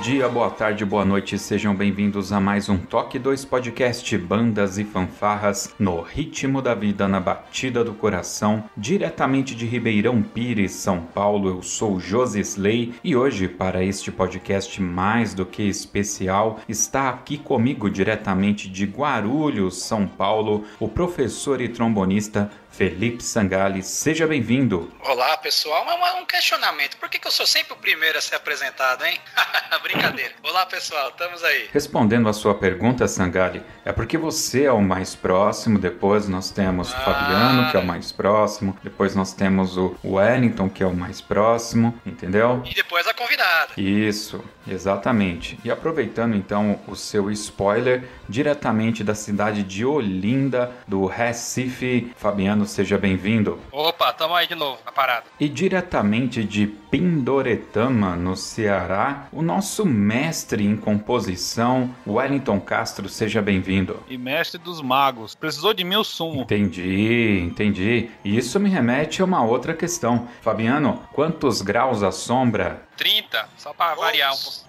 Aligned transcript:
Dia, 0.00 0.26
boa 0.30 0.48
tarde, 0.48 0.82
boa 0.82 1.04
noite, 1.04 1.38
sejam 1.38 1.74
bem-vindos 1.74 2.32
a 2.32 2.40
mais 2.40 2.70
um 2.70 2.78
Toque 2.78 3.18
2 3.18 3.44
Podcast 3.44 4.16
Bandas 4.16 4.78
e 4.78 4.84
Fanfarras 4.84 5.74
no 5.78 6.00
ritmo 6.00 6.62
da 6.62 6.74
vida, 6.74 7.06
na 7.06 7.20
batida 7.20 7.84
do 7.84 7.92
coração, 7.92 8.64
diretamente 8.74 9.54
de 9.54 9.66
Ribeirão 9.66 10.22
Pires, 10.22 10.72
São 10.72 11.02
Paulo. 11.02 11.50
Eu 11.50 11.62
sou 11.62 12.00
Josi 12.00 12.40
Slay 12.40 12.94
e 13.04 13.14
hoje, 13.14 13.46
para 13.46 13.84
este 13.84 14.10
podcast 14.10 14.80
mais 14.80 15.34
do 15.34 15.44
que 15.44 15.64
especial, 15.64 16.60
está 16.66 17.10
aqui 17.10 17.36
comigo 17.36 17.90
diretamente 17.90 18.70
de 18.70 18.86
Guarulhos, 18.86 19.82
São 19.82 20.06
Paulo, 20.06 20.64
o 20.78 20.88
professor 20.88 21.60
e 21.60 21.68
trombonista 21.68 22.50
Felipe 22.80 23.22
Sangali, 23.22 23.82
seja 23.82 24.26
bem-vindo. 24.26 24.90
Olá, 25.04 25.36
pessoal. 25.36 25.84
Um, 25.86 26.22
um 26.22 26.24
questionamento. 26.24 26.96
Por 26.96 27.10
que, 27.10 27.18
que, 27.18 27.26
eu 27.26 27.30
sou 27.30 27.44
sempre 27.44 27.74
o 27.74 27.76
primeiro 27.76 28.16
a 28.16 28.22
ser 28.22 28.36
apresentado, 28.36 29.04
hein? 29.04 29.20
Brincadeira. 29.82 30.32
Olá, 30.42 30.64
pessoal. 30.64 31.10
Estamos 31.10 31.44
aí. 31.44 31.68
Respondendo 31.74 32.26
a 32.26 32.32
sua 32.32 32.54
pergunta, 32.54 33.06
Sangali, 33.06 33.62
é 33.84 33.92
porque 33.92 34.16
você 34.16 34.64
é 34.64 34.72
o 34.72 34.80
mais 34.80 35.14
próximo. 35.14 35.78
Depois 35.78 36.26
nós 36.26 36.50
temos 36.50 36.90
o 36.90 36.96
ah. 36.96 37.00
Fabiano, 37.00 37.70
que 37.70 37.76
é 37.76 37.80
o 37.80 37.84
mais 37.84 38.12
próximo. 38.12 38.74
Depois 38.82 39.14
nós 39.14 39.34
temos 39.34 39.76
o 39.76 39.94
Wellington, 40.02 40.70
que 40.70 40.82
é 40.82 40.86
o 40.86 40.94
mais 40.94 41.20
próximo. 41.20 42.00
Entendeu? 42.06 42.62
E 42.64 42.72
depois 42.72 43.06
a 43.06 43.12
convidada. 43.12 43.72
Isso, 43.76 44.42
exatamente. 44.66 45.58
E 45.64 45.70
aproveitando 45.70 46.34
então 46.34 46.78
o 46.86 46.94
seu 46.94 47.30
spoiler, 47.30 48.04
diretamente 48.28 49.04
da 49.04 49.14
cidade 49.14 49.62
de 49.62 49.84
Olinda, 49.84 50.72
do 50.86 51.06
Recife, 51.06 52.12
Fabiano 52.16 52.66
seja 52.66 52.98
bem-vindo. 52.98 53.58
Opa, 53.72 54.12
tamo 54.12 54.34
aí 54.34 54.46
de 54.46 54.54
novo, 54.54 54.78
na 54.84 54.92
parada. 54.92 55.24
E 55.38 55.48
diretamente 55.48 56.44
de 56.44 56.66
Pindoretama, 56.66 58.16
no 58.16 58.36
Ceará, 58.36 59.28
o 59.32 59.42
nosso 59.42 59.86
mestre 59.86 60.66
em 60.66 60.76
composição, 60.76 61.94
Wellington 62.04 62.60
Castro, 62.60 63.08
seja 63.08 63.40
bem-vindo. 63.40 64.00
E 64.08 64.18
mestre 64.18 64.58
dos 64.58 64.82
magos, 64.82 65.36
precisou 65.36 65.72
de 65.72 65.84
mim 65.84 65.96
o 65.96 66.04
sumo. 66.04 66.42
Entendi, 66.42 67.40
entendi. 67.44 68.10
E 68.24 68.36
isso 68.36 68.58
me 68.58 68.68
remete 68.68 69.22
a 69.22 69.24
uma 69.24 69.44
outra 69.44 69.72
questão. 69.72 70.28
Fabiano, 70.42 71.00
quantos 71.12 71.62
graus 71.62 72.02
a 72.02 72.10
sombra? 72.10 72.89
30, 73.00 73.48
só 73.56 73.72
para 73.72 73.94
variar 73.94 74.34
um 74.34 74.36
pouco. 74.36 74.60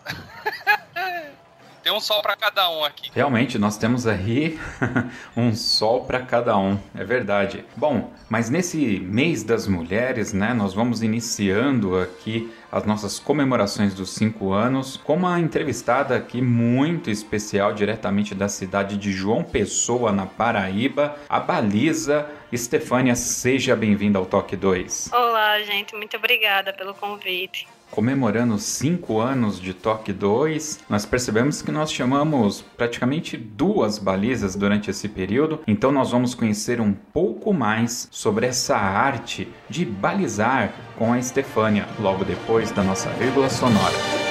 Tem 1.84 1.92
um 1.92 2.00
sol 2.00 2.22
para 2.22 2.36
cada 2.36 2.70
um 2.70 2.86
aqui. 2.86 3.10
Realmente, 3.14 3.58
nós 3.58 3.76
temos 3.76 4.06
aí 4.06 4.60
um 5.36 5.54
sol 5.56 6.06
para 6.06 6.20
cada 6.20 6.56
um, 6.56 6.80
é 6.96 7.04
verdade. 7.04 7.66
Bom, 7.76 8.14
mas 8.30 8.52
nesse 8.52 9.00
mês 9.00 9.44
das 9.44 9.68
mulheres, 9.68 10.32
né, 10.32 10.54
nós 10.54 10.76
vamos 10.76 11.02
iniciando 11.02 11.98
aqui 12.00 12.54
as 12.72 12.86
nossas 12.86 13.18
comemorações 13.20 13.96
dos 13.96 14.12
cinco 14.12 14.54
anos 14.54 14.96
com 14.96 15.16
uma 15.16 15.40
entrevistada 15.40 16.16
aqui 16.16 16.40
muito 16.40 17.10
especial, 17.10 17.74
diretamente 17.74 18.36
da 18.36 18.48
cidade 18.48 18.96
de 18.96 19.12
João 19.12 19.44
Pessoa, 19.44 20.12
na 20.12 20.28
Paraíba, 20.28 21.18
a 21.28 21.40
Baliza. 21.40 22.30
Estefânia, 22.52 23.16
seja 23.16 23.76
bem-vinda 23.76 24.20
ao 24.20 24.26
Toque 24.26 24.56
2. 24.56 25.10
Olá, 25.12 25.62
gente, 25.64 25.96
muito 25.96 26.16
obrigada 26.16 26.72
pelo 26.72 26.94
convite 26.94 27.68
comemorando 27.92 28.58
cinco 28.58 29.20
anos 29.20 29.60
de 29.60 29.74
Toque 29.74 30.14
2, 30.14 30.80
nós 30.90 31.06
percebemos 31.06 31.62
que 31.62 31.72
nós 31.72 31.92
chamamos 31.92 32.64
praticamente 32.78 33.38
duas 33.38 34.00
balizas 34.00 34.56
durante 34.56 34.90
esse 34.90 35.10
período, 35.10 35.60
então 35.68 35.92
nós 35.92 36.10
vamos 36.10 36.34
conhecer 36.34 36.80
um 36.80 36.94
pouco 36.94 37.54
mais 37.54 38.08
sobre 38.10 38.48
essa 38.48 38.78
arte 38.78 39.48
de 39.70 39.86
balizar 39.86 40.74
com 40.98 41.12
a 41.12 41.20
Estefânia 41.20 41.88
logo 42.00 42.24
depois 42.24 42.72
da 42.72 42.82
nossa 42.82 43.10
vírgula 43.12 43.50
sonora. 43.50 44.31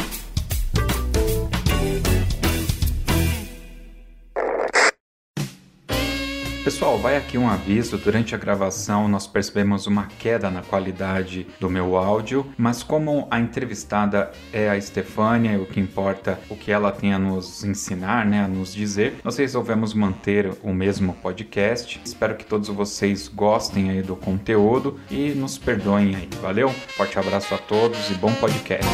Pessoal, 6.63 6.95
vai 6.99 7.17
aqui 7.17 7.39
um 7.39 7.49
aviso: 7.49 7.97
durante 7.97 8.35
a 8.35 8.37
gravação 8.37 9.07
nós 9.07 9.25
percebemos 9.25 9.87
uma 9.87 10.05
queda 10.05 10.51
na 10.51 10.61
qualidade 10.61 11.47
do 11.59 11.67
meu 11.67 11.97
áudio, 11.97 12.45
mas 12.55 12.83
como 12.83 13.27
a 13.31 13.39
entrevistada 13.39 14.31
é 14.53 14.69
a 14.69 14.77
Estefânia, 14.77 15.59
o 15.59 15.65
que 15.65 15.79
importa 15.79 16.39
o 16.49 16.55
que 16.55 16.71
ela 16.71 16.91
tem 16.91 17.13
a 17.13 17.19
nos 17.19 17.63
ensinar, 17.63 18.27
né, 18.27 18.43
a 18.43 18.47
nos 18.47 18.73
dizer, 18.73 19.15
nós 19.23 19.37
resolvemos 19.37 19.95
manter 19.95 20.51
o 20.61 20.71
mesmo 20.71 21.13
podcast. 21.13 21.99
Espero 22.05 22.35
que 22.35 22.45
todos 22.45 22.69
vocês 22.69 23.27
gostem 23.27 23.89
aí 23.89 24.03
do 24.03 24.15
conteúdo 24.15 24.99
e 25.09 25.29
nos 25.29 25.57
perdoem 25.57 26.15
aí. 26.15 26.29
Valeu? 26.41 26.69
Forte 26.69 27.17
abraço 27.17 27.55
a 27.55 27.57
todos 27.57 28.11
e 28.11 28.13
bom 28.13 28.33
podcast. 28.35 28.87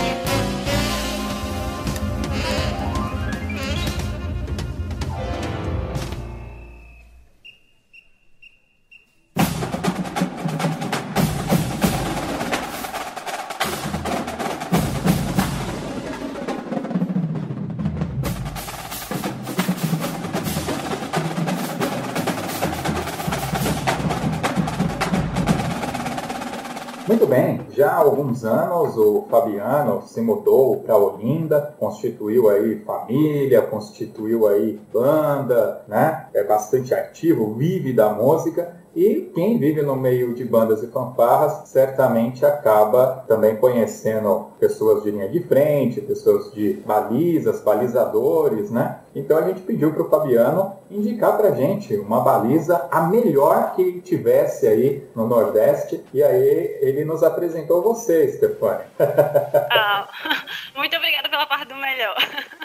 Alguns 28.37 28.43
anos 28.45 28.76
o 28.85 29.25
Fabiano 29.29 30.03
se 30.05 30.21
mudou 30.21 30.77
para 30.77 30.97
Olinda, 30.97 31.75
constituiu 31.79 32.49
aí 32.49 32.79
família, 32.85 33.61
constituiu 33.61 34.47
aí 34.47 34.79
banda, 34.93 35.83
né? 35.87 36.27
É 36.33 36.43
bastante 36.43 36.93
ativo, 36.93 37.53
vive 37.53 37.93
da 37.93 38.09
música 38.09 38.75
E 38.99 39.29
quem 39.35 39.59
vive 39.59 39.83
no 39.83 39.95
meio 39.95 40.33
de 40.33 40.43
bandas 40.43 40.81
e 40.81 40.87
fanfarras 40.87 41.69
certamente 41.69 42.43
acaba 42.43 43.23
também 43.27 43.55
conhecendo 43.55 44.47
pessoas 44.59 45.03
de 45.03 45.11
linha 45.11 45.29
de 45.29 45.39
frente, 45.41 46.01
pessoas 46.01 46.51
de 46.51 46.81
balizas, 46.83 47.61
balizadores, 47.61 48.71
né? 48.71 49.01
Então 49.15 49.37
a 49.37 49.43
gente 49.43 49.61
pediu 49.61 49.93
para 49.93 50.01
o 50.01 50.09
Fabiano 50.09 50.73
indicar 50.89 51.37
para 51.37 51.51
gente 51.51 51.95
uma 51.95 52.21
baliza, 52.21 52.87
a 52.89 53.01
melhor 53.01 53.75
que 53.75 54.01
tivesse 54.01 54.65
aí 54.65 55.07
no 55.15 55.27
Nordeste. 55.27 56.03
E 56.11 56.23
aí 56.23 56.77
ele 56.81 57.05
nos 57.05 57.21
apresentou 57.21 57.83
você, 57.83 58.23
Ah, 58.69 60.07
muito 60.75 60.95
obrigada 60.95 61.29
pela 61.29 61.45
parte 61.45 61.67
do 61.67 61.75
melhor. 61.75 62.15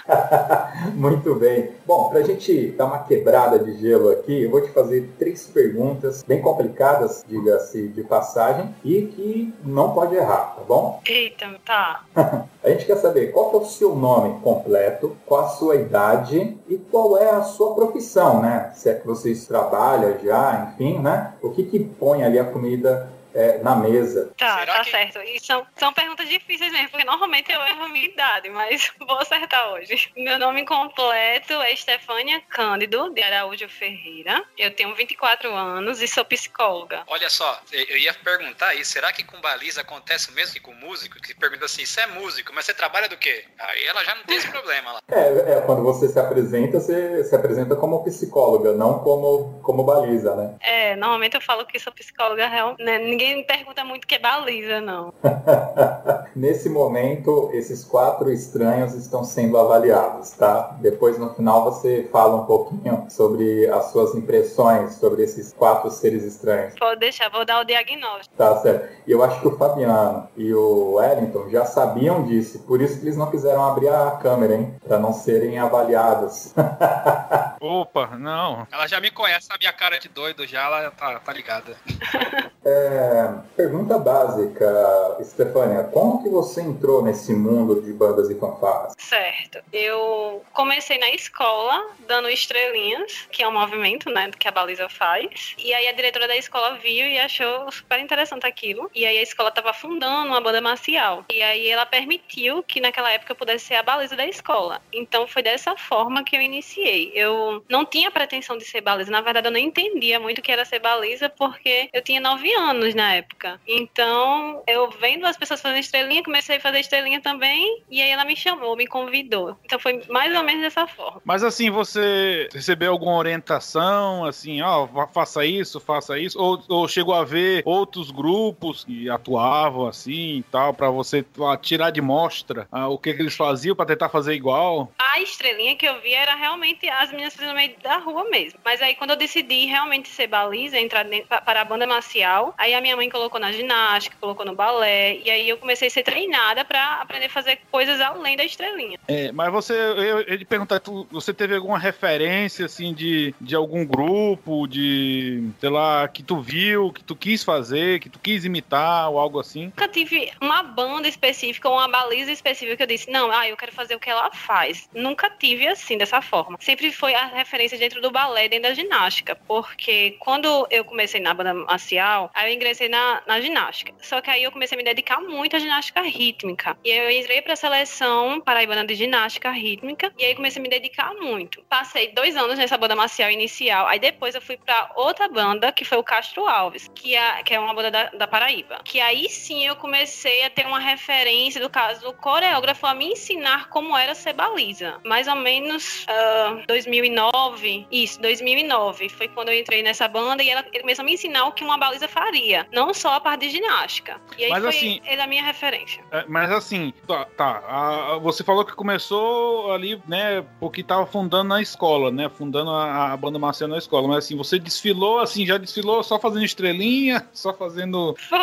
muito 0.94 1.34
bem. 1.34 1.70
Bom, 1.86 2.08
para 2.10 2.20
a 2.20 2.22
gente 2.22 2.68
dar 2.72 2.86
uma 2.86 3.04
quebrada 3.04 3.58
de 3.58 3.78
gelo 3.80 4.10
aqui, 4.10 4.44
eu 4.44 4.50
vou 4.50 4.60
te 4.60 4.70
fazer 4.70 5.10
três 5.18 5.46
perguntas 5.46 6.22
bem 6.22 6.40
complicadas, 6.40 7.24
diga-se 7.26 7.88
de 7.88 8.02
passagem, 8.02 8.74
e 8.84 9.02
que 9.02 9.54
não 9.64 9.92
pode 9.92 10.14
errar, 10.14 10.54
tá 10.56 10.62
bom? 10.66 11.00
Eita, 11.06 11.48
tá. 11.64 12.02
a 12.62 12.68
gente 12.70 12.86
quer 12.86 12.96
saber 12.96 13.32
qual 13.32 13.52
é 13.52 13.56
o 13.56 13.64
seu 13.64 13.94
nome 13.94 14.40
completo, 14.40 15.16
qual 15.26 15.44
a 15.44 15.48
sua 15.48 15.76
idade 15.76 16.56
e 16.68 16.76
qual 16.76 17.18
é 17.18 17.30
a 17.30 17.42
sua 17.42 17.74
profissão, 17.74 18.40
né? 18.40 18.72
Se 18.74 18.88
é 18.88 18.94
que 18.94 19.06
vocês 19.06 19.46
trabalham 19.46 20.18
já, 20.22 20.72
enfim, 20.72 20.98
né? 20.98 21.34
O 21.42 21.50
que 21.50 21.64
que 21.64 21.80
põe 21.80 22.22
ali 22.22 22.38
a 22.38 22.44
comida 22.44 23.08
é, 23.34 23.58
na 23.58 23.76
mesa. 23.76 24.32
Tá, 24.36 24.60
Será 24.60 24.74
tá 24.74 24.84
que- 24.84 24.90
certo. 24.90 25.18
E 25.20 25.40
são, 25.40 25.66
são 25.76 25.92
perguntas 25.92 26.28
difíceis 26.28 26.72
mesmo, 26.72 26.90
porque 26.90 27.04
normalmente 27.04 27.50
eu 27.52 27.60
erro 27.62 27.84
a 27.84 27.88
minha 27.88 28.06
idade, 28.06 28.48
mas 28.50 28.92
vou 28.98 29.18
acertar 29.18 29.72
hoje. 29.72 30.10
Meu 30.16 30.38
nome 30.38 30.64
completo 30.64 31.52
é 31.54 31.72
Estefânia 31.72 32.40
Cândido 32.48 33.10
de 33.12 33.22
Araújo 33.22 33.68
Ferreira. 33.68 34.42
Eu 34.58 34.70
tenho 34.74 34.94
24 34.94 35.52
anos 35.54 36.00
e 36.02 36.08
sou 36.08 36.24
psicóloga. 36.24 37.02
Olha 37.06 37.28
só, 37.30 37.60
eu 37.72 37.98
ia 37.98 38.14
perguntar 38.14 38.74
isso. 38.74 38.92
Será 38.92 39.12
que 39.12 39.24
com 39.24 39.40
baliza 39.40 39.80
acontece 39.80 40.30
o 40.30 40.34
mesmo 40.34 40.54
que 40.54 40.60
com 40.60 40.72
músico? 40.74 41.20
Que 41.20 41.34
pergunta 41.34 41.64
assim, 41.64 41.84
você 41.84 42.00
é 42.02 42.06
músico, 42.06 42.52
mas 42.54 42.64
você 42.66 42.74
trabalha 42.74 43.08
do 43.08 43.16
quê? 43.16 43.44
Aí 43.58 43.84
ela 43.86 44.04
já 44.04 44.14
não 44.14 44.22
tem 44.24 44.36
esse 44.36 44.50
problema 44.50 44.92
lá. 44.92 45.00
É, 45.10 45.52
é, 45.58 45.60
quando 45.66 45.82
você 45.82 46.08
se 46.08 46.18
apresenta, 46.18 46.80
você 46.80 47.24
se 47.24 47.34
apresenta 47.34 47.76
como 47.76 48.04
psicóloga, 48.04 48.72
não 48.72 48.98
como, 49.00 49.60
como 49.62 49.82
baliza, 49.84 50.34
né? 50.36 50.54
É, 50.60 50.96
normalmente 50.96 51.34
eu 51.34 51.40
falo 51.40 51.66
que 51.66 51.78
sou 51.78 51.92
psicóloga 51.92 52.46
real. 52.48 52.76
Né? 52.78 52.98
Ninguém 53.22 53.36
me 53.36 53.44
pergunta 53.44 53.84
muito 53.84 54.02
o 54.02 54.06
que 54.08 54.16
é 54.16 54.18
baliza, 54.18 54.80
não. 54.80 55.14
Nesse 56.34 56.68
momento, 56.68 57.50
esses 57.52 57.84
quatro 57.84 58.32
estranhos 58.32 58.94
estão 58.94 59.22
sendo 59.22 59.56
avaliados, 59.56 60.32
tá? 60.32 60.76
Depois, 60.80 61.16
no 61.18 61.32
final, 61.32 61.62
você 61.62 62.08
fala 62.10 62.42
um 62.42 62.46
pouquinho 62.46 63.06
sobre 63.08 63.68
as 63.68 63.92
suas 63.92 64.16
impressões 64.16 64.94
sobre 64.94 65.22
esses 65.22 65.52
quatro 65.52 65.88
seres 65.88 66.24
estranhos. 66.24 66.74
Pode 66.76 66.98
deixar, 66.98 67.30
vou 67.30 67.44
dar 67.44 67.60
o 67.60 67.64
diagnóstico. 67.64 68.34
Tá 68.36 68.56
certo. 68.56 68.92
E 69.06 69.12
eu 69.12 69.22
acho 69.22 69.40
que 69.40 69.46
o 69.46 69.56
Fabiano 69.56 70.28
e 70.36 70.52
o 70.52 70.94
Wellington 70.94 71.48
já 71.48 71.64
sabiam 71.64 72.24
disso, 72.24 72.58
por 72.66 72.80
isso 72.80 72.98
que 72.98 73.04
eles 73.04 73.16
não 73.16 73.30
quiseram 73.30 73.64
abrir 73.64 73.88
a 73.88 74.10
câmera, 74.22 74.56
hein? 74.56 74.74
Para 74.84 74.98
não 74.98 75.12
serem 75.12 75.60
avaliados. 75.60 76.52
Opa, 77.60 78.16
não. 78.18 78.66
Ela 78.72 78.88
já 78.88 79.00
me 79.00 79.12
conhece, 79.12 79.46
a 79.48 79.58
minha 79.58 79.72
cara 79.72 80.00
de 80.00 80.08
doido 80.08 80.44
já, 80.44 80.64
ela 80.64 80.90
tá, 80.90 81.20
tá 81.20 81.32
ligada. 81.32 81.76
É, 82.64 83.11
pergunta 83.56 83.98
básica, 83.98 85.18
Stefania. 85.22 85.84
Como 85.84 86.22
que 86.22 86.28
você 86.28 86.60
entrou 86.60 87.02
nesse 87.02 87.34
mundo 87.34 87.80
de 87.80 87.92
bandas 87.92 88.30
e 88.30 88.34
fanfarras? 88.34 88.94
Certo. 88.98 89.58
Eu 89.72 90.42
comecei 90.52 90.98
na 90.98 91.10
escola 91.10 91.90
dando 92.06 92.28
estrelinhas, 92.28 93.26
que 93.30 93.42
é 93.42 93.48
um 93.48 93.52
movimento, 93.52 94.10
né, 94.10 94.30
que 94.38 94.48
a 94.48 94.50
baliza 94.50 94.88
faz. 94.88 95.54
E 95.58 95.72
aí 95.72 95.88
a 95.88 95.92
diretora 95.92 96.26
da 96.26 96.36
escola 96.36 96.76
viu 96.76 97.06
e 97.06 97.18
achou 97.18 97.70
super 97.70 98.00
interessante 98.00 98.46
aquilo. 98.46 98.90
E 98.94 99.06
aí 99.06 99.18
a 99.18 99.22
escola 99.22 99.48
estava 99.48 99.72
fundando 99.72 100.28
uma 100.28 100.40
banda 100.40 100.60
marcial. 100.60 101.24
E 101.30 101.42
aí 101.42 101.68
ela 101.68 101.86
permitiu 101.86 102.62
que 102.62 102.80
naquela 102.80 103.10
época 103.10 103.32
eu 103.32 103.36
pudesse 103.36 103.66
ser 103.66 103.74
a 103.74 103.82
baliza 103.82 104.16
da 104.16 104.26
escola. 104.26 104.80
Então 104.92 105.26
foi 105.26 105.42
dessa 105.42 105.76
forma 105.76 106.24
que 106.24 106.36
eu 106.36 106.40
iniciei. 106.40 107.12
Eu 107.14 107.64
não 107.68 107.84
tinha 107.84 108.10
pretensão 108.10 108.56
de 108.56 108.64
ser 108.64 108.80
baliza. 108.80 109.10
Na 109.10 109.20
verdade, 109.20 109.48
eu 109.48 109.52
não 109.52 109.58
entendia 109.58 110.18
muito 110.18 110.38
o 110.38 110.42
que 110.42 110.52
era 110.52 110.64
ser 110.64 110.78
baliza 110.78 111.28
porque 111.28 111.88
eu 111.92 112.02
tinha 112.02 112.20
nove 112.20 112.52
anos 112.52 112.94
na 113.02 113.14
época. 113.14 113.60
Então, 113.66 114.62
eu 114.66 114.90
vendo 114.90 115.26
as 115.26 115.36
pessoas 115.36 115.60
fazendo 115.60 115.78
estrelinha, 115.80 116.22
comecei 116.22 116.56
a 116.56 116.60
fazer 116.60 116.80
estrelinha 116.80 117.20
também. 117.20 117.82
E 117.90 118.00
aí 118.00 118.10
ela 118.10 118.24
me 118.24 118.36
chamou, 118.36 118.76
me 118.76 118.86
convidou. 118.86 119.56
Então 119.64 119.78
foi 119.78 120.02
mais 120.08 120.34
ou 120.36 120.42
menos 120.42 120.62
dessa 120.62 120.86
forma. 120.86 121.20
Mas 121.24 121.42
assim, 121.42 121.70
você 121.70 122.48
recebeu 122.52 122.92
alguma 122.92 123.16
orientação, 123.16 124.24
assim, 124.24 124.62
ó, 124.62 124.86
fa- 124.86 125.08
faça 125.08 125.44
isso, 125.44 125.80
faça 125.80 126.18
isso, 126.18 126.38
ou, 126.40 126.62
ou 126.68 126.88
chegou 126.88 127.14
a 127.14 127.24
ver 127.24 127.62
outros 127.64 128.10
grupos 128.10 128.84
que 128.84 129.08
atuavam 129.10 129.86
assim 129.86 130.38
e 130.38 130.42
tal, 130.50 130.72
pra 130.74 130.90
você 130.90 131.24
tirar 131.60 131.90
de 131.90 132.00
mostra 132.00 132.66
ah, 132.70 132.88
o 132.88 132.98
que, 132.98 133.12
que 133.14 133.22
eles 133.22 133.34
faziam 133.36 133.74
pra 133.76 133.84
tentar 133.86 134.08
fazer 134.08 134.34
igual? 134.34 134.92
A 134.98 135.20
estrelinha 135.20 135.76
que 135.76 135.86
eu 135.86 136.00
vi 136.00 136.14
era 136.14 136.34
realmente 136.34 136.88
as 136.88 137.10
meninas 137.10 137.34
fazendo 137.34 137.50
no 137.50 137.56
meio 137.56 137.74
da 137.82 137.98
rua 137.98 138.24
mesmo. 138.30 138.58
Mas 138.64 138.80
aí 138.80 138.94
quando 138.94 139.10
eu 139.10 139.16
decidi 139.16 139.66
realmente 139.66 140.08
ser 140.08 140.26
baliza, 140.26 140.78
entrar 140.78 141.04
dentro- 141.04 141.28
para 141.44 141.60
a 141.60 141.64
banda 141.64 141.86
marcial, 141.86 142.54
aí 142.56 142.74
a 142.74 142.80
minha 142.80 142.91
mãe 142.96 143.08
colocou 143.08 143.40
na 143.40 143.52
ginástica, 143.52 144.16
colocou 144.20 144.44
no 144.44 144.54
balé, 144.54 145.16
e 145.24 145.30
aí 145.30 145.48
eu 145.48 145.56
comecei 145.58 145.88
a 145.88 145.90
ser 145.90 146.02
treinada 146.02 146.64
para 146.64 147.00
aprender 147.00 147.26
a 147.26 147.30
fazer 147.30 147.58
coisas 147.70 148.00
além 148.00 148.36
da 148.36 148.44
estrelinha. 148.44 148.98
É, 149.08 149.30
mas 149.32 149.52
você, 149.52 149.72
eu, 149.74 149.96
eu 150.20 150.28
ia 150.32 150.38
te 150.38 150.44
perguntar, 150.44 150.80
tu- 150.80 151.06
você 151.10 151.32
teve 151.32 151.54
alguma 151.54 151.78
referência, 151.78 152.66
assim, 152.66 152.92
de, 152.94 153.34
de 153.40 153.54
algum 153.54 153.84
grupo, 153.84 154.66
de, 154.66 155.48
sei 155.60 155.70
lá, 155.70 156.06
que 156.08 156.22
tu 156.22 156.40
viu, 156.40 156.92
que 156.92 157.02
tu 157.04 157.14
quis 157.16 157.42
fazer, 157.44 158.00
que 158.00 158.08
tu 158.08 158.18
quis 158.18 158.44
imitar, 158.44 159.10
ou 159.10 159.18
algo 159.18 159.40
assim? 159.40 159.66
Nunca 159.66 159.88
tive 159.88 160.30
uma 160.40 160.62
banda 160.62 161.08
específica 161.08 161.68
ou 161.68 161.76
uma 161.76 161.88
baliza 161.88 162.30
específica 162.32 162.76
que 162.76 162.82
eu 162.82 162.86
disse, 162.86 163.10
não, 163.10 163.30
ah, 163.30 163.48
eu 163.48 163.56
quero 163.56 163.72
fazer 163.72 163.94
o 163.94 164.00
que 164.00 164.10
ela 164.10 164.30
faz. 164.32 164.88
Nunca 164.94 165.30
tive 165.30 165.66
assim, 165.68 165.96
dessa 165.98 166.20
forma. 166.20 166.56
Sempre 166.60 166.92
foi 166.92 167.14
a 167.14 167.26
referência 167.26 167.78
dentro 167.78 168.00
do 168.00 168.10
balé, 168.10 168.48
dentro 168.48 168.68
da 168.68 168.74
ginástica. 168.74 169.36
Porque 169.46 170.16
quando 170.20 170.66
eu 170.70 170.84
comecei 170.84 171.20
na 171.20 171.34
banda 171.34 171.54
marcial, 171.54 172.30
aí 172.34 172.50
eu 172.50 172.54
ingressei 172.56 172.81
na, 172.88 173.22
na 173.26 173.40
ginástica. 173.40 173.92
Só 174.00 174.20
que 174.20 174.30
aí 174.30 174.42
eu 174.42 174.52
comecei 174.52 174.76
a 174.76 174.78
me 174.78 174.84
dedicar 174.84 175.20
muito 175.20 175.56
à 175.56 175.58
ginástica 175.58 176.02
rítmica. 176.02 176.76
E 176.84 176.90
eu 176.90 177.10
entrei 177.10 177.42
pra 177.42 177.56
seleção 177.56 178.40
paraibana 178.40 178.84
de 178.84 178.94
ginástica 178.94 179.50
rítmica. 179.50 180.12
E 180.18 180.24
aí 180.24 180.34
comecei 180.34 180.60
a 180.60 180.62
me 180.62 180.68
dedicar 180.68 181.14
muito. 181.14 181.62
Passei 181.68 182.12
dois 182.12 182.36
anos 182.36 182.58
nessa 182.58 182.76
banda 182.76 182.96
marcial 182.96 183.30
inicial. 183.30 183.86
Aí 183.86 183.98
depois 183.98 184.34
eu 184.34 184.40
fui 184.40 184.56
pra 184.56 184.90
outra 184.96 185.28
banda, 185.28 185.72
que 185.72 185.84
foi 185.84 185.98
o 185.98 186.02
Castro 186.02 186.46
Alves, 186.46 186.90
que 186.94 187.14
é, 187.14 187.42
que 187.42 187.54
é 187.54 187.60
uma 187.60 187.74
banda 187.74 187.90
da, 187.90 188.04
da 188.10 188.26
Paraíba. 188.26 188.80
Que 188.84 189.00
aí 189.00 189.28
sim 189.28 189.66
eu 189.66 189.76
comecei 189.76 190.44
a 190.44 190.50
ter 190.50 190.66
uma 190.66 190.78
referência, 190.78 191.60
do 191.60 191.70
caso 191.70 192.00
do 192.02 192.12
coreógrafo, 192.12 192.86
a 192.86 192.94
me 192.94 193.12
ensinar 193.12 193.68
como 193.68 193.96
era 193.96 194.14
ser 194.14 194.32
baliza. 194.32 195.00
Mais 195.04 195.28
ou 195.28 195.36
menos 195.36 196.04
ah, 196.08 196.62
2009. 196.66 197.86
Isso, 197.90 198.20
2009. 198.20 199.08
Foi 199.08 199.28
quando 199.28 199.48
eu 199.48 199.58
entrei 199.58 199.82
nessa 199.82 200.08
banda 200.08 200.42
e 200.42 200.50
ela, 200.50 200.64
ele 200.72 200.80
começou 200.80 201.02
a 201.02 201.06
me 201.06 201.14
ensinar 201.14 201.46
o 201.46 201.52
que 201.52 201.64
uma 201.64 201.78
baliza 201.78 202.08
faria. 202.08 202.66
Não 202.72 202.92
só 202.94 203.14
a 203.14 203.20
parte 203.20 203.42
de 203.42 203.50
ginástica. 203.50 204.20
E 204.38 204.44
aí 204.44 204.50
Mas 204.50 204.60
foi 204.62 204.68
assim- 204.70 205.00
ele 205.04 205.20
a 205.20 205.26
minha 205.26 205.42
referência. 205.42 206.02
É, 206.10 206.24
mas 206.26 206.50
assim, 206.50 206.92
tá, 207.06 207.24
tá, 207.36 207.62
a- 207.66 208.18
você 208.18 208.42
falou 208.42 208.64
que 208.64 208.72
começou 208.74 209.72
ali, 209.72 210.00
né, 210.08 210.44
porque 210.58 210.82
tava 210.82 211.04
fundando 211.06 211.44
na 211.50 211.60
escola, 211.60 212.10
né, 212.10 212.28
fundando 212.28 212.70
a, 212.70 213.12
a 213.12 213.16
banda 213.16 213.38
marcial 213.38 213.68
na 213.68 213.78
escola, 213.78 214.08
mas 214.08 214.24
assim, 214.24 214.36
você 214.36 214.58
desfilou, 214.58 215.18
assim, 215.20 215.44
já 215.46 215.58
desfilou 215.58 216.02
só 216.02 216.18
fazendo 216.18 216.44
estrelinha, 216.44 217.28
só 217.32 217.52
fazendo, 217.52 218.16
Foi. 218.28 218.38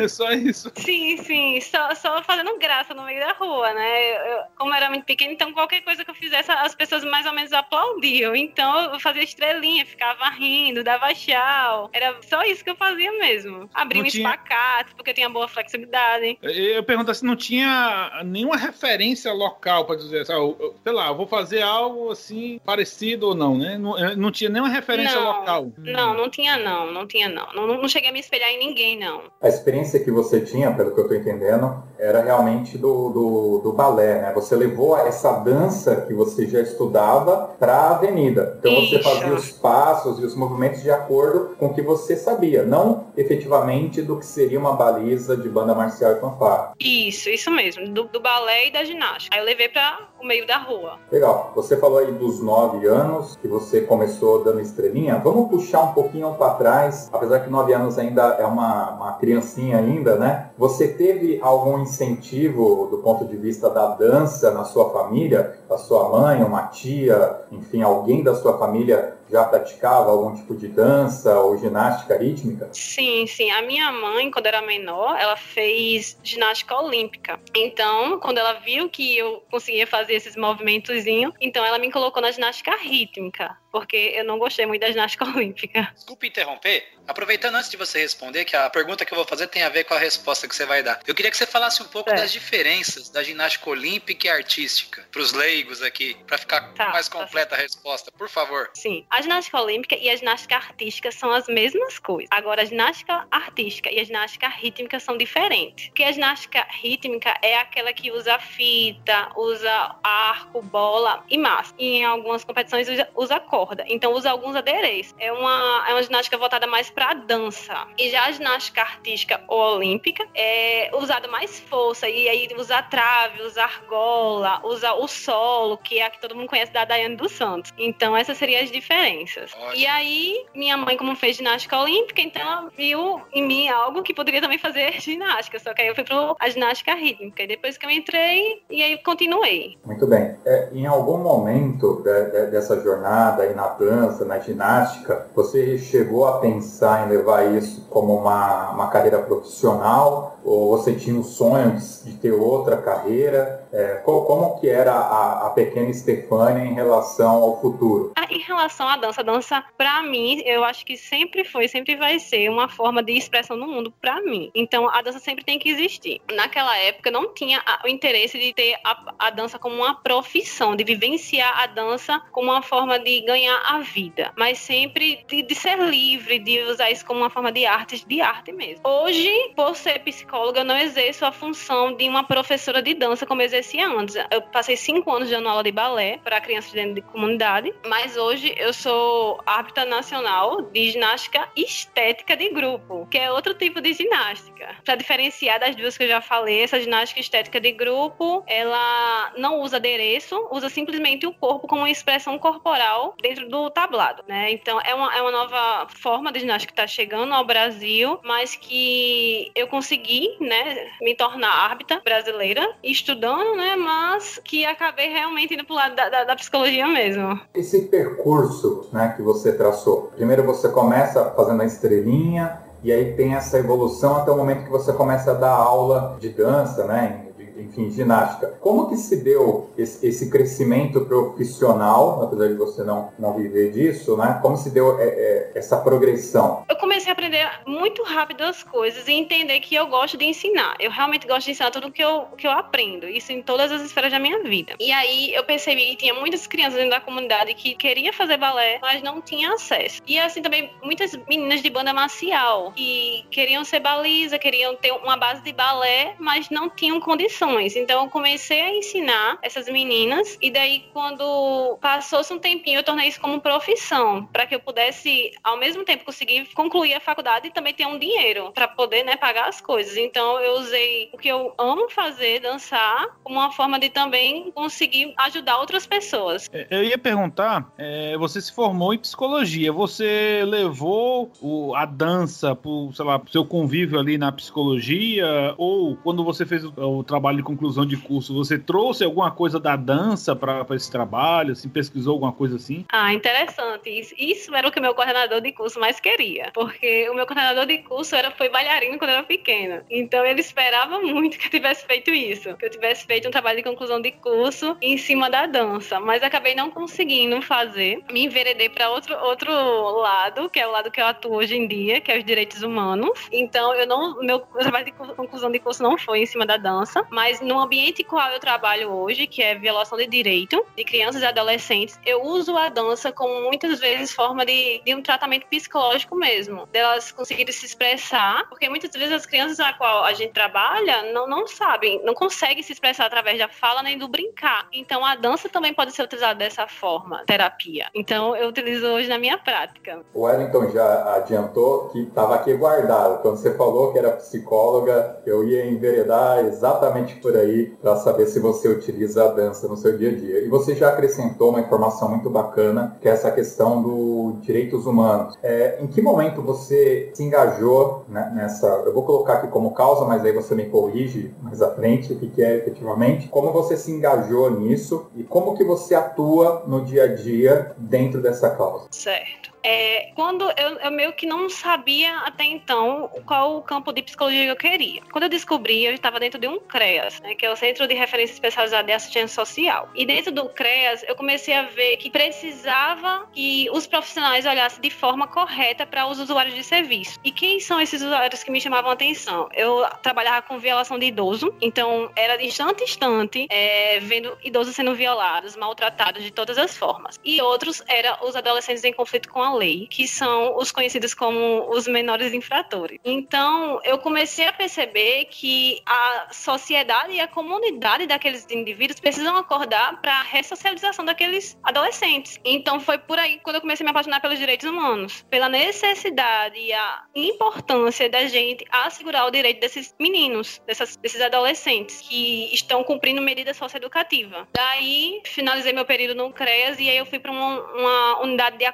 eu- 0.00 0.08
só 0.08 0.30
isso. 0.32 0.70
Sim, 0.76 1.16
sim, 1.18 1.60
só, 1.60 1.94
só 1.94 2.22
fazendo 2.22 2.58
graça 2.58 2.92
no 2.94 3.04
meio 3.04 3.20
da 3.20 3.32
rua, 3.32 3.72
né? 3.72 4.32
Eu- 4.34 4.42
como 4.56 4.70
eu 4.70 4.74
era 4.76 4.88
muito 4.90 5.04
pequena, 5.04 5.32
então 5.32 5.52
qualquer 5.52 5.80
coisa 5.82 6.04
que 6.04 6.10
eu 6.10 6.14
fizesse, 6.14 6.50
as 6.50 6.74
pessoas 6.74 7.04
mais 7.04 7.24
ou 7.26 7.32
menos 7.32 7.52
aplaudiam. 7.52 8.34
Então 8.36 8.92
eu 8.92 9.00
fazia 9.00 9.22
estrelinha, 9.22 9.86
ficava 9.86 10.28
rindo, 10.30 10.84
dava 10.84 11.14
tchau. 11.14 11.88
Era 11.92 12.14
só 12.22 12.42
isso 12.42 12.62
que 12.64 12.70
eu 12.70 12.76
fazia 12.76 12.97
mesmo. 13.18 13.68
Abria 13.74 14.00
Não 14.02 14.06
um 14.08 14.10
tinha- 14.10 14.28
espacate, 14.28 14.94
porque 14.94 15.10
eu 15.10 15.14
tinha 15.14 15.28
boa 15.28 15.46
flexibilidade. 15.48 16.38
Eu 16.42 16.82
pergunto 16.82 17.10
assim, 17.10 17.26
não 17.26 17.36
tinha 17.36 18.22
nenhuma 18.24 18.56
referência 18.56 19.32
local 19.32 19.84
pra 19.84 19.96
dizer, 19.96 20.24
ah, 20.28 20.32
eu- 20.34 20.56
eu- 20.58 20.74
sei 20.82 20.92
lá, 20.92 21.08
eu 21.08 21.16
vou 21.16 21.26
fazer 21.26 21.62
algo 21.62 22.10
assim 22.10 22.60
parecido 22.64 23.28
ou 23.28 23.34
não, 23.34 23.56
né? 23.56 23.78
Não, 23.78 23.96
não 24.16 24.30
tinha 24.30 24.50
nenhuma 24.50 24.70
referência 24.70 25.14
Não, 25.18 25.26
local. 25.26 25.66
Não, 25.78 26.14
não 26.14 26.30
tinha 26.30 26.56
não, 26.56 26.92
não 26.92 27.06
tinha 27.06 27.28
não. 27.28 27.46
não. 27.54 27.66
Não 27.66 27.88
cheguei 27.88 28.10
a 28.10 28.12
me 28.12 28.20
espelhar 28.20 28.50
em 28.50 28.58
ninguém, 28.58 28.98
não. 28.98 29.22
A 29.40 29.48
experiência 29.48 30.00
que 30.00 30.10
você 30.10 30.40
tinha, 30.40 30.72
pelo 30.72 30.92
que 30.94 31.00
eu 31.00 31.04
estou 31.04 31.16
entendendo, 31.16 31.82
era 31.98 32.22
realmente 32.22 32.78
do, 32.78 33.10
do, 33.10 33.60
do 33.64 33.72
balé, 33.72 34.22
né? 34.22 34.32
Você 34.34 34.54
levou 34.56 34.96
essa 34.96 35.32
dança 35.40 36.04
que 36.06 36.14
você 36.14 36.46
já 36.46 36.60
estudava 36.60 37.54
para 37.58 37.72
a 37.74 37.90
avenida. 37.96 38.56
Então 38.58 38.74
você 38.74 38.98
fazia 39.02 39.32
os 39.34 39.50
passos 39.50 40.18
e 40.20 40.24
os 40.24 40.34
movimentos 40.34 40.82
de 40.82 40.90
acordo 40.90 41.56
com 41.56 41.66
o 41.66 41.74
que 41.74 41.82
você 41.82 42.16
sabia, 42.16 42.62
não 42.62 42.77
efetivamente 43.16 44.02
do 44.02 44.18
que 44.18 44.26
seria 44.26 44.58
uma 44.58 44.74
baliza 44.74 45.36
de 45.36 45.48
banda 45.48 45.74
marcial 45.74 46.12
e 46.12 46.20
fanfarra. 46.20 46.72
Isso, 46.78 47.28
isso 47.28 47.50
mesmo, 47.50 47.88
do, 47.88 48.04
do 48.04 48.20
balé 48.20 48.68
e 48.68 48.72
da 48.72 48.84
ginástica. 48.84 49.34
Aí 49.34 49.42
eu 49.42 49.46
levei 49.46 49.68
para 49.68 50.08
o 50.20 50.26
meio 50.26 50.46
da 50.46 50.58
rua. 50.58 50.98
Legal. 51.10 51.52
Você 51.54 51.76
falou 51.76 51.98
aí 51.98 52.12
dos 52.12 52.40
nove 52.40 52.86
anos 52.86 53.36
que 53.36 53.48
você 53.48 53.80
começou 53.80 54.44
dando 54.44 54.60
estrelinha. 54.60 55.20
Vamos 55.22 55.48
puxar 55.48 55.82
um 55.82 55.92
pouquinho 55.92 56.32
para 56.34 56.54
trás, 56.54 57.08
apesar 57.12 57.40
que 57.40 57.50
nove 57.50 57.72
anos 57.72 57.98
ainda 57.98 58.36
é 58.38 58.46
uma, 58.46 58.90
uma 58.92 59.12
criancinha 59.14 59.78
ainda, 59.78 60.16
né? 60.16 60.50
Você 60.56 60.88
teve 60.88 61.38
algum 61.42 61.80
incentivo 61.80 62.88
do 62.90 62.98
ponto 62.98 63.24
de 63.24 63.36
vista 63.36 63.70
da 63.70 63.88
dança 63.88 64.50
na 64.52 64.64
sua 64.64 64.90
família? 64.90 65.58
A 65.68 65.76
sua 65.76 66.08
mãe, 66.08 66.42
uma 66.42 66.62
tia, 66.68 67.42
enfim, 67.52 67.82
alguém 67.82 68.22
da 68.22 68.34
sua 68.34 68.58
família 68.58 69.17
já 69.30 69.44
praticava 69.44 70.10
algum 70.10 70.34
tipo 70.34 70.54
de 70.56 70.68
dança 70.68 71.38
ou 71.38 71.58
ginástica 71.58 72.16
rítmica? 72.16 72.68
Sim, 72.72 73.26
sim. 73.26 73.50
A 73.50 73.62
minha 73.62 73.92
mãe, 73.92 74.30
quando 74.30 74.46
era 74.46 74.62
menor, 74.62 75.18
ela 75.18 75.36
fez 75.36 76.18
ginástica 76.22 76.76
olímpica. 76.76 77.38
Então, 77.54 78.18
quando 78.20 78.38
ela 78.38 78.54
viu 78.54 78.88
que 78.88 79.16
eu 79.16 79.42
conseguia 79.50 79.86
fazer 79.86 80.14
esses 80.14 80.36
movimentozinhos, 80.36 81.32
então 81.40 81.64
ela 81.64 81.78
me 81.78 81.90
colocou 81.90 82.22
na 82.22 82.30
ginástica 82.30 82.76
rítmica 82.76 83.56
porque 83.78 84.12
eu 84.16 84.24
não 84.24 84.40
gostei 84.40 84.66
muito 84.66 84.80
da 84.80 84.90
ginástica 84.90 85.24
olímpica. 85.30 85.92
Desculpe 85.94 86.26
interromper. 86.26 86.84
Aproveitando 87.06 87.54
antes 87.54 87.70
de 87.70 87.76
você 87.76 88.00
responder, 88.00 88.44
que 88.44 88.54
a 88.54 88.68
pergunta 88.68 89.04
que 89.04 89.12
eu 89.12 89.16
vou 89.16 89.24
fazer 89.24 89.46
tem 89.46 89.62
a 89.62 89.68
ver 89.68 89.84
com 89.84 89.94
a 89.94 89.98
resposta 89.98 90.46
que 90.46 90.54
você 90.54 90.66
vai 90.66 90.82
dar. 90.82 91.00
Eu 91.06 91.14
queria 91.14 91.30
que 91.30 91.36
você 91.36 91.46
falasse 91.46 91.82
um 91.82 91.86
pouco 91.86 92.10
é. 92.10 92.14
das 92.14 92.32
diferenças 92.32 93.08
da 93.08 93.22
ginástica 93.22 93.70
olímpica 93.70 94.26
e 94.26 94.30
artística, 94.30 95.06
para 95.10 95.22
os 95.22 95.32
leigos 95.32 95.80
aqui, 95.80 96.16
para 96.26 96.36
ficar 96.36 96.74
tá, 96.74 96.90
mais 96.90 97.08
tá 97.08 97.18
completa 97.18 97.50
tá 97.50 97.56
a 97.56 97.58
resposta, 97.58 98.12
por 98.12 98.28
favor. 98.28 98.68
Sim, 98.74 99.06
a 99.08 99.22
ginástica 99.22 99.60
olímpica 99.62 99.96
e 99.96 100.10
a 100.10 100.16
ginástica 100.16 100.56
artística 100.56 101.10
são 101.12 101.30
as 101.30 101.46
mesmas 101.46 101.98
coisas. 101.98 102.28
Agora, 102.30 102.62
a 102.62 102.64
ginástica 102.64 103.26
artística 103.30 103.90
e 103.90 104.00
a 104.00 104.04
ginástica 104.04 104.48
rítmica 104.48 105.00
são 105.00 105.16
diferentes. 105.16 105.86
Porque 105.86 106.02
a 106.02 106.12
ginástica 106.12 106.66
rítmica 106.68 107.34
é 107.42 107.56
aquela 107.56 107.92
que 107.92 108.10
usa 108.10 108.38
fita, 108.38 109.30
usa 109.36 109.96
arco, 110.02 110.60
bola 110.60 111.24
e 111.28 111.38
massa. 111.38 111.72
E 111.78 111.98
em 111.98 112.04
algumas 112.04 112.44
competições 112.44 112.88
usa, 112.88 113.08
usa 113.14 113.40
corda 113.40 113.67
corda. 113.68 113.84
Então 113.86 114.12
usa 114.14 114.30
alguns 114.30 114.56
adereços. 114.56 115.14
É 115.18 115.30
uma, 115.30 115.84
é 115.88 115.92
uma 115.92 116.02
ginástica 116.02 116.38
voltada 116.38 116.66
mais 116.66 116.88
para 116.90 117.14
dança. 117.14 117.86
E 117.98 118.10
já 118.10 118.24
a 118.24 118.32
ginástica 118.32 118.80
artística 118.80 119.40
ou 119.46 119.76
olímpica 119.76 120.26
é 120.34 120.90
usada 120.94 121.28
mais 121.28 121.60
força. 121.60 122.08
E 122.08 122.28
aí 122.28 122.48
usa 122.56 122.82
trave, 122.82 123.42
usa 123.42 123.62
argola, 123.62 124.60
usa 124.64 124.94
o 124.94 125.06
solo, 125.06 125.76
que 125.78 125.98
é 125.98 126.06
a 126.06 126.10
que 126.10 126.20
todo 126.20 126.34
mundo 126.34 126.48
conhece 126.48 126.72
da 126.72 126.84
Daiane 126.84 127.16
dos 127.16 127.32
Santos. 127.32 127.72
Então 127.78 128.16
essas 128.16 128.38
seriam 128.38 128.62
as 128.62 128.70
diferenças. 128.70 129.52
Ótimo. 129.54 129.74
E 129.74 129.86
aí, 129.86 130.46
minha 130.54 130.76
mãe, 130.76 130.96
como 130.96 131.14
fez 131.14 131.36
ginástica 131.36 131.78
olímpica, 131.78 132.20
então 132.20 132.70
viu 132.76 133.20
em 133.32 133.46
mim 133.46 133.68
algo 133.68 134.02
que 134.02 134.14
poderia 134.14 134.40
também 134.40 134.58
fazer 134.58 134.92
ginástica. 135.00 135.58
Só 135.58 135.74
que 135.74 135.82
aí 135.82 135.88
eu 135.88 135.94
fui 135.94 136.04
para 136.04 136.34
a 136.38 136.48
ginástica 136.48 136.94
rítmica. 136.94 137.42
E 137.42 137.46
depois 137.46 137.76
que 137.76 137.84
eu 137.84 137.90
entrei, 137.90 138.62
e 138.70 138.82
aí 138.82 138.98
continuei. 139.02 139.76
Muito 139.84 140.06
bem. 140.06 140.36
É, 140.46 140.68
em 140.72 140.86
algum 140.86 141.18
momento 141.18 142.02
de, 142.02 142.30
de, 142.30 142.50
dessa 142.50 142.80
jornada 142.80 143.46
aí 143.48 143.54
na 143.54 143.68
dança, 143.68 144.24
na 144.24 144.38
ginástica, 144.38 145.26
você 145.34 145.78
chegou 145.78 146.26
a 146.26 146.38
pensar 146.38 147.06
em 147.06 147.10
levar 147.10 147.44
isso 147.56 147.86
como 147.90 148.14
uma, 148.14 148.70
uma 148.70 148.88
carreira 148.88 149.18
profissional 149.18 150.36
ou 150.44 150.76
você 150.76 150.94
tinha 150.94 151.18
o 151.18 151.24
sonho 151.24 151.72
de, 151.72 152.04
de 152.04 152.12
ter 152.18 152.32
outra 152.32 152.76
carreira? 152.76 153.62
É, 153.72 154.00
como, 154.04 154.58
que 154.60 154.68
era 154.68 154.92
a, 154.92 155.46
a, 155.46 155.50
pequena 155.50 155.92
Stefânia 155.92 156.64
em 156.64 156.74
relação 156.74 157.42
ao 157.42 157.60
futuro? 157.60 158.12
Ah, 158.16 158.26
em 158.30 158.40
relação 158.40 158.88
à 158.88 158.96
dança, 158.96 159.20
a 159.20 159.24
dança, 159.24 159.64
para 159.76 160.02
mim, 160.02 160.42
eu 160.44 160.64
acho 160.64 160.84
que 160.84 160.96
sempre 160.96 161.44
foi, 161.44 161.68
sempre 161.68 161.96
vai 161.96 162.18
ser 162.18 162.48
uma 162.50 162.68
forma 162.68 163.02
de 163.02 163.12
expressão 163.12 163.56
no 163.56 163.66
mundo 163.66 163.92
para 164.00 164.20
mim. 164.22 164.50
Então, 164.54 164.88
a 164.88 165.02
dança 165.02 165.18
sempre 165.18 165.44
tem 165.44 165.58
que 165.58 165.68
existir. 165.68 166.20
Naquela 166.32 166.76
época, 166.78 167.10
não 167.10 167.32
tinha 167.34 167.62
o 167.84 167.88
interesse 167.88 168.38
de 168.38 168.52
ter 168.52 168.76
a, 168.84 169.14
a 169.18 169.30
dança 169.30 169.58
como 169.58 169.76
uma 169.76 169.94
profissão, 169.94 170.74
de 170.74 170.84
vivenciar 170.84 171.60
a 171.60 171.66
dança 171.66 172.20
como 172.32 172.50
uma 172.50 172.62
forma 172.62 172.98
de 172.98 173.20
ganhar 173.22 173.60
a 173.66 173.80
vida, 173.80 174.32
mas 174.36 174.58
sempre 174.58 175.24
de, 175.28 175.42
de 175.42 175.54
ser 175.54 175.78
livre, 175.78 176.38
de 176.38 176.62
usar 176.62 176.90
isso 176.90 177.04
como 177.04 177.20
uma 177.20 177.30
forma 177.30 177.52
de 177.52 177.66
arte, 177.66 178.06
de 178.06 178.20
arte 178.20 178.52
mesmo. 178.52 178.80
Hoje, 178.84 179.30
por 179.54 179.74
ser 179.76 179.98
psicóloga, 180.00 180.60
eu 180.60 180.64
não 180.64 180.76
exerço 180.76 181.24
a 181.24 181.32
função 181.32 181.94
de 181.94 182.08
uma 182.08 182.24
professora 182.24 182.82
de 182.82 182.94
dança 182.94 183.26
como 183.26 183.42
exercia 183.58 183.88
antes. 183.88 184.14
Eu 184.30 184.42
passei 184.42 184.76
cinco 184.76 185.10
anos 185.12 185.30
dando 185.30 185.48
aula 185.48 185.62
de 185.62 185.72
balé 185.72 186.18
para 186.22 186.40
crianças 186.40 186.72
dentro 186.72 186.94
de 186.94 187.02
comunidade, 187.02 187.74
mas 187.86 188.16
hoje 188.16 188.54
eu 188.56 188.72
sou 188.72 189.40
árbitra 189.44 189.84
nacional 189.84 190.62
de 190.62 190.90
ginástica 190.90 191.48
estética 191.56 192.36
de 192.36 192.50
grupo, 192.50 193.06
que 193.10 193.18
é 193.18 193.30
outro 193.30 193.54
tipo 193.54 193.80
de 193.80 193.92
ginástica. 193.92 194.76
Para 194.84 194.94
diferenciar 194.94 195.58
das 195.58 195.74
duas 195.74 195.96
que 195.96 196.04
eu 196.04 196.08
já 196.08 196.20
falei, 196.20 196.62
essa 196.62 196.80
ginástica 196.80 197.20
estética 197.20 197.60
de 197.60 197.72
grupo, 197.72 198.44
ela 198.46 199.32
não 199.36 199.60
usa 199.60 199.76
adereço, 199.76 200.48
usa 200.50 200.68
simplesmente 200.68 201.26
o 201.26 201.32
corpo 201.32 201.66
como 201.66 201.82
uma 201.82 201.90
expressão 201.90 202.38
corporal 202.38 203.14
dentro 203.20 203.48
do 203.48 203.70
tablado, 203.70 204.22
né? 204.28 204.52
Então 204.52 204.80
é 204.84 204.94
uma, 204.94 205.14
é 205.14 205.20
uma 205.20 205.32
nova 205.32 205.88
forma 205.88 206.32
de 206.32 206.40
ginástica 206.40 206.72
que 206.72 206.80
está 206.80 206.86
chegando 206.86 207.32
ao 207.34 207.44
Brasil, 207.44 208.20
mas 208.22 208.54
que 208.54 209.50
eu 209.54 209.66
consegui, 209.66 210.36
né, 210.40 210.90
me 211.00 211.14
tornar 211.14 211.50
árbitra 211.50 212.00
brasileira, 212.04 212.76
estudando, 212.82 213.47
né, 213.56 213.76
mas 213.76 214.40
que 214.42 214.64
acabei 214.64 215.10
realmente 215.10 215.54
indo 215.54 215.64
pro 215.64 215.74
lado 215.74 215.94
da, 215.94 216.08
da, 216.08 216.24
da 216.24 216.36
psicologia 216.36 216.86
mesmo. 216.86 217.40
Esse 217.54 217.82
percurso, 217.82 218.88
né, 218.92 219.14
que 219.16 219.22
você 219.22 219.52
traçou, 219.52 220.12
primeiro 220.16 220.44
você 220.44 220.68
começa 220.68 221.24
fazendo 221.36 221.62
a 221.62 221.66
estrelinha, 221.66 222.60
e 222.82 222.92
aí 222.92 223.14
tem 223.14 223.34
essa 223.34 223.58
evolução 223.58 224.16
até 224.16 224.30
o 224.30 224.36
momento 224.36 224.64
que 224.64 224.70
você 224.70 224.92
começa 224.92 225.32
a 225.32 225.34
dar 225.34 225.52
aula 225.52 226.16
de 226.20 226.28
dança, 226.28 226.84
né? 226.84 227.27
Enfim, 227.58 227.90
ginástica. 227.90 228.48
Como 228.60 228.88
que 228.88 228.96
se 228.96 229.16
deu 229.16 229.70
esse, 229.76 230.06
esse, 230.06 230.30
crescimento 230.30 231.04
profissional, 231.06 232.22
apesar 232.22 232.48
de 232.48 232.54
você 232.54 232.82
não, 232.82 233.12
não 233.18 233.34
viver 233.34 233.72
disso, 233.72 234.16
né? 234.16 234.38
Como 234.42 234.56
se 234.56 234.70
deu 234.70 234.98
é, 235.00 235.08
é, 235.08 235.52
essa 235.54 235.78
progressão? 235.78 236.64
Eu 236.68 236.76
comecei 236.76 237.10
a 237.10 237.12
aprender 237.12 237.48
muito 237.66 238.02
rápido 238.02 238.42
as 238.42 238.62
coisas 238.62 239.06
e 239.08 239.12
entender 239.12 239.60
que 239.60 239.74
eu 239.74 239.86
gosto 239.86 240.16
de 240.16 240.24
ensinar. 240.24 240.76
Eu 240.78 240.90
realmente 240.90 241.26
gosto 241.26 241.46
de 241.46 241.52
ensinar 241.52 241.70
tudo 241.70 241.90
que 241.90 242.02
eu, 242.02 242.26
que 242.36 242.46
eu 242.46 242.50
aprendo, 242.50 243.08
isso 243.08 243.32
em 243.32 243.42
todas 243.42 243.72
as 243.72 243.82
esferas 243.82 244.12
da 244.12 244.18
minha 244.18 244.42
vida. 244.42 244.74
E 244.78 244.92
aí 244.92 245.34
eu 245.34 245.44
percebi 245.44 245.86
que 245.90 245.96
tinha 245.96 246.14
muitas 246.14 246.46
crianças 246.46 246.74
dentro 246.74 246.90
da 246.90 247.00
comunidade 247.00 247.54
que 247.54 247.74
queria 247.74 248.12
fazer 248.12 248.36
balé, 248.36 248.78
mas 248.80 249.02
não 249.02 249.20
tinha 249.20 249.52
acesso. 249.52 250.00
E 250.06 250.18
assim 250.18 250.42
também 250.42 250.70
muitas 250.82 251.16
meninas 251.28 251.62
de 251.62 251.70
banda 251.70 251.92
marcial 251.92 252.72
que 252.74 253.24
queriam 253.30 253.64
ser 253.64 253.80
baliza, 253.80 254.38
queriam 254.38 254.76
ter 254.76 254.92
uma 254.92 255.16
base 255.16 255.42
de 255.42 255.52
balé, 255.52 256.14
mas 256.18 256.50
não 256.50 256.68
tinham 256.68 257.00
condições. 257.00 257.47
Então 257.76 258.04
eu 258.04 258.10
comecei 258.10 258.60
a 258.60 258.74
ensinar 258.74 259.38
essas 259.42 259.68
meninas 259.68 260.36
e 260.40 260.50
daí 260.50 260.84
quando 260.92 261.78
passou-se 261.80 262.32
um 262.32 262.38
tempinho 262.38 262.78
eu 262.78 262.82
tornei 262.82 263.08
isso 263.08 263.20
como 263.20 263.40
profissão, 263.40 264.26
para 264.26 264.46
que 264.46 264.54
eu 264.54 264.60
pudesse 264.60 265.32
ao 265.42 265.56
mesmo 265.58 265.84
tempo 265.84 266.04
conseguir 266.04 266.46
concluir 266.54 266.94
a 266.94 267.00
faculdade 267.00 267.48
e 267.48 267.50
também 267.50 267.72
ter 267.72 267.86
um 267.86 267.98
dinheiro 267.98 268.50
para 268.52 268.68
poder, 268.68 269.04
né, 269.04 269.16
pagar 269.16 269.48
as 269.48 269.60
coisas. 269.60 269.96
Então 269.96 270.38
eu 270.40 270.60
usei 270.60 271.10
o 271.12 271.18
que 271.18 271.28
eu 271.28 271.54
amo 271.58 271.88
fazer, 271.88 272.40
dançar, 272.40 273.06
como 273.22 273.38
uma 273.38 273.50
forma 273.52 273.78
de 273.78 273.88
também 273.88 274.50
conseguir 274.52 275.14
ajudar 275.18 275.58
outras 275.58 275.86
pessoas. 275.86 276.48
É, 276.52 276.66
eu 276.70 276.84
ia 276.84 276.98
perguntar, 276.98 277.72
é, 277.78 278.16
você 278.18 278.40
se 278.40 278.52
formou 278.52 278.92
em 278.92 278.98
psicologia, 278.98 279.72
você 279.72 280.42
levou 280.46 281.30
o, 281.40 281.74
a 281.74 281.84
dança 281.84 282.54
pro 282.54 282.90
seu 283.30 283.44
convívio 283.44 283.98
ali 283.98 284.18
na 284.18 284.32
psicologia 284.32 285.54
ou 285.56 285.96
quando 285.96 286.24
você 286.24 286.44
fez 286.44 286.64
o, 286.64 286.72
o 286.76 287.04
trabalho 287.04 287.37
de 287.38 287.42
conclusão 287.42 287.86
de 287.86 287.96
curso, 287.96 288.34
você 288.34 288.58
trouxe 288.58 289.04
alguma 289.04 289.30
coisa 289.30 289.58
da 289.58 289.76
dança 289.76 290.36
para 290.36 290.66
esse 290.72 290.90
trabalho? 290.90 291.52
Assim, 291.52 291.68
pesquisou 291.68 292.14
alguma 292.14 292.32
coisa 292.32 292.56
assim? 292.56 292.84
Ah, 292.92 293.12
interessante. 293.14 293.88
Isso, 293.88 294.14
isso 294.18 294.54
era 294.54 294.68
o 294.68 294.72
que 294.72 294.80
meu 294.80 294.94
coordenador 294.94 295.40
de 295.40 295.52
curso 295.52 295.80
mais 295.80 295.98
queria. 296.00 296.50
Porque 296.52 297.08
o 297.08 297.14
meu 297.14 297.26
coordenador 297.26 297.66
de 297.66 297.78
curso 297.78 298.14
era, 298.14 298.30
foi 298.30 298.48
bailarino 298.48 298.98
quando 298.98 299.10
eu 299.10 299.16
era 299.16 299.24
pequena. 299.24 299.84
Então 299.90 300.24
ele 300.24 300.40
esperava 300.40 301.00
muito 301.00 301.38
que 301.38 301.46
eu 301.46 301.50
tivesse 301.50 301.86
feito 301.86 302.10
isso. 302.10 302.54
Que 302.56 302.66
eu 302.66 302.70
tivesse 302.70 303.06
feito 303.06 303.28
um 303.28 303.30
trabalho 303.30 303.58
de 303.58 303.62
conclusão 303.62 304.00
de 304.00 304.12
curso 304.12 304.76
em 304.82 304.96
cima 304.96 305.30
da 305.30 305.46
dança. 305.46 306.00
Mas 306.00 306.22
acabei 306.22 306.54
não 306.54 306.70
conseguindo 306.70 307.40
fazer. 307.42 308.02
Me 308.10 308.24
enveredei 308.24 308.68
para 308.68 308.90
outro, 308.90 309.16
outro 309.24 309.52
lado, 310.00 310.50
que 310.50 310.58
é 310.58 310.66
o 310.66 310.72
lado 310.72 310.90
que 310.90 311.00
eu 311.00 311.06
atuo 311.06 311.36
hoje 311.36 311.56
em 311.56 311.68
dia, 311.68 312.00
que 312.00 312.10
é 312.10 312.18
os 312.18 312.24
direitos 312.24 312.62
humanos. 312.62 313.28
Então 313.30 313.74
eu 313.74 313.86
não. 313.86 314.20
Meu 314.20 314.40
trabalho 314.40 314.86
de 314.86 314.92
conclusão 314.92 315.50
de 315.50 315.58
curso 315.58 315.82
não 315.82 315.96
foi 315.96 316.20
em 316.20 316.26
cima 316.26 316.44
da 316.44 316.56
dança. 316.56 317.06
Mas 317.10 317.27
Mas 317.28 317.42
no 317.42 317.60
ambiente 317.60 318.02
qual 318.02 318.30
eu 318.30 318.40
trabalho 318.40 318.90
hoje, 318.90 319.26
que 319.26 319.42
é 319.42 319.54
violação 319.54 319.98
de 319.98 320.06
direito 320.06 320.64
de 320.74 320.82
crianças 320.82 321.20
e 321.20 321.26
adolescentes, 321.26 322.00
eu 322.06 322.22
uso 322.22 322.56
a 322.56 322.70
dança 322.70 323.12
como 323.12 323.42
muitas 323.42 323.78
vezes 323.78 324.10
forma 324.10 324.46
de, 324.46 324.80
de 324.82 324.94
um 324.94 325.02
tratamento 325.02 325.46
psicológico 325.46 326.16
mesmo, 326.16 326.66
delas 326.72 327.12
conseguirem 327.12 327.52
se 327.52 327.66
expressar, 327.66 328.48
porque 328.48 328.66
muitas 328.70 328.90
vezes 328.92 329.12
as 329.12 329.26
crianças 329.26 329.60
a 329.60 329.74
qual 329.74 330.04
a 330.04 330.14
gente 330.14 330.32
trabalha 330.32 331.12
não, 331.12 331.28
não 331.28 331.46
sabem, 331.46 332.02
não 332.02 332.14
conseguem 332.14 332.62
se 332.62 332.72
expressar 332.72 333.04
através 333.04 333.38
da 333.38 333.46
fala 333.46 333.82
nem 333.82 333.98
do 333.98 334.08
brincar. 334.08 334.66
Então 334.72 335.04
a 335.04 335.14
dança 335.14 335.50
também 335.50 335.74
pode 335.74 335.92
ser 335.92 336.04
utilizada 336.04 336.36
dessa 336.36 336.66
forma, 336.66 337.24
terapia. 337.26 337.90
Então 337.94 338.34
eu 338.34 338.48
utilizo 338.48 338.86
hoje 338.86 339.06
na 339.06 339.18
minha 339.18 339.36
prática. 339.36 340.02
O 340.14 340.22
Wellington 340.22 340.70
já 340.70 341.16
adiantou 341.16 341.90
que 341.90 342.04
estava 342.04 342.36
aqui 342.36 342.54
guardado. 342.54 343.20
Quando 343.20 343.36
você 343.36 343.54
falou 343.54 343.92
que 343.92 343.98
era 343.98 344.12
psicóloga, 344.12 345.20
eu 345.26 345.46
ia 345.46 345.66
enveredar 345.66 346.38
exatamente 346.38 347.17
por 347.20 347.36
aí 347.36 347.66
para 347.80 347.96
saber 347.96 348.26
se 348.26 348.40
você 348.40 348.68
utiliza 348.68 349.24
a 349.24 349.28
dança 349.28 349.68
no 349.68 349.76
seu 349.76 349.96
dia 349.96 350.10
a 350.10 350.14
dia. 350.14 350.40
E 350.40 350.48
você 350.48 350.74
já 350.74 350.88
acrescentou 350.90 351.50
uma 351.50 351.60
informação 351.60 352.08
muito 352.08 352.30
bacana, 352.30 352.96
que 353.00 353.08
é 353.08 353.12
essa 353.12 353.30
questão 353.30 353.82
dos 353.82 354.40
direitos 354.42 354.86
humanos. 354.86 355.36
É, 355.42 355.78
em 355.80 355.86
que 355.86 356.00
momento 356.00 356.42
você 356.42 357.10
se 357.14 357.22
engajou 357.22 358.04
né, 358.08 358.32
nessa? 358.34 358.66
Eu 358.86 358.92
vou 358.92 359.02
colocar 359.02 359.34
aqui 359.34 359.48
como 359.48 359.72
causa, 359.72 360.04
mas 360.04 360.24
aí 360.24 360.32
você 360.32 360.54
me 360.54 360.66
corrige 360.66 361.34
mais 361.42 361.62
à 361.62 361.70
frente 361.70 362.12
o 362.12 362.18
que 362.18 362.42
é 362.42 362.56
efetivamente. 362.56 363.28
Como 363.28 363.52
você 363.52 363.76
se 363.76 363.90
engajou 363.90 364.50
nisso 364.50 365.06
e 365.14 365.22
como 365.24 365.56
que 365.56 365.64
você 365.64 365.94
atua 365.94 366.64
no 366.66 366.84
dia 366.84 367.04
a 367.04 367.14
dia 367.14 367.72
dentro 367.76 368.20
dessa 368.20 368.50
causa? 368.50 368.86
Certo. 368.90 369.57
É, 369.62 370.10
quando 370.14 370.44
eu, 370.56 370.78
eu, 370.78 370.90
meio 370.90 371.12
que 371.12 371.26
não 371.26 371.48
sabia 371.48 372.18
até 372.18 372.44
então 372.44 373.10
qual 373.26 373.56
o 373.56 373.62
campo 373.62 373.92
de 373.92 374.02
psicologia 374.02 374.44
que 374.44 374.50
eu 374.50 374.56
queria. 374.56 375.02
Quando 375.12 375.24
eu 375.24 375.28
descobri, 375.28 375.84
eu 375.84 375.92
estava 375.92 376.20
dentro 376.20 376.38
de 376.38 376.46
um 376.48 376.58
CREAS, 376.60 377.20
né, 377.20 377.34
que 377.34 377.44
é 377.44 377.50
o 377.50 377.56
Centro 377.56 377.86
de 377.86 377.94
Referência 377.94 378.34
Especializada 378.34 378.84
de 378.84 378.92
Assistência 378.92 379.28
Social. 379.28 379.88
E 379.94 380.06
dentro 380.06 380.32
do 380.32 380.48
CREAS, 380.48 381.04
eu 381.06 381.14
comecei 381.14 381.54
a 381.54 381.62
ver 381.62 381.96
que 381.96 382.10
precisava 382.10 383.28
que 383.32 383.68
os 383.72 383.86
profissionais 383.86 384.46
olhassem 384.46 384.80
de 384.80 384.90
forma 384.90 385.26
correta 385.26 385.86
para 385.86 386.06
os 386.06 386.18
usuários 386.18 386.54
de 386.54 386.64
serviço. 386.64 387.18
E 387.24 387.30
quem 387.30 387.60
são 387.60 387.80
esses 387.80 388.02
usuários 388.02 388.42
que 388.42 388.50
me 388.50 388.60
chamavam 388.60 388.90
a 388.90 388.94
atenção? 388.94 389.48
Eu 389.52 389.84
trabalhava 390.02 390.42
com 390.42 390.58
violação 390.58 390.98
de 390.98 391.06
idoso, 391.06 391.54
então 391.60 392.10
era 392.16 392.42
instante 392.42 392.84
instante 392.84 393.46
é, 393.50 393.98
vendo 394.00 394.36
idosos 394.42 394.74
sendo 394.74 394.94
violados, 394.94 395.56
maltratados 395.56 396.22
de 396.22 396.30
todas 396.30 396.58
as 396.58 396.76
formas. 396.76 397.18
E 397.24 397.40
outros 397.40 397.82
eram 397.86 398.16
os 398.22 398.36
adolescentes 398.36 398.84
em 398.84 398.92
conflito 398.92 399.28
com 399.28 399.42
a 399.42 399.47
lei, 399.56 399.86
que 399.88 400.06
são 400.06 400.56
os 400.56 400.72
conhecidos 400.72 401.14
como 401.14 401.68
os 401.70 401.86
menores 401.86 402.32
infratores. 402.32 402.98
Então, 403.04 403.80
eu 403.84 403.98
comecei 403.98 404.46
a 404.46 404.52
perceber 404.52 405.26
que 405.26 405.80
a 405.86 406.28
sociedade 406.32 407.12
e 407.12 407.20
a 407.20 407.28
comunidade 407.28 408.06
daqueles 408.06 408.46
indivíduos 408.50 409.00
precisam 409.00 409.36
acordar 409.36 410.00
para 410.00 410.12
a 410.12 410.22
ressocialização 410.22 411.04
daqueles 411.04 411.58
adolescentes. 411.62 412.38
Então, 412.44 412.80
foi 412.80 412.98
por 412.98 413.18
aí 413.18 413.40
quando 413.42 413.56
eu 413.56 413.60
comecei 413.60 413.84
a 413.84 413.86
me 413.86 413.90
apaixonar 413.90 414.20
pelos 414.20 414.38
direitos 414.38 414.68
humanos, 414.68 415.24
pela 415.30 415.48
necessidade 415.48 416.58
e 416.58 416.72
a 416.72 417.04
importância 417.14 418.08
da 418.08 418.26
gente 418.26 418.64
assegurar 418.70 419.26
o 419.26 419.30
direito 419.30 419.60
desses 419.60 419.94
meninos, 419.98 420.60
dessas, 420.66 420.96
desses 420.96 421.20
adolescentes 421.20 422.00
que 422.00 422.52
estão 422.52 422.82
cumprindo 422.84 423.20
medida 423.20 423.52
socioeducativa. 423.54 424.48
Daí, 424.52 425.20
finalizei 425.24 425.72
meu 425.72 425.84
período 425.84 426.14
no 426.14 426.32
CREAS 426.32 426.78
e 426.78 426.88
aí 426.88 426.96
eu 426.96 427.06
fui 427.06 427.18
para 427.18 427.30
uma, 427.30 427.60
uma 427.74 428.22
unidade 428.22 428.58
de 428.58 428.64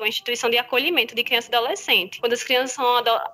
uma 0.00 0.08
instituição 0.08 0.50
de 0.50 0.58
acolhimento 0.58 1.14
de 1.14 1.22
criança 1.22 1.48
e 1.50 1.54
adolescente. 1.54 2.20
Quando 2.20 2.32
as 2.32 2.42
crianças 2.42 2.72
são, 2.72 2.84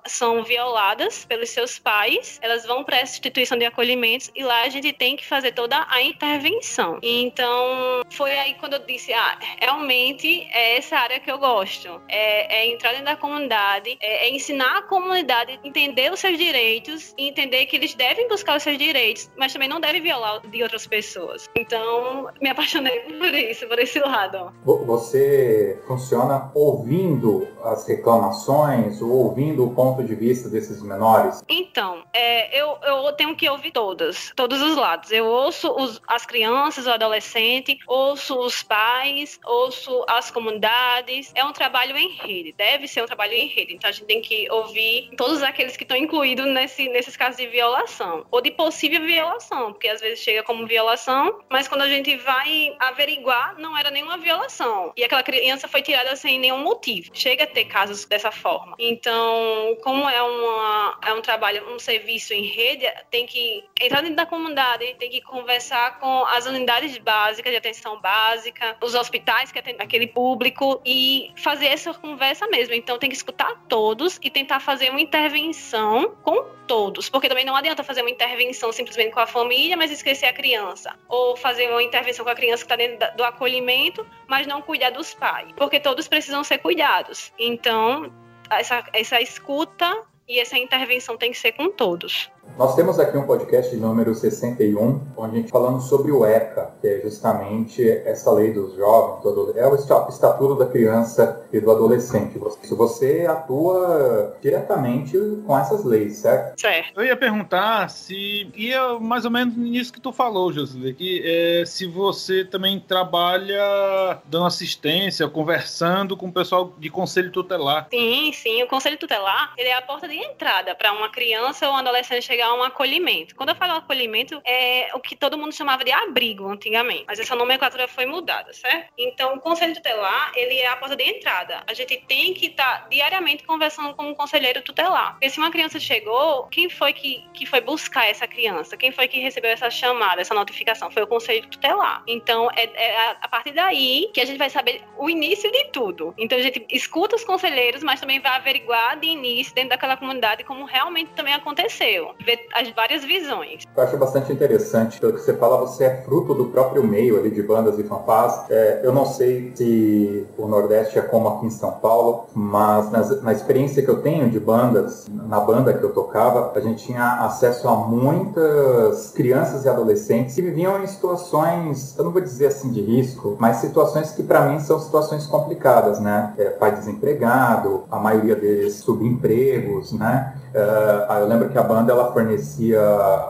são 0.05 0.43
violadas 0.43 1.25
pelos 1.25 1.49
seus 1.49 1.79
pais, 1.79 2.39
elas 2.41 2.65
vão 2.65 2.83
para 2.83 2.97
essa 2.97 3.13
instituição 3.13 3.57
de 3.57 3.65
acolhimento 3.65 4.29
e 4.35 4.43
lá 4.43 4.63
a 4.63 4.69
gente 4.69 4.91
tem 4.93 5.15
que 5.15 5.25
fazer 5.25 5.53
toda 5.53 5.85
a 5.89 6.01
intervenção. 6.01 6.99
Então, 7.01 8.03
foi 8.09 8.31
aí 8.37 8.53
quando 8.55 8.73
eu 8.73 8.79
disse: 8.79 9.13
ah, 9.13 9.39
realmente 9.59 10.47
é 10.51 10.77
essa 10.77 10.97
área 10.97 11.19
que 11.19 11.31
eu 11.31 11.37
gosto. 11.37 12.01
É, 12.07 12.61
é 12.61 12.67
entrar 12.67 12.91
dentro 12.91 13.05
da 13.05 13.15
comunidade, 13.15 13.97
é, 13.99 14.27
é 14.27 14.29
ensinar 14.29 14.77
a 14.77 14.81
comunidade 14.81 15.59
a 15.63 15.67
entender 15.67 16.11
os 16.11 16.19
seus 16.19 16.37
direitos 16.37 17.13
e 17.17 17.29
entender 17.29 17.65
que 17.65 17.75
eles 17.75 17.93
devem 17.93 18.27
buscar 18.27 18.57
os 18.57 18.63
seus 18.63 18.77
direitos, 18.77 19.29
mas 19.37 19.53
também 19.53 19.67
não 19.67 19.79
devem 19.79 20.01
violar 20.01 20.41
de 20.41 20.63
outras 20.63 20.85
pessoas. 20.85 21.47
Então, 21.55 22.29
me 22.41 22.49
apaixonei 22.49 22.99
por 23.19 23.33
isso, 23.33 23.67
por 23.67 23.79
esse 23.79 23.99
lado. 23.99 24.53
Você 24.63 25.81
funciona 25.87 26.39
ouvindo 26.57 27.47
as 27.63 27.87
reclamações 27.87 29.01
ou 29.01 29.09
ouvindo 29.09 29.65
o 29.65 29.75
ponto 29.75 30.03
de 30.03 30.15
vista 30.15 30.49
desses 30.49 30.81
menores? 30.81 31.43
Então, 31.47 32.03
é, 32.13 32.59
eu, 32.59 32.77
eu 32.81 33.13
tenho 33.13 33.35
que 33.35 33.47
ouvir 33.47 33.71
todas, 33.71 34.31
todos 34.35 34.61
os 34.61 34.75
lados. 34.75 35.11
Eu 35.11 35.25
ouço 35.25 35.69
os, 35.71 36.01
as 36.07 36.25
crianças, 36.25 36.87
o 36.87 36.91
adolescente, 36.91 37.77
ouço 37.87 38.39
os 38.39 38.63
pais, 38.63 39.39
ouço 39.45 40.03
as 40.07 40.31
comunidades. 40.31 41.31
É 41.35 41.45
um 41.45 41.53
trabalho 41.53 41.95
em 41.95 42.09
rede, 42.09 42.53
deve 42.57 42.87
ser 42.87 43.03
um 43.03 43.05
trabalho 43.05 43.33
em 43.33 43.47
rede. 43.47 43.75
Então 43.75 43.89
a 43.89 43.93
gente 43.93 44.05
tem 44.05 44.21
que 44.21 44.49
ouvir 44.51 45.11
todos 45.15 45.43
aqueles 45.43 45.77
que 45.77 45.83
estão 45.83 45.97
incluídos 45.97 46.47
nesse, 46.47 46.89
nesses 46.89 47.15
casos 47.15 47.37
de 47.37 47.47
violação 47.47 48.25
ou 48.31 48.41
de 48.41 48.51
possível 48.51 49.01
violação, 49.01 49.73
porque 49.73 49.87
às 49.87 50.01
vezes 50.01 50.19
chega 50.19 50.41
como 50.43 50.65
violação, 50.65 51.39
mas 51.49 51.67
quando 51.67 51.81
a 51.81 51.87
gente 51.87 52.15
vai 52.17 52.75
averiguar, 52.79 53.55
não 53.59 53.77
era 53.77 53.91
nenhuma 53.91 54.17
violação. 54.17 54.91
E 54.97 55.03
aquela 55.03 55.23
criança 55.23 55.67
foi 55.67 55.81
tirada 55.81 56.15
sem 56.15 56.39
nenhum 56.47 56.63
motivo. 56.63 57.09
Chega 57.13 57.43
a 57.43 57.47
ter 57.47 57.65
casos 57.65 58.05
dessa 58.05 58.31
forma. 58.31 58.75
Então, 58.79 59.77
como 59.83 60.09
é, 60.09 60.21
uma, 60.21 60.99
é 61.05 61.13
um 61.13 61.21
trabalho, 61.21 61.73
um 61.73 61.79
serviço 61.79 62.33
em 62.33 62.43
rede, 62.43 62.85
tem 63.11 63.25
que 63.25 63.63
entrar 63.79 64.01
dentro 64.01 64.15
da 64.15 64.25
comunidade, 64.25 64.95
tem 64.95 65.09
que 65.09 65.21
conversar 65.21 65.99
com 65.99 66.25
as 66.25 66.45
unidades 66.45 66.97
básicas 66.97 67.51
de 67.51 67.57
atenção 67.57 67.99
básica, 67.99 68.77
os 68.81 68.95
hospitais 68.95 69.51
que 69.51 69.59
atendem 69.59 69.85
aquele 69.85 70.07
público 70.07 70.81
e 70.85 71.31
fazer 71.35 71.67
essa 71.67 71.93
conversa 71.93 72.47
mesmo. 72.47 72.73
Então, 72.73 72.97
tem 72.97 73.09
que 73.09 73.15
escutar 73.15 73.53
todos 73.67 74.19
e 74.23 74.29
tentar 74.29 74.59
fazer 74.59 74.89
uma 74.89 75.01
intervenção 75.01 76.15
com 76.23 76.57
todos, 76.67 77.09
porque 77.09 77.29
também 77.29 77.45
não 77.45 77.55
adianta 77.55 77.83
fazer 77.83 78.01
uma 78.01 78.09
intervenção 78.09 78.71
simplesmente 78.71 79.11
com 79.11 79.19
a 79.19 79.25
família, 79.25 79.77
mas 79.77 79.89
esquecer 79.89 80.25
a 80.25 80.33
criança, 80.33 80.93
ou 81.07 81.35
fazer 81.35 81.69
uma 81.69 81.81
intervenção 81.81 82.25
com 82.25 82.31
a 82.31 82.35
criança 82.35 82.65
que 82.65 82.73
está 82.73 82.75
dentro 82.75 83.15
do 83.15 83.23
acolhimento, 83.23 84.05
mas 84.27 84.45
não 84.45 84.61
cuidar 84.61 84.89
dos 84.91 85.13
pais, 85.13 85.51
porque 85.55 85.79
todos 85.79 86.07
precisam 86.07 86.36
precisam 86.37 86.43
ser 86.43 86.57
cuidados. 86.59 87.33
Então, 87.37 88.11
essa, 88.49 88.83
essa 88.93 89.21
escuta 89.21 90.03
e 90.27 90.39
essa 90.39 90.57
intervenção 90.57 91.17
tem 91.17 91.31
que 91.31 91.37
ser 91.37 91.53
com 91.53 91.71
todos. 91.71 92.29
Nós 92.57 92.75
temos 92.75 92.99
aqui 92.99 93.17
um 93.17 93.25
podcast 93.25 93.75
número 93.75 94.15
61, 94.15 95.01
onde 95.15 95.35
a 95.35 95.39
gente 95.39 95.51
falando 95.51 95.81
sobre 95.81 96.11
o 96.11 96.25
ECA, 96.25 96.71
que 96.81 96.87
é 96.87 97.01
justamente 97.01 97.87
essa 97.87 98.31
lei 98.31 98.51
dos 98.51 98.75
jovens, 98.75 99.23
é 99.55 99.67
o 99.67 99.75
estatuto 99.75 100.55
da 100.55 100.65
criança 100.65 101.45
e 101.51 101.59
do 101.59 101.71
adolescente. 101.71 102.39
Se 102.63 102.73
você 102.73 103.25
atua 103.29 104.35
diretamente 104.41 105.17
com 105.45 105.57
essas 105.57 105.83
leis, 105.83 106.17
certo? 106.17 106.59
Certo. 106.59 106.99
Eu 106.99 107.05
ia 107.05 107.15
perguntar 107.15 107.89
se 107.89 108.49
ia 108.55 108.99
mais 108.99 109.25
ou 109.25 109.31
menos 109.31 109.55
nisso 109.55 109.93
que 109.93 110.01
tu 110.01 110.11
falou, 110.11 110.51
José, 110.51 110.93
que 110.93 111.21
é, 111.25 111.65
se 111.65 111.85
você 111.85 112.43
também 112.43 112.79
trabalha 112.79 114.19
dando 114.25 114.45
assistência, 114.45 115.27
conversando 115.27 116.17
com 116.17 116.27
o 116.27 116.33
pessoal 116.33 116.73
de 116.77 116.89
conselho 116.89 117.31
tutelar. 117.31 117.87
Sim, 117.89 118.31
sim. 118.33 118.63
O 118.63 118.67
conselho 118.67 118.97
tutelar 118.97 119.53
ele 119.57 119.69
é 119.69 119.77
a 119.77 119.81
porta 119.81 120.07
de 120.07 120.15
entrada 120.15 120.75
para 120.75 120.91
uma 120.91 121.09
criança 121.09 121.67
ou 121.67 121.73
um 121.73 121.77
adolescente 121.77 122.27
chegar 122.37 122.53
um 122.53 122.61
acolhimento. 122.61 123.35
Quando 123.35 123.49
eu 123.49 123.55
falo 123.55 123.73
acolhimento, 123.73 124.39
é 124.45 124.91
o 124.93 124.99
que 124.99 125.15
todo 125.15 125.37
mundo 125.37 125.53
chamava 125.53 125.83
de 125.83 125.91
abrigo 125.91 126.47
antigamente, 126.47 127.05
mas 127.07 127.19
essa 127.19 127.35
nomenclatura 127.35 127.87
foi 127.87 128.05
mudada, 128.05 128.53
certo? 128.53 128.93
Então, 128.95 129.35
o 129.35 129.39
conselho 129.41 129.73
tutelar, 129.73 130.31
ele 130.35 130.59
é 130.59 130.67
a 130.67 130.75
porta 130.75 130.95
de 130.95 131.03
entrada. 131.03 131.63
A 131.65 131.73
gente 131.73 131.97
tem 132.07 132.35
que 132.35 132.47
estar 132.47 132.83
tá 132.83 132.87
diariamente 132.89 133.43
conversando 133.43 133.95
com 133.95 134.03
o 134.03 134.09
um 134.09 134.13
conselheiro 134.13 134.61
tutelar. 134.61 135.13
Porque 135.13 135.31
se 135.31 135.39
uma 135.39 135.49
criança 135.49 135.79
chegou, 135.79 136.43
quem 136.47 136.69
foi 136.69 136.93
que, 136.93 137.25
que 137.33 137.47
foi 137.47 137.59
buscar 137.59 138.07
essa 138.07 138.27
criança? 138.27 138.77
Quem 138.77 138.91
foi 138.91 139.07
que 139.07 139.19
recebeu 139.19 139.49
essa 139.49 139.71
chamada, 139.71 140.21
essa 140.21 140.35
notificação? 140.35 140.91
Foi 140.91 141.01
o 141.01 141.07
conselho 141.07 141.47
tutelar. 141.47 142.03
Então, 142.05 142.51
é, 142.55 142.65
é 142.65 143.17
a 143.19 143.27
partir 143.27 143.51
daí 143.51 144.11
que 144.13 144.21
a 144.21 144.25
gente 144.25 144.37
vai 144.37 144.51
saber 144.51 144.83
o 144.95 145.09
início 145.09 145.51
de 145.51 145.65
tudo. 145.71 146.13
Então, 146.19 146.37
a 146.37 146.41
gente 146.41 146.67
escuta 146.69 147.15
os 147.15 147.23
conselheiros, 147.23 147.81
mas 147.81 147.99
também 147.99 148.19
vai 148.19 148.33
averiguar 148.33 148.99
de 148.99 149.07
início, 149.07 149.55
dentro 149.55 149.71
daquela 149.71 149.97
comunidade, 149.97 150.43
como 150.43 150.65
realmente 150.65 151.09
também 151.15 151.33
aconteceu 151.33 152.15
ver 152.27 152.39
as 152.53 152.69
várias 152.71 153.03
visões. 153.03 153.63
Eu 153.75 153.83
acho 153.83 153.97
bastante 153.97 154.31
interessante, 154.31 154.99
pelo 154.99 155.13
que 155.13 155.19
você 155.19 155.33
fala, 155.33 155.57
você 155.57 155.85
é 155.85 156.01
fruto 156.03 156.33
do 156.33 156.45
próprio 156.45 156.83
meio 156.83 157.19
ali 157.19 157.29
de 157.29 157.43
bandas 157.43 157.77
e 157.79 157.83
fanfás. 157.83 158.45
É, 158.49 158.81
eu 158.83 158.93
não 158.93 159.05
sei 159.05 159.51
se 159.55 160.25
o 160.37 160.47
Nordeste 160.47 160.99
é 160.99 161.01
como 161.01 161.17
como 161.17 161.29
aqui 161.29 161.45
em 161.47 161.49
São 161.49 161.71
Paulo, 161.71 162.27
mas 162.33 162.91
nas, 162.91 163.21
na 163.21 163.33
experiência 163.33 163.83
que 163.83 163.89
eu 163.89 164.01
tenho 164.01 164.29
de 164.29 164.39
bandas, 164.39 165.07
na 165.11 165.39
banda 165.39 165.73
que 165.73 165.83
eu 165.83 165.91
tocava, 165.91 166.53
a 166.55 166.59
gente 166.59 166.85
tinha 166.85 167.25
acesso 167.25 167.67
a 167.67 167.75
muitas 167.75 169.11
crianças 169.11 169.65
e 169.65 169.69
adolescentes 169.69 170.35
que 170.35 170.41
viviam 170.41 170.81
em 170.83 170.87
situações, 170.87 171.97
eu 171.97 172.05
não 172.05 172.11
vou 172.11 172.21
dizer 172.21 172.47
assim 172.47 172.71
de 172.71 172.81
risco, 172.81 173.35
mas 173.39 173.57
situações 173.57 174.11
que 174.11 174.21
para 174.21 174.45
mim 174.45 174.59
são 174.59 174.79
situações 174.79 175.25
complicadas, 175.25 175.99
né? 175.99 176.33
É, 176.37 176.49
pai 176.51 176.71
desempregado, 176.71 177.83
a 177.89 177.97
maioria 177.97 178.35
deles 178.35 178.75
subempregos, 178.75 179.91
né? 179.93 180.35
Uh, 180.57 181.13
eu 181.19 181.27
lembro 181.27 181.49
que 181.49 181.57
a 181.57 181.61
banda 181.61 181.91
ela 181.91 182.11
fornecia 182.11 182.81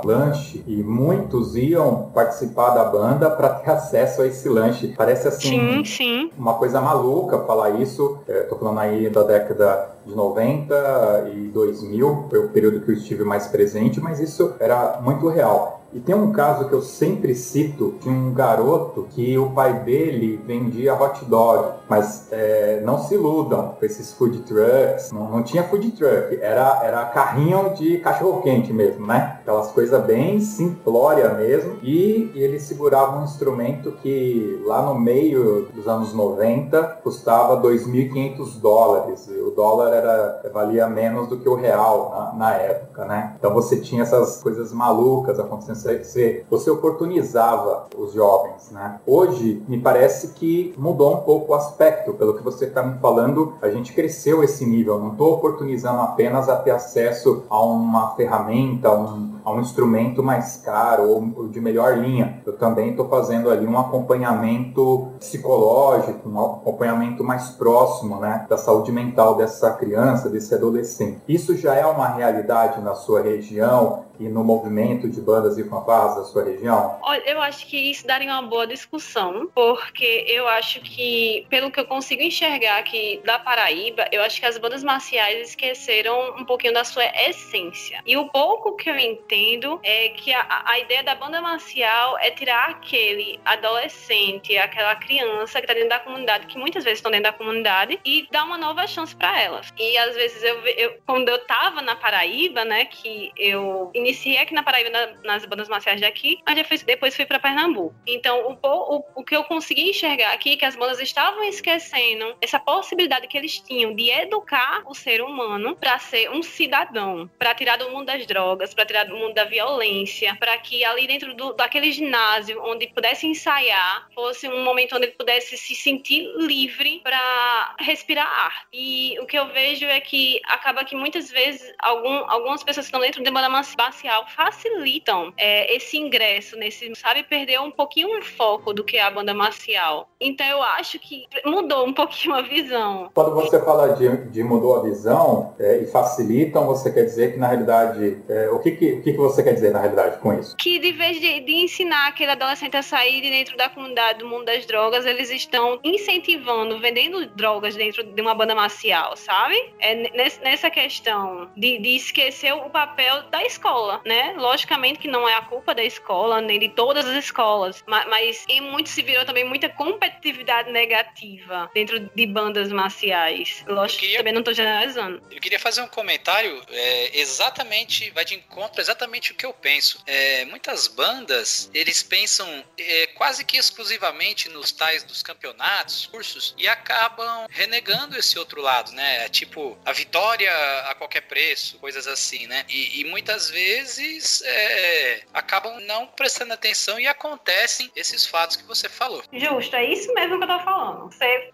lanche 0.05 0.63
e 0.65 0.81
muitos 0.81 1.57
iam 1.57 2.09
participar 2.13 2.69
da 2.69 2.85
banda 2.85 3.29
para 3.29 3.49
ter 3.49 3.71
acesso 3.71 4.21
a 4.21 4.27
esse 4.27 4.47
lanche. 4.47 4.93
Parece 4.95 5.27
assim 5.27 5.49
sim, 5.49 5.85
sim. 5.85 6.31
uma 6.37 6.53
coisa 6.53 6.79
maluca 6.79 7.39
falar 7.39 7.71
isso. 7.81 8.19
Estou 8.27 8.57
falando 8.57 8.79
aí 8.79 9.09
da 9.09 9.23
década 9.23 9.89
de 10.05 10.15
90 10.15 11.31
e 11.33 11.49
2000, 11.49 12.27
foi 12.29 12.39
o 12.39 12.49
período 12.49 12.79
que 12.79 12.91
eu 12.91 12.95
estive 12.95 13.25
mais 13.25 13.47
presente, 13.47 13.99
mas 13.99 14.21
isso 14.21 14.53
era 14.59 14.99
muito 15.01 15.27
real. 15.27 15.76
E 15.93 15.99
tem 15.99 16.13
um 16.13 16.31
caso 16.31 16.67
que 16.67 16.73
eu 16.73 16.81
sempre 16.81 17.33
cito 17.33 17.95
de 18.01 18.09
um 18.09 18.33
garoto 18.33 19.07
que 19.11 19.37
o 19.37 19.51
pai 19.51 19.83
dele 19.83 20.39
vendia 20.45 20.93
hot 20.93 21.23
dog, 21.25 21.79
mas 21.87 22.27
é, 22.31 22.81
não 22.83 22.99
se 22.99 23.13
iludam 23.15 23.75
com 23.79 23.85
esses 23.85 24.11
food 24.13 24.39
trucks, 24.39 25.11
não, 25.11 25.29
não 25.29 25.43
tinha 25.43 25.63
food 25.63 25.91
truck, 25.91 26.37
era, 26.41 26.81
era 26.83 27.05
carrinho 27.05 27.73
de 27.73 27.99
cachorro-quente 27.99 28.73
mesmo, 28.73 29.07
né? 29.07 29.36
Aquelas 29.47 29.71
coisas 29.71 30.03
bem 30.03 30.41
simplória 30.41 31.33
mesmo. 31.33 31.77
E, 31.81 32.29
e 32.35 32.43
ele 32.43 32.59
segurava 32.59 33.17
um 33.17 33.23
instrumento 33.23 33.93
que 33.93 34.61
lá 34.65 34.81
no 34.81 34.99
meio 34.99 35.69
dos 35.73 35.87
anos 35.87 36.13
90 36.13 36.83
custava 37.01 37.55
2.500 37.61 38.59
dólares. 38.59 39.29
O 39.29 39.51
dólar 39.51 39.93
era, 39.93 40.41
valia 40.53 40.85
menos 40.87 41.29
do 41.29 41.37
que 41.37 41.47
o 41.47 41.55
real 41.55 42.33
na, 42.35 42.47
na 42.47 42.55
época, 42.55 43.05
né? 43.05 43.35
Então 43.39 43.53
você 43.53 43.79
tinha 43.79 44.03
essas 44.03 44.43
coisas 44.43 44.73
malucas 44.73 45.39
acontecendo 45.39 45.77
você, 46.03 46.45
você 46.49 46.69
oportunizava 46.69 47.85
os 47.97 48.11
jovens, 48.11 48.69
né? 48.71 48.99
Hoje, 49.05 49.63
me 49.65 49.79
parece 49.79 50.33
que 50.33 50.73
mudou 50.77 51.13
um 51.13 51.21
pouco 51.21 51.53
o 51.53 51.55
aspecto, 51.55 52.13
pelo 52.13 52.33
que 52.33 52.43
você 52.43 52.65
está 52.65 52.83
me 52.83 52.99
falando, 52.99 53.53
a 53.61 53.69
gente 53.69 53.93
cresceu 53.93 54.43
esse 54.43 54.65
nível, 54.65 54.99
não 54.99 55.11
estou 55.11 55.35
oportunizando 55.35 56.01
apenas 56.01 56.49
a 56.49 56.57
ter 56.57 56.71
acesso 56.71 57.43
a 57.49 57.63
uma 57.63 58.15
ferramenta, 58.15 58.91
um, 58.91 59.36
a 59.47 59.51
um 59.53 59.61
instrumento 59.61 60.21
mais 60.21 60.57
caro 60.57 61.09
ou 61.09 61.47
de 61.47 61.61
melhor 61.61 61.97
linha. 61.97 62.41
Eu 62.45 62.57
também 62.57 62.89
estou 62.89 63.07
fazendo 63.07 63.49
ali 63.49 63.65
um 63.65 63.79
acompanhamento 63.79 65.07
psicológico, 65.19 66.27
um 66.27 66.37
acompanhamento 66.37 67.23
mais 67.23 67.51
próximo 67.51 68.19
né, 68.19 68.45
da 68.49 68.57
saúde 68.57 68.91
mental 68.91 69.35
dessa 69.35 69.71
criança, 69.71 70.29
desse 70.29 70.53
adolescente. 70.53 71.21
Isso 71.29 71.55
já 71.55 71.75
é 71.75 71.85
uma 71.85 72.09
realidade 72.09 72.81
na 72.81 72.93
sua 72.93 73.21
região? 73.21 74.03
E 74.19 74.27
no 74.29 74.43
movimento 74.43 75.09
de 75.09 75.21
bandas 75.21 75.57
e 75.57 75.63
fanfarras 75.63 76.15
da 76.15 76.23
sua 76.23 76.43
região? 76.43 76.99
Olha, 77.01 77.23
eu 77.25 77.41
acho 77.41 77.65
que 77.67 77.77
isso 77.91 78.05
daria 78.05 78.31
uma 78.31 78.41
boa 78.41 78.67
discussão, 78.67 79.49
porque 79.53 80.25
eu 80.27 80.47
acho 80.47 80.79
que, 80.81 81.45
pelo 81.49 81.71
que 81.71 81.79
eu 81.79 81.85
consigo 81.85 82.21
enxergar 82.21 82.77
aqui 82.79 83.21
da 83.25 83.39
Paraíba, 83.39 84.07
eu 84.11 84.21
acho 84.23 84.39
que 84.39 84.45
as 84.45 84.57
bandas 84.57 84.83
marciais 84.83 85.49
esqueceram 85.49 86.35
um 86.37 86.45
pouquinho 86.45 86.73
da 86.73 86.83
sua 86.83 87.05
essência. 87.27 88.01
E 88.05 88.17
o 88.17 88.29
pouco 88.29 88.75
que 88.75 88.89
eu 88.89 88.97
entendo 88.97 89.79
é 89.83 90.09
que 90.09 90.33
a, 90.33 90.63
a 90.65 90.79
ideia 90.79 91.03
da 91.03 91.15
banda 91.15 91.41
marcial 91.41 92.17
é 92.19 92.31
tirar 92.31 92.69
aquele 92.69 93.39
adolescente, 93.45 94.57
aquela 94.57 94.95
criança 94.95 95.59
que 95.59 95.65
está 95.65 95.73
dentro 95.73 95.89
da 95.89 95.99
comunidade, 95.99 96.47
que 96.47 96.57
muitas 96.57 96.83
vezes 96.83 96.99
estão 96.99 97.11
dentro 97.11 97.31
da 97.31 97.37
comunidade, 97.37 97.99
e 98.05 98.27
dar 98.31 98.43
uma 98.43 98.57
nova 98.57 98.85
chance 98.87 99.15
para 99.15 99.41
elas. 99.41 99.73
E 99.77 99.97
às 99.97 100.15
vezes 100.15 100.43
eu, 100.43 100.59
eu 100.67 100.97
quando 101.05 101.29
eu 101.29 101.39
tava 101.45 101.81
na 101.81 101.95
Paraíba, 101.95 102.63
né, 102.65 102.85
que 102.85 103.31
eu 103.37 103.91
iniciei 104.07 104.37
aqui 104.37 104.53
na 104.53 104.63
Paraíba 104.63 104.89
na, 104.89 105.07
nas 105.23 105.45
bandas 105.45 105.67
marciais 105.67 105.99
daqui, 105.99 106.39
mas 106.45 106.55
depois, 106.55 106.83
depois 106.83 107.15
fui 107.15 107.25
para 107.25 107.39
Pernambuco. 107.39 107.93
Então, 108.07 108.47
o, 108.47 108.57
o, 108.63 109.03
o 109.15 109.23
que 109.23 109.35
eu 109.35 109.43
consegui 109.43 109.89
enxergar 109.89 110.33
aqui 110.33 110.53
é 110.53 110.57
que 110.57 110.65
as 110.65 110.75
bandas 110.75 110.99
estavam 110.99 111.43
esquecendo 111.43 112.35
essa 112.41 112.59
possibilidade 112.59 113.27
que 113.27 113.37
eles 113.37 113.59
tinham 113.59 113.93
de 113.93 114.09
educar 114.09 114.83
o 114.85 114.95
ser 114.95 115.21
humano 115.21 115.75
para 115.75 115.99
ser 115.99 116.29
um 116.31 116.41
cidadão, 116.41 117.29
para 117.37 117.53
tirar 117.53 117.77
do 117.77 117.89
mundo 117.91 118.05
das 118.05 118.25
drogas, 118.25 118.73
para 118.73 118.85
tirar 118.85 119.05
do 119.05 119.15
mundo 119.15 119.33
da 119.33 119.43
violência, 119.43 120.35
para 120.35 120.57
que 120.57 120.83
ali 120.85 121.07
dentro 121.07 121.33
do, 121.33 121.53
daquele 121.53 121.91
ginásio 121.91 122.61
onde 122.63 122.87
pudesse 122.87 123.27
ensaiar 123.27 124.07
fosse 124.13 124.47
um 124.47 124.63
momento 124.63 124.95
onde 124.95 125.07
ele 125.07 125.13
pudesse 125.13 125.57
se 125.57 125.75
sentir 125.75 126.31
livre 126.37 127.01
para 127.03 127.75
respirar 127.79 128.27
ar. 128.27 128.67
E 128.71 129.17
o 129.19 129.25
que 129.25 129.37
eu 129.37 129.47
vejo 129.47 129.85
é 129.85 129.99
que 129.99 130.39
acaba 130.45 130.83
que 130.83 130.95
muitas 130.95 131.29
vezes 131.29 131.73
algum, 131.79 132.29
algumas 132.29 132.63
pessoas 132.63 132.85
que 132.85 132.89
estão 132.89 133.01
dentro 133.01 133.23
de 133.23 133.29
banda 133.29 133.49
marcial 133.49 133.96
facilitam 134.35 135.33
é, 135.37 135.75
esse 135.75 135.97
ingresso 135.97 136.57
nesse, 136.57 136.93
sabe, 136.95 137.23
perder 137.23 137.59
um 137.59 137.71
pouquinho 137.71 138.19
o 138.19 138.21
foco 138.23 138.73
do 138.73 138.83
que 138.83 138.97
é 138.97 139.03
a 139.03 139.11
banda 139.11 139.33
marcial. 139.33 140.09
Então 140.19 140.45
eu 140.45 140.61
acho 140.61 140.99
que 140.99 141.25
mudou 141.45 141.85
um 141.85 141.93
pouquinho 141.93 142.35
a 142.35 142.41
visão. 142.41 143.09
Quando 143.13 143.33
você 143.33 143.63
fala 143.63 143.95
de, 143.95 144.29
de 144.29 144.43
mudou 144.43 144.77
a 144.77 144.83
visão 144.83 145.55
é, 145.59 145.77
e 145.77 145.87
facilitam, 145.87 146.65
você 146.65 146.91
quer 146.91 147.03
dizer 147.03 147.33
que 147.33 147.39
na 147.39 147.47
realidade, 147.47 148.17
é, 148.29 148.49
o, 148.49 148.59
que, 148.59 148.71
que, 148.71 148.93
o 148.93 149.01
que, 149.01 149.11
que 149.13 149.17
você 149.17 149.43
quer 149.43 149.53
dizer 149.53 149.71
na 149.71 149.79
realidade 149.79 150.19
com 150.19 150.33
isso? 150.33 150.55
Que 150.57 150.79
de 150.79 150.91
vez 150.91 151.19
de, 151.19 151.39
de 151.41 151.55
ensinar 151.55 152.07
aquele 152.07 152.31
adolescente 152.31 152.75
a 152.77 152.83
sair 152.83 153.21
de 153.21 153.29
dentro 153.29 153.57
da 153.57 153.69
comunidade 153.69 154.19
do 154.19 154.27
mundo 154.27 154.45
das 154.45 154.65
drogas, 154.65 155.05
eles 155.05 155.29
estão 155.29 155.79
incentivando, 155.83 156.79
vendendo 156.79 157.25
drogas 157.27 157.75
dentro 157.75 158.03
de 158.03 158.21
uma 158.21 158.33
banda 158.33 158.55
marcial, 158.55 159.15
sabe? 159.15 159.55
É 159.79 159.95
nessa 160.43 160.69
questão 160.69 161.49
de, 161.55 161.79
de 161.79 161.95
esquecer 161.95 162.53
o 162.53 162.69
papel 162.69 163.23
da 163.29 163.43
escola 163.43 163.86
escola, 163.87 164.01
né? 164.05 164.33
Logicamente 164.37 164.99
que 164.99 165.07
não 165.07 165.27
é 165.27 165.35
a 165.35 165.41
culpa 165.41 165.73
da 165.73 165.83
escola, 165.83 166.41
nem 166.41 166.59
de 166.59 166.69
todas 166.69 167.05
as 167.05 167.23
escolas, 167.23 167.83
mas, 167.87 168.07
mas 168.07 168.45
em 168.47 168.61
muito 168.61 168.89
se 168.89 169.01
virou 169.01 169.25
também 169.25 169.43
muita 169.43 169.69
competitividade 169.69 170.71
negativa 170.71 171.69
dentro 171.73 171.99
de 171.99 172.25
bandas 172.25 172.71
marciais. 172.71 173.63
Lógico 173.67 174.01
queria, 174.01 174.15
que 174.15 174.17
também 174.19 174.33
não 174.33 174.41
estou 174.41 174.53
generalizando. 174.53 175.21
Eu 175.31 175.39
queria 175.39 175.59
fazer 175.59 175.81
um 175.81 175.87
comentário 175.87 176.61
é, 176.69 177.19
exatamente, 177.19 178.09
vai 178.11 178.25
de 178.25 178.35
encontro 178.35 178.81
exatamente 178.81 179.31
o 179.31 179.35
que 179.35 179.45
eu 179.45 179.53
penso. 179.53 180.03
É, 180.05 180.45
muitas 180.45 180.87
bandas, 180.87 181.69
eles 181.73 182.03
pensam 182.03 182.47
é, 182.77 183.07
quase 183.07 183.45
que 183.45 183.57
exclusivamente 183.57 184.49
nos 184.49 184.71
tais 184.71 185.03
dos 185.03 185.23
campeonatos, 185.23 186.07
cursos, 186.07 186.53
e 186.57 186.67
acabam 186.67 187.47
renegando 187.49 188.17
esse 188.17 188.37
outro 188.37 188.61
lado, 188.61 188.91
né? 188.91 189.29
Tipo, 189.29 189.77
a 189.85 189.93
vitória 189.93 190.51
a 190.89 190.95
qualquer 190.95 191.21
preço, 191.21 191.77
coisas 191.79 192.07
assim, 192.07 192.47
né? 192.47 192.65
E, 192.67 193.01
e 193.01 193.03
muitas 193.05 193.49
vezes 193.49 193.76
vezes 193.77 194.41
é, 194.43 195.21
acabam 195.33 195.79
não 195.81 196.07
prestando 196.07 196.53
atenção 196.53 196.99
e 196.99 197.07
acontecem 197.07 197.91
esses 197.95 198.25
fatos 198.25 198.55
que 198.55 198.63
você 198.63 198.89
falou. 198.89 199.23
Justo, 199.31 199.75
é 199.75 199.85
isso 199.85 200.13
mesmo 200.13 200.37
que 200.37 200.43
eu 200.43 200.47
tô 200.47 200.59
falando. 200.63 201.11
Você 201.11 201.51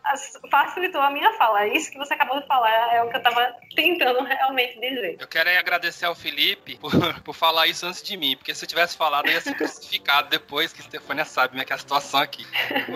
facilitou 0.50 1.02
a 1.02 1.12
minha 1.12 1.34
fala. 1.34 1.64
É 1.64 1.76
isso 1.76 1.92
que 1.92 1.98
você 1.98 2.14
acabou 2.14 2.40
de 2.40 2.48
falar, 2.48 2.96
é 2.96 3.04
o 3.04 3.10
que 3.10 3.18
eu 3.18 3.24
tava 3.24 3.56
tentando 3.76 4.24
realmente 4.24 4.80
dizer. 4.80 5.18
Eu 5.20 5.28
quero 5.28 5.50
agradecer 5.50 6.06
ao 6.06 6.16
Felipe 6.16 6.78
por, 6.78 6.92
por 7.22 7.34
falar 7.34 7.68
isso 7.68 7.86
antes 7.86 8.02
de 8.02 8.16
mim, 8.16 8.36
porque 8.38 8.54
se 8.56 8.64
eu 8.64 8.70
tivesse 8.70 8.96
falado, 8.96 9.28
eu 9.28 9.34
ia 9.34 9.42
ser 9.42 9.56
crucificado 9.56 10.30
depois, 10.30 10.72
que 10.72 10.82
a 10.82 10.84
Stefania 10.84 11.26
sabe 11.26 11.50
como 11.50 11.62
é 11.62 11.66
que 11.66 11.74
é 11.74 11.76
a 11.76 11.80
situação 11.80 12.20
aqui. 12.20 12.46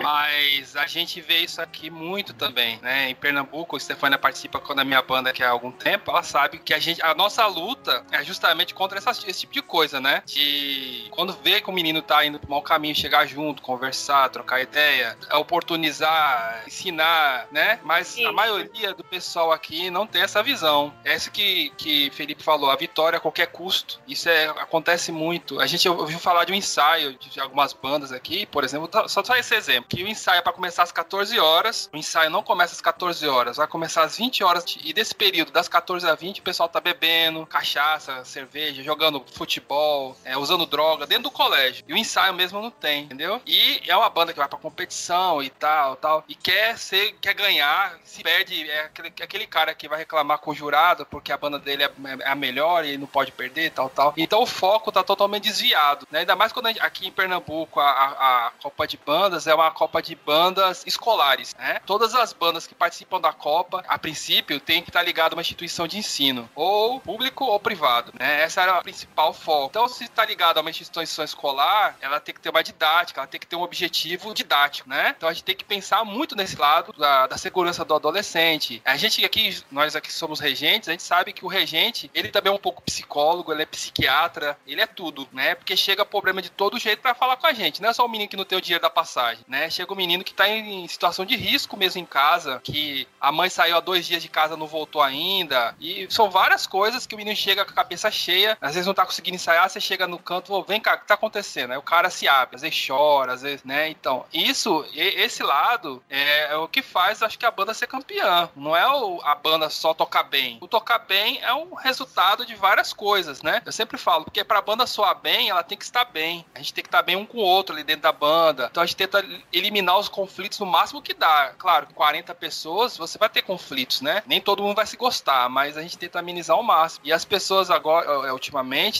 Mas 0.02 0.76
a 0.76 0.86
gente 0.86 1.20
vê 1.20 1.38
isso 1.38 1.60
aqui 1.60 1.90
muito 1.90 2.32
também, 2.32 2.78
né? 2.82 3.10
Em 3.10 3.14
Pernambuco, 3.14 3.76
a 3.76 3.80
Stefania 3.80 4.18
participa 4.18 4.58
com 4.60 4.78
a 4.78 4.84
minha 4.84 5.02
banda 5.02 5.30
aqui 5.30 5.42
há 5.42 5.50
algum 5.50 5.72
tempo, 5.72 6.10
ela 6.10 6.22
sabe 6.22 6.58
que 6.58 6.72
a 6.72 6.78
gente, 6.78 7.02
a 7.02 7.14
nossa 7.14 7.46
luta 7.46 8.04
é 8.12 8.22
justamente 8.22 8.74
contra 8.74 8.98
essa 8.98 9.07
esse 9.10 9.40
tipo 9.40 9.52
de 9.52 9.62
coisa, 9.62 10.00
né? 10.00 10.22
De 10.26 11.06
quando 11.10 11.32
vê 11.42 11.60
que 11.60 11.70
o 11.70 11.72
menino 11.72 12.02
tá 12.02 12.24
indo 12.24 12.38
pro 12.38 12.50
mau 12.50 12.62
caminho, 12.62 12.94
chegar 12.94 13.26
junto, 13.26 13.62
conversar, 13.62 14.28
trocar 14.30 14.60
ideia, 14.60 15.16
oportunizar, 15.34 16.64
ensinar, 16.66 17.46
né? 17.50 17.78
Mas 17.84 18.08
Sim. 18.08 18.26
a 18.26 18.32
maioria 18.32 18.92
do 18.94 19.04
pessoal 19.04 19.52
aqui 19.52 19.90
não 19.90 20.06
tem 20.06 20.22
essa 20.22 20.42
visão. 20.42 20.92
É 21.04 21.14
isso 21.14 21.30
que, 21.30 21.70
que 21.76 22.10
Felipe 22.10 22.42
falou, 22.42 22.70
a 22.70 22.76
vitória 22.76 23.18
a 23.18 23.20
qualquer 23.20 23.46
custo. 23.46 24.00
Isso 24.06 24.28
é, 24.28 24.46
acontece 24.46 25.12
muito. 25.12 25.60
A 25.60 25.66
gente 25.66 25.88
ouviu 25.88 26.18
falar 26.18 26.44
de 26.44 26.52
um 26.52 26.56
ensaio 26.56 27.14
de 27.14 27.40
algumas 27.40 27.72
bandas 27.72 28.12
aqui, 28.12 28.46
por 28.46 28.64
exemplo, 28.64 28.88
só 29.08 29.22
só 29.28 29.36
esse 29.36 29.54
exemplo, 29.54 29.90
que 29.90 30.02
o 30.02 30.08
ensaio 30.08 30.38
é 30.38 30.42
para 30.42 30.54
começar 30.54 30.82
às 30.82 30.90
14 30.90 31.38
horas, 31.38 31.90
o 31.92 31.96
ensaio 31.98 32.30
não 32.30 32.42
começa 32.42 32.72
às 32.72 32.80
14 32.80 33.26
horas, 33.28 33.58
vai 33.58 33.66
começar 33.66 34.02
às 34.02 34.16
20 34.16 34.42
horas, 34.42 34.64
e 34.82 34.92
desse 34.92 35.14
período, 35.14 35.52
das 35.52 35.68
14 35.68 36.08
às 36.08 36.18
20, 36.18 36.40
o 36.40 36.42
pessoal 36.42 36.66
tá 36.66 36.80
bebendo, 36.80 37.44
cachaça, 37.44 38.24
cerveja, 38.24 38.82
jogando 38.82 38.97
jogando 38.98 39.24
futebol, 39.32 40.16
é, 40.24 40.36
usando 40.36 40.66
droga 40.66 41.06
dentro 41.06 41.24
do 41.24 41.30
colégio. 41.30 41.84
E 41.86 41.92
o 41.92 41.96
ensaio 41.96 42.34
mesmo 42.34 42.60
não 42.60 42.70
tem, 42.70 43.04
entendeu? 43.04 43.40
E 43.46 43.80
é 43.86 43.96
uma 43.96 44.10
banda 44.10 44.32
que 44.32 44.38
vai 44.38 44.48
pra 44.48 44.58
competição 44.58 45.40
e 45.40 45.48
tal, 45.50 45.94
tal. 45.94 46.24
E 46.28 46.34
quer 46.34 46.76
ser, 46.76 47.12
quer 47.20 47.34
ganhar, 47.34 47.96
se 48.04 48.22
perde, 48.22 48.68
é 48.68 48.80
aquele, 48.80 49.08
aquele 49.22 49.46
cara 49.46 49.72
que 49.74 49.88
vai 49.88 49.98
reclamar 49.98 50.38
com 50.38 50.50
o 50.50 50.54
jurado 50.54 51.06
porque 51.06 51.32
a 51.32 51.36
banda 51.36 51.58
dele 51.58 51.84
é, 51.84 51.90
é 52.20 52.28
a 52.28 52.34
melhor 52.34 52.84
e 52.84 52.98
não 52.98 53.06
pode 53.06 53.30
perder, 53.30 53.70
tal, 53.70 53.88
tal. 53.88 54.12
Então 54.16 54.42
o 54.42 54.46
foco 54.46 54.90
tá 54.90 55.04
totalmente 55.04 55.44
desviado, 55.44 56.06
né? 56.10 56.20
Ainda 56.20 56.34
mais 56.34 56.52
quando 56.52 56.68
gente, 56.68 56.80
aqui 56.80 57.06
em 57.06 57.12
Pernambuco 57.12 57.78
a, 57.78 57.88
a, 57.88 58.46
a, 58.46 58.50
Copa 58.62 58.86
de 58.86 58.96
Bandas 58.96 59.46
é 59.46 59.54
uma 59.54 59.70
Copa 59.70 60.02
de 60.02 60.16
Bandas 60.16 60.82
escolares, 60.86 61.54
né? 61.56 61.80
Todas 61.86 62.14
as 62.14 62.32
bandas 62.32 62.66
que 62.66 62.74
participam 62.74 63.20
da 63.20 63.32
Copa, 63.32 63.84
a 63.86 63.98
princípio, 63.98 64.58
tem 64.58 64.82
que 64.82 64.90
estar 64.90 65.00
tá 65.00 65.04
ligado 65.04 65.34
a 65.34 65.36
uma 65.36 65.42
instituição 65.42 65.86
de 65.86 65.98
ensino, 65.98 66.48
ou 66.54 66.98
público 67.00 67.44
ou 67.44 67.60
privado, 67.60 68.12
né? 68.18 68.42
Essa 68.42 68.62
era 68.62 68.82
principal 68.88 69.34
foco. 69.34 69.68
Então, 69.68 69.86
se 69.86 70.04
está 70.04 70.24
ligado 70.24 70.56
a 70.56 70.60
uma 70.62 70.70
instituição 70.70 71.22
escolar, 71.22 71.96
ela 72.00 72.18
tem 72.18 72.34
que 72.34 72.40
ter 72.40 72.48
uma 72.48 72.62
didática, 72.62 73.20
ela 73.20 73.26
tem 73.26 73.38
que 73.38 73.46
ter 73.46 73.54
um 73.54 73.60
objetivo 73.60 74.32
didático, 74.32 74.88
né? 74.88 75.14
Então 75.16 75.28
a 75.28 75.32
gente 75.32 75.44
tem 75.44 75.54
que 75.54 75.64
pensar 75.64 76.04
muito 76.04 76.34
nesse 76.34 76.56
lado 76.56 76.92
da, 76.94 77.26
da 77.26 77.36
segurança 77.36 77.84
do 77.84 77.94
adolescente. 77.94 78.80
A 78.84 78.96
gente 78.96 79.22
aqui, 79.24 79.62
nós 79.70 79.94
aqui 79.94 80.10
somos 80.10 80.40
regentes, 80.40 80.88
a 80.88 80.92
gente 80.92 81.02
sabe 81.02 81.34
que 81.34 81.44
o 81.44 81.48
regente, 81.48 82.10
ele 82.14 82.28
também 82.28 82.50
é 82.50 82.54
um 82.54 82.58
pouco 82.58 82.82
psicólogo, 82.82 83.52
ele 83.52 83.62
é 83.62 83.66
psiquiatra, 83.66 84.58
ele 84.66 84.80
é 84.80 84.86
tudo, 84.86 85.28
né? 85.32 85.54
Porque 85.54 85.76
chega 85.76 86.04
problema 86.04 86.40
de 86.40 86.50
todo 86.50 86.78
jeito 86.78 87.02
para 87.02 87.14
falar 87.14 87.36
com 87.36 87.46
a 87.46 87.52
gente. 87.52 87.82
Não 87.82 87.90
é 87.90 87.92
só 87.92 88.06
o 88.06 88.08
menino 88.08 88.30
que 88.30 88.36
não 88.38 88.44
tem 88.44 88.56
o 88.56 88.62
dinheiro 88.62 88.80
da 88.80 88.90
passagem, 88.90 89.44
né? 89.46 89.68
Chega 89.68 89.92
o 89.92 89.96
menino 89.96 90.24
que 90.24 90.32
tá 90.32 90.48
em 90.48 90.88
situação 90.88 91.26
de 91.26 91.36
risco 91.36 91.76
mesmo 91.76 92.00
em 92.00 92.06
casa, 92.06 92.60
que 92.64 93.06
a 93.20 93.30
mãe 93.30 93.50
saiu 93.50 93.76
há 93.76 93.80
dois 93.80 94.06
dias 94.06 94.22
de 94.22 94.28
casa 94.28 94.56
não 94.56 94.66
voltou 94.66 95.02
ainda. 95.02 95.74
E 95.78 96.06
são 96.08 96.30
várias 96.30 96.66
coisas 96.66 97.06
que 97.06 97.14
o 97.14 97.18
menino 97.18 97.36
chega 97.36 97.64
com 97.64 97.70
a 97.70 97.74
cabeça 97.74 98.10
cheia, 98.10 98.56
às 98.60 98.74
não 98.86 98.94
tá 98.94 99.04
conseguindo 99.04 99.36
ensaiar, 99.36 99.68
você 99.68 99.80
chega 99.80 100.06
no 100.06 100.18
canto, 100.18 100.52
oh, 100.52 100.62
vem 100.62 100.80
cá, 100.80 100.94
o 100.94 100.98
que 100.98 101.06
tá 101.06 101.14
acontecendo? 101.14 101.72
Aí 101.72 101.78
o 101.78 101.82
cara 101.82 102.10
se 102.10 102.28
abre, 102.28 102.56
às 102.56 102.62
vezes 102.62 102.86
chora, 102.86 103.32
às 103.32 103.42
vezes, 103.42 103.64
né? 103.64 103.88
Então, 103.88 104.24
isso, 104.32 104.84
esse 104.94 105.42
lado 105.42 106.02
é, 106.08 106.52
é 106.52 106.56
o 106.56 106.68
que 106.68 106.82
faz, 106.82 107.22
acho 107.22 107.38
que 107.38 107.46
a 107.46 107.50
banda 107.50 107.74
ser 107.74 107.86
campeã. 107.86 108.48
Não 108.54 108.76
é 108.76 108.86
o, 108.86 109.20
a 109.22 109.34
banda 109.34 109.70
só 109.70 109.94
tocar 109.94 110.24
bem. 110.24 110.58
O 110.60 110.68
tocar 110.68 110.98
bem 110.98 111.40
é 111.42 111.52
um 111.54 111.74
resultado 111.74 112.44
de 112.44 112.54
várias 112.54 112.92
coisas, 112.92 113.42
né? 113.42 113.62
Eu 113.64 113.72
sempre 113.72 113.98
falo, 113.98 114.24
porque 114.24 114.44
pra 114.44 114.60
banda 114.60 114.86
soar 114.86 115.18
bem, 115.18 115.50
ela 115.50 115.62
tem 115.62 115.78
que 115.78 115.84
estar 115.84 116.04
bem. 116.04 116.44
A 116.54 116.58
gente 116.58 116.74
tem 116.74 116.82
que 116.82 116.88
estar 116.88 117.02
bem 117.02 117.16
um 117.16 117.26
com 117.26 117.38
o 117.38 117.42
outro 117.42 117.74
ali 117.74 117.84
dentro 117.84 118.02
da 118.02 118.12
banda. 118.12 118.68
Então 118.70 118.82
a 118.82 118.86
gente 118.86 118.96
tenta 118.96 119.24
eliminar 119.52 119.98
os 119.98 120.08
conflitos 120.08 120.58
no 120.58 120.66
máximo 120.66 121.02
que 121.02 121.14
dá. 121.14 121.52
Claro, 121.58 121.88
40 121.94 122.34
pessoas, 122.34 122.96
você 122.96 123.18
vai 123.18 123.28
ter 123.28 123.42
conflitos, 123.42 124.00
né? 124.00 124.22
Nem 124.26 124.40
todo 124.40 124.62
mundo 124.62 124.76
vai 124.76 124.86
se 124.86 124.96
gostar, 124.96 125.48
mas 125.48 125.76
a 125.76 125.82
gente 125.82 125.98
tenta 125.98 126.18
amenizar 126.18 126.56
ao 126.56 126.62
máximo. 126.62 127.06
E 127.06 127.12
as 127.12 127.24
pessoas 127.24 127.70
agora, 127.70 128.28
é, 128.28 128.32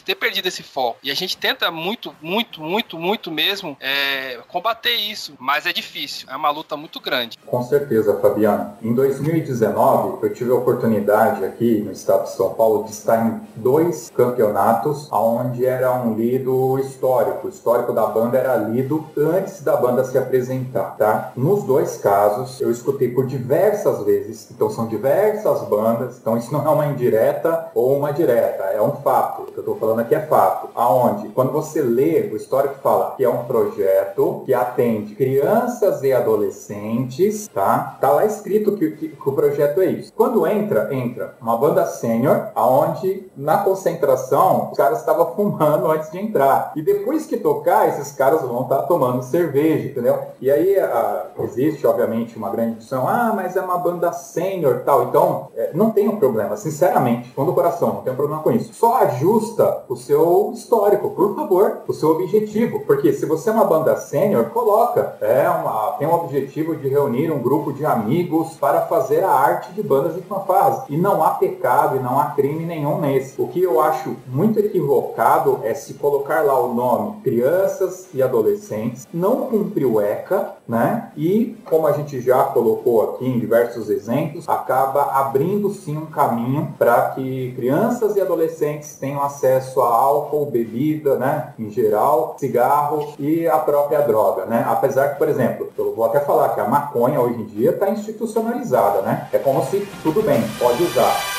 ter 0.03 0.15
perdido 0.15 0.49
esse 0.49 0.63
foco. 0.63 0.99
E 1.03 1.11
a 1.11 1.15
gente 1.15 1.37
tenta 1.37 1.71
muito, 1.71 2.15
muito, 2.21 2.63
muito, 2.63 2.99
muito 2.99 3.31
mesmo 3.31 3.77
é, 3.81 4.39
combater 4.49 4.95
isso. 4.95 5.35
Mas 5.39 5.67
é 5.67 5.73
difícil. 5.73 6.29
É 6.31 6.37
uma 6.37 6.51
luta 6.51 6.77
muito 6.77 7.01
grande. 7.01 7.37
Com 7.47 7.63
certeza, 7.63 8.19
Fabiana. 8.21 8.77
Em 8.83 8.95
2019, 8.95 10.27
eu 10.27 10.35
tive 10.35 10.51
a 10.51 10.55
oportunidade 10.55 11.45
aqui 11.45 11.81
no 11.81 11.93
estado 11.93 12.25
de 12.25 12.33
São 12.33 12.55
Paulo 12.55 12.85
de 12.85 12.91
estar 12.91 13.27
em 13.27 13.41
dois 13.57 14.11
campeonatos 14.15 15.09
onde 15.11 15.65
era 15.65 15.93
um 15.93 16.15
lido 16.15 16.79
histórico. 16.79 17.47
O 17.47 17.51
histórico 17.51 17.93
da 17.93 18.07
banda 18.07 18.39
era 18.39 18.57
lido 18.57 19.07
antes 19.17 19.63
da 19.63 19.77
banda 19.77 20.05
se 20.05 20.17
apresentar, 20.17 20.97
tá? 20.97 21.33
Nos 21.37 21.65
dois 21.65 21.97
casos, 21.99 22.61
eu 22.61 22.71
escutei 22.71 23.11
por 23.11 23.27
diversas 23.27 24.05
vezes, 24.05 24.51
então 24.51 24.71
são 24.71 24.87
diversas 24.87 25.63
bandas, 25.69 26.19
então 26.19 26.37
isso 26.37 26.53
não 26.53 26.65
é 26.67 26.71
uma 26.71 26.87
indireta 26.87 27.71
ou 27.75 27.97
uma 27.97 28.13
direta, 28.13 28.65
é 28.65 28.81
um 28.81 28.93
fato. 28.97 29.47
Que 29.59 29.69
eu 29.69 29.75
estou 29.75 29.77
falando 29.77 30.01
aqui 30.01 30.15
é 30.15 30.21
fato. 30.21 30.69
Aonde, 30.73 31.31
quando 31.31 31.51
você 31.51 31.83
lê 31.83 32.31
o 32.33 32.37
histórico 32.37 32.77
fala 32.81 33.15
que 33.17 33.25
é 33.25 33.29
um 33.29 33.45
projeto 33.45 34.43
que 34.47 34.55
atende 34.55 35.17
crianças 35.17 36.03
e 36.05 36.13
adolescentes, 36.13 37.49
tá? 37.49 37.99
Tá 38.01 38.11
lá 38.11 38.25
escrito 38.25 38.77
que, 38.77 38.93
que, 38.93 39.09
que 39.09 39.29
o 39.29 39.33
projeto 39.33 39.81
é 39.81 39.87
isso. 39.87 40.13
Quando 40.15 40.47
entra, 40.47 40.95
entra 40.95 41.35
uma 41.41 41.57
banda 41.57 41.85
sênior, 41.87 42.51
aonde 42.55 43.29
na 43.37 43.59
concentração 43.59 44.71
os 44.71 44.77
caras 44.77 45.01
estavam 45.01 45.35
fumando 45.35 45.91
antes 45.91 46.11
de 46.13 46.19
entrar. 46.19 46.73
E 46.77 46.83
depois 46.83 47.27
que 47.27 47.37
tocar, 47.37 47.89
esses 47.89 48.13
caras 48.13 48.43
vão 48.43 48.63
estar 48.63 48.79
tá 48.79 48.83
tomando 48.83 49.25
cerveja, 49.25 49.89
entendeu? 49.89 50.21
E 50.41 50.53
aí 50.53 50.79
a, 50.79 51.27
existe, 51.41 51.85
obviamente, 51.85 52.37
uma 52.37 52.51
grande 52.51 52.77
discussão, 52.77 53.09
ah, 53.09 53.33
mas 53.35 53.57
é 53.57 53.61
uma 53.61 53.79
banda 53.79 54.13
sênior 54.13 54.83
tal. 54.85 55.09
Então, 55.09 55.49
é, 55.57 55.71
não 55.75 55.91
tem 55.91 56.09
um 56.09 56.17
problema, 56.17 56.57
sinceramente, 56.57 57.31
fundo 57.31 57.51
do 57.51 57.55
coração, 57.55 57.89
não 57.89 58.03
tem 58.03 58.13
um 58.13 58.17
problema 58.17 58.41
com 58.41 58.53
isso. 58.53 58.73
Só 58.73 58.99
ajusta 58.99 59.48
o 59.89 59.97
seu 59.97 60.53
histórico, 60.55 61.11
por 61.11 61.35
favor, 61.35 61.79
o 61.87 61.93
seu 61.93 62.11
objetivo. 62.11 62.81
Porque 62.81 63.13
se 63.13 63.27
você 63.27 63.51
é 63.51 63.53
uma 63.53 63.65
banda 63.65 63.97
sênior, 63.97 64.47
coloca, 64.47 65.17
é 65.21 65.49
uma, 65.49 65.93
tem 65.99 66.07
um 66.07 66.15
objetivo 66.15 66.77
de 66.77 66.89
reunir 66.89 67.31
um 67.31 67.41
grupo 67.41 67.73
de 67.73 67.85
amigos 67.85 68.57
para 68.57 68.83
fazer 68.83 69.25
a 69.25 69.31
arte 69.31 69.73
de 69.73 69.83
bandas 69.83 70.17
e 70.17 70.21
fanfarras. 70.21 70.85
E 70.89 70.97
não 70.97 71.23
há 71.23 71.31
pecado 71.31 71.97
e 71.97 72.01
não 72.01 72.19
há 72.19 72.27
crime 72.27 72.65
nenhum 72.65 73.01
nesse. 73.01 73.41
O 73.41 73.49
que 73.49 73.63
eu 73.63 73.81
acho 73.81 74.17
muito 74.27 74.59
equivocado 74.59 75.61
é 75.63 75.75
se 75.75 75.95
colocar 75.95 76.43
lá 76.43 76.59
o 76.59 76.75
nome 76.75 77.21
crianças 77.23 78.09
e 78.13 78.23
adolescentes, 78.23 79.07
não 79.13 79.47
cumprir 79.47 79.87
o 79.87 80.01
ECA, 80.01 80.55
né? 80.67 81.11
E, 81.17 81.57
como 81.65 81.87
a 81.87 81.93
gente 81.93 82.21
já 82.21 82.45
colocou 82.45 83.03
aqui 83.03 83.27
em 83.27 83.39
diversos 83.39 83.89
exemplos, 83.89 84.49
acaba 84.49 85.03
abrindo 85.19 85.71
sim 85.71 85.97
um 85.97 86.07
caminho 86.07 86.75
para 86.79 87.11
que 87.11 87.53
crianças 87.57 88.17
e 88.17 88.21
adolescentes 88.21 88.95
tenham 88.97 89.23
acesso 89.23 89.38
a 89.47 89.85
álcool, 89.85 90.47
bebida, 90.47 91.17
né? 91.17 91.55
Em 91.59 91.71
geral, 91.71 92.37
cigarro 92.39 93.15
e 93.19 93.47
a 93.47 93.59
própria 93.59 94.01
droga, 94.01 94.45
né? 94.47 94.65
Apesar 94.69 95.11
que, 95.11 95.19
por 95.19 95.29
exemplo, 95.29 95.71
eu 95.77 95.95
vou 95.95 96.05
até 96.05 96.21
falar 96.21 96.51
que 96.51 96.61
a 96.61 96.69
maconha 96.69 97.21
hoje 97.21 97.41
em 97.41 97.47
dia 97.47 97.71
está 97.71 97.89
institucionalizada, 97.91 99.03
né? 99.03 99.29
É 99.33 99.39
como 99.39 99.63
se 99.65 99.87
tudo 100.03 100.23
bem, 100.23 100.43
pode 100.59 100.83
usar. 100.83 101.39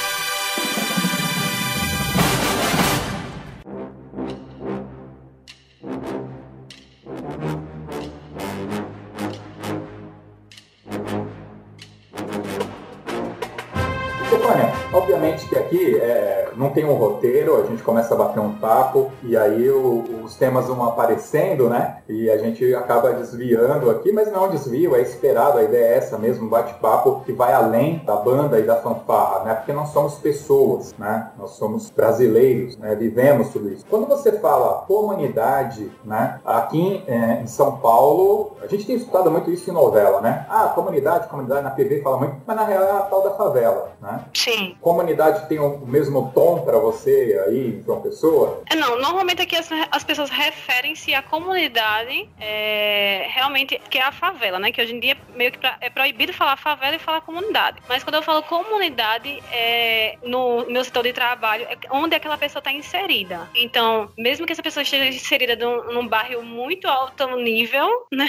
obviamente 15.10 15.48
que 15.48 15.58
aqui 15.58 15.96
é, 15.98 16.39
não 16.56 16.70
tem 16.70 16.86
um 16.86 16.94
roteiro, 16.94 17.62
a 17.62 17.66
gente 17.66 17.84
começa 17.84 18.14
a 18.14 18.18
bater 18.18 18.40
um 18.40 18.54
papo 18.54 19.12
e 19.24 19.36
aí 19.36 19.70
o, 19.70 20.24
os 20.24 20.36
temas 20.36 20.68
vão 20.68 20.84
aparecendo, 20.84 21.70
né? 21.70 21.98
E 22.08 22.30
a 22.30 22.38
gente 22.38 22.74
acaba 22.76 23.14
desviando 23.14 23.90
aqui, 23.90 24.12
mas 24.12 24.32
não 24.32 24.46
é 24.46 24.48
um 24.48 24.52
desvio, 24.52 24.96
é 24.96 25.02
esperado, 25.02 25.58
a 25.58 25.64
ideia 25.64 25.94
é 25.94 25.98
essa 25.98 26.18
mesmo, 26.18 26.46
um 26.46 26.50
bate-papo 26.50 27.22
que 27.26 27.32
vai 27.32 27.54
além 27.54 28.00
da 28.06 28.16
banda 28.16 28.60
e 28.60 28.64
da 28.64 28.76
fanfarra, 28.78 29.44
né? 29.44 29.56
Porque 29.56 29.74
nós 29.74 29.90
somos 29.90 30.16
pessoas, 30.16 30.94
né? 30.98 31.32
Nós 31.38 31.52
somos 31.52 31.90
brasileiros, 31.90 32.78
né? 32.78 32.96
Vivemos 32.96 33.50
tudo 33.50 33.70
isso. 33.72 33.86
Quando 33.90 34.08
você 34.08 34.34
fala 34.34 34.86
comunidade, 34.88 35.92
né? 36.04 36.40
Aqui 36.46 37.04
é, 37.08 37.42
em 37.42 37.48
São 37.48 37.78
Paulo, 37.78 38.58
a 38.62 38.68
gente 38.68 38.86
tem 38.86 38.96
escutado 38.96 39.32
muito 39.32 39.50
isso 39.52 39.70
em 39.70 39.74
novela, 39.74 40.22
né? 40.22 40.46
Ah, 40.50 40.72
comunidade, 40.74 41.28
comunidade 41.28 41.64
na 41.64 41.72
TV 41.72 42.02
fala 42.02 42.18
muito, 42.18 42.36
mas 42.46 42.56
na 42.56 42.64
real 42.64 42.84
é 42.84 42.92
a 42.92 43.02
tal 43.02 43.22
da 43.22 43.32
favela, 43.32 43.92
né? 44.02 44.26
Sim. 44.34 44.76
Comunidade 44.82 45.48
tem 45.48 45.60
o 45.60 45.80
mesmo 45.86 46.32
tom 46.34 46.49
para 46.58 46.80
você 46.80 47.40
aí, 47.46 47.82
João 47.86 48.02
Pessoa? 48.02 48.64
É, 48.70 48.76
não, 48.76 49.00
normalmente 49.00 49.42
aqui 49.42 49.56
as, 49.56 49.70
as 49.92 50.04
pessoas 50.04 50.30
referem-se 50.30 51.14
à 51.14 51.22
comunidade 51.22 52.28
é, 52.40 53.28
realmente, 53.30 53.80
que 53.90 53.98
é 53.98 54.04
a 54.04 54.12
favela, 54.12 54.58
né? 54.60 54.72
Que 54.72 54.82
hoje 54.82 54.96
em 54.96 55.00
dia 55.00 55.16
meio 55.36 55.52
que 55.52 55.60
pra, 55.60 55.78
é 55.80 55.90
proibido 55.90 56.34
falar 56.34 56.58
favela 56.58 56.96
e 56.96 57.00
falar 57.00 57.22
comunidade. 57.22 57.82
Mas 57.88 58.04
quando 58.04 58.16
eu 58.16 58.24
falo 58.24 58.42
comunidade, 58.44 59.42
é, 59.52 60.18
no 60.24 60.66
meu 60.66 60.84
setor 60.84 61.04
de 61.04 61.14
trabalho, 61.14 61.68
é 61.70 61.78
onde 61.92 62.16
aquela 62.16 62.38
pessoa 62.38 62.60
está 62.60 62.72
inserida. 62.72 63.50
Então, 63.56 64.10
mesmo 64.18 64.46
que 64.46 64.54
essa 64.54 64.64
pessoa 64.64 64.84
esteja 64.84 65.06
inserida 65.06 65.56
num, 65.56 65.94
num 65.94 66.08
bairro 66.08 66.42
muito 66.42 66.88
alto 66.88 67.36
nível, 67.36 67.88
né? 68.12 68.28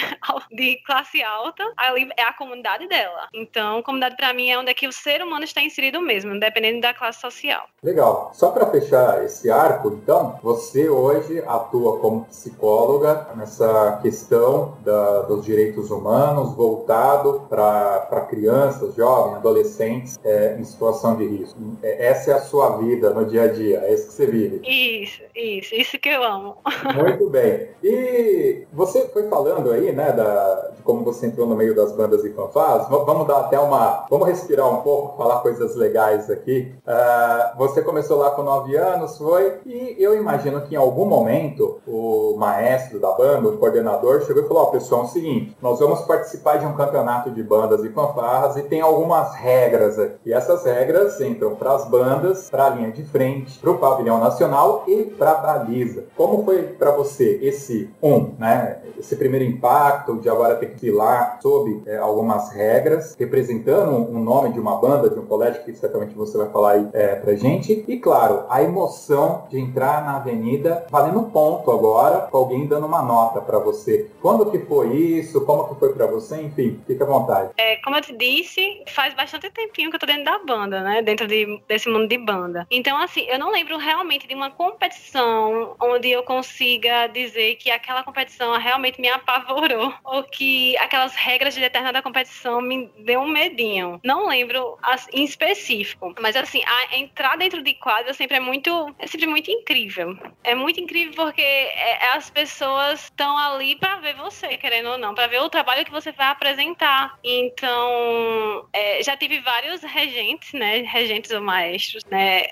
De 0.51 0.77
classe 0.85 1.23
alta, 1.23 1.63
ali 1.77 2.09
é 2.17 2.23
a 2.23 2.33
comunidade 2.33 2.87
dela. 2.87 3.27
Então, 3.33 3.81
comunidade 3.81 4.15
para 4.15 4.33
mim 4.33 4.49
é 4.49 4.57
onde 4.57 4.71
é 4.71 4.73
que 4.73 4.87
o 4.87 4.91
ser 4.91 5.21
humano 5.21 5.43
está 5.43 5.61
inserido 5.61 6.01
mesmo, 6.01 6.39
dependendo 6.39 6.81
da 6.81 6.93
classe 6.93 7.21
social. 7.21 7.67
Legal. 7.83 8.00
Só 8.33 8.49
para 8.49 8.65
fechar 8.67 9.23
esse 9.23 9.49
arco, 9.49 9.89
então, 9.89 10.39
você 10.41 10.89
hoje 10.89 11.43
atua 11.45 11.97
como 11.99 12.25
psicóloga 12.25 13.27
nessa 13.35 13.99
questão 14.01 14.73
da, 14.83 15.21
dos 15.21 15.45
direitos 15.45 15.91
humanos 15.91 16.55
voltado 16.55 17.43
para 17.49 18.25
crianças, 18.29 18.95
jovens, 18.95 19.37
adolescentes 19.37 20.19
é, 20.23 20.57
em 20.59 20.63
situação 20.63 21.15
de 21.15 21.25
risco. 21.25 21.59
É, 21.83 22.07
essa 22.07 22.31
é 22.31 22.33
a 22.33 22.41
sua 22.41 22.77
vida 22.77 23.11
no 23.11 23.25
dia 23.25 23.43
a 23.43 23.47
dia, 23.47 23.79
é 23.83 23.93
isso 23.93 24.07
que 24.07 24.13
você 24.13 24.25
vive. 24.25 24.61
Isso, 24.63 25.21
isso, 25.35 25.75
isso 25.75 25.99
que 25.99 26.09
eu 26.09 26.23
amo. 26.23 26.57
Muito 26.95 27.29
bem. 27.29 27.69
E 27.83 28.65
você 28.73 29.07
foi 29.09 29.27
falando 29.27 29.71
aí, 29.71 29.91
né, 29.91 30.11
da, 30.11 30.71
de 30.75 30.83
como 30.83 31.03
você 31.03 31.27
entrou 31.27 31.47
no 31.47 31.55
meio 31.55 31.75
das 31.75 31.91
bandas 31.91 32.23
e 32.23 32.31
fanfarras. 32.31 32.87
Vamos 32.89 33.27
dar 33.27 33.41
até 33.41 33.59
uma. 33.59 34.05
Vamos 34.09 34.27
respirar 34.27 34.69
um 34.69 34.81
pouco, 34.81 35.17
falar 35.17 35.41
coisas 35.41 35.75
legais 35.75 36.29
aqui. 36.29 36.73
Uh, 36.85 37.57
você 37.57 37.81
começou 37.91 38.17
lá 38.17 38.31
com 38.31 38.41
9 38.41 38.73
anos, 38.77 39.17
foi? 39.17 39.59
E 39.65 39.97
eu 39.99 40.15
imagino 40.15 40.61
que 40.61 40.75
em 40.75 40.77
algum 40.77 41.05
momento 41.05 41.81
o 41.85 42.37
maestro 42.37 42.99
da 42.99 43.11
banda, 43.11 43.49
o 43.49 43.57
coordenador, 43.57 44.21
chegou 44.25 44.43
e 44.43 44.47
falou: 44.47 44.63
Ó, 44.63 44.67
oh, 44.67 44.71
pessoal, 44.71 45.01
é 45.01 45.03
o 45.03 45.07
seguinte, 45.07 45.57
nós 45.61 45.79
vamos 45.79 45.99
participar 46.01 46.57
de 46.57 46.65
um 46.65 46.73
campeonato 46.73 47.29
de 47.29 47.43
bandas 47.43 47.83
e 47.83 47.89
fanfarras 47.89 48.55
e 48.55 48.63
tem 48.63 48.79
algumas 48.79 49.35
regras 49.35 49.99
aqui. 49.99 50.15
E 50.25 50.33
essas 50.33 50.63
regras 50.63 51.19
entram 51.19 51.53
para 51.55 51.73
as 51.73 51.85
bandas, 51.89 52.49
para 52.49 52.67
a 52.67 52.69
linha 52.69 52.91
de 52.93 53.03
frente, 53.03 53.59
para 53.59 53.71
o 53.71 53.77
pavilhão 53.77 54.19
nacional 54.19 54.85
e 54.87 55.03
para 55.03 55.31
a 55.31 55.35
baliza. 55.35 56.05
Como 56.15 56.45
foi 56.45 56.63
para 56.63 56.91
você 56.91 57.39
esse 57.41 57.89
um, 58.01 58.31
né? 58.39 58.77
Esse 58.97 59.17
primeiro 59.17 59.43
impacto 59.43 60.17
de 60.19 60.29
agora 60.29 60.55
ter 60.55 60.75
que 60.75 60.87
ir 60.87 60.91
lá 60.91 61.39
sob 61.41 61.83
é, 61.85 61.97
algumas 61.97 62.51
regras, 62.51 63.15
representando 63.19 63.91
um 63.91 64.23
nome 64.23 64.53
de 64.53 64.59
uma 64.59 64.77
banda, 64.77 65.09
de 65.09 65.19
um 65.19 65.25
colégio, 65.25 65.63
que 65.63 65.73
certamente 65.73 66.15
você 66.15 66.37
vai 66.37 66.47
falar 66.49 66.71
aí 66.71 66.87
é, 66.93 67.15
pra 67.15 67.33
gente. 67.33 67.80
E 67.87 67.97
claro, 67.97 68.45
a 68.49 68.61
emoção 68.61 69.47
de 69.49 69.59
entrar 69.59 70.03
na 70.03 70.17
avenida 70.17 70.85
valendo 70.89 71.23
ponto 71.23 71.71
agora, 71.71 72.27
com 72.31 72.37
alguém 72.37 72.67
dando 72.67 72.85
uma 72.85 73.01
nota 73.01 73.41
para 73.41 73.59
você. 73.59 74.09
Quando 74.21 74.49
que 74.49 74.59
foi 74.59 74.95
isso? 74.95 75.45
Como 75.45 75.67
que 75.67 75.79
foi 75.79 75.93
para 75.93 76.05
você? 76.07 76.41
Enfim, 76.41 76.79
fica 76.85 77.03
à 77.03 77.07
vontade. 77.07 77.51
É, 77.57 77.77
como 77.77 77.95
eu 77.95 78.01
te 78.01 78.15
disse, 78.15 78.83
faz 78.87 79.13
bastante 79.13 79.49
tempinho 79.49 79.89
que 79.89 79.95
eu 79.95 79.99
tô 79.99 80.05
dentro 80.05 80.25
da 80.25 80.39
banda, 80.39 80.81
né? 80.81 81.01
Dentro 81.01 81.27
de, 81.27 81.61
desse 81.67 81.89
mundo 81.89 82.07
de 82.07 82.17
banda. 82.17 82.67
Então, 82.69 82.97
assim, 82.97 83.21
eu 83.21 83.39
não 83.39 83.51
lembro 83.51 83.77
realmente 83.77 84.27
de 84.27 84.35
uma 84.35 84.51
competição 84.51 85.75
onde 85.79 86.09
eu 86.09 86.23
consiga 86.23 87.07
dizer 87.07 87.55
que 87.55 87.71
aquela 87.71 88.03
competição 88.03 88.57
realmente 88.57 88.99
me 88.99 89.09
apavorou 89.09 89.93
ou 90.03 90.23
que 90.23 90.77
aquelas 90.77 91.15
regras 91.15 91.53
de 91.53 91.59
determinada 91.59 92.01
competição 92.01 92.61
me 92.61 92.89
deu 92.99 93.21
um 93.21 93.27
medinho. 93.27 93.99
Não 94.03 94.27
lembro 94.27 94.77
em 95.13 95.23
específico, 95.23 96.13
mas 96.19 96.35
assim, 96.35 96.61
a 96.65 96.97
entrar 96.97 97.37
dentro 97.37 97.63
de 97.63 97.70
quadra 97.75 98.13
sempre 98.13 98.37
é 98.37 98.39
muito, 98.39 98.93
é 98.99 99.07
sempre 99.07 99.27
muito 99.27 99.49
incrível. 99.49 100.17
É 100.43 100.55
muito 100.55 100.79
incrível 100.79 101.13
porque 101.15 101.41
é, 101.41 102.03
é 102.03 102.11
as 102.15 102.29
pessoas 102.29 103.03
estão 103.03 103.37
ali 103.37 103.75
para 103.75 103.97
ver 103.97 104.15
você, 104.15 104.57
querendo 104.57 104.89
ou 104.89 104.97
não, 104.97 105.13
para 105.13 105.27
ver 105.27 105.41
o 105.41 105.49
trabalho 105.49 105.85
que 105.85 105.91
você 105.91 106.11
vai 106.11 106.27
apresentar. 106.27 107.17
Então, 107.23 108.67
é, 108.73 109.01
já 109.03 109.15
tive 109.15 109.39
vários 109.39 109.81
regentes, 109.81 110.53
né, 110.53 110.79
regentes 110.79 111.31
ou 111.31 111.41
maestros, 111.41 112.03
né, 112.05 112.43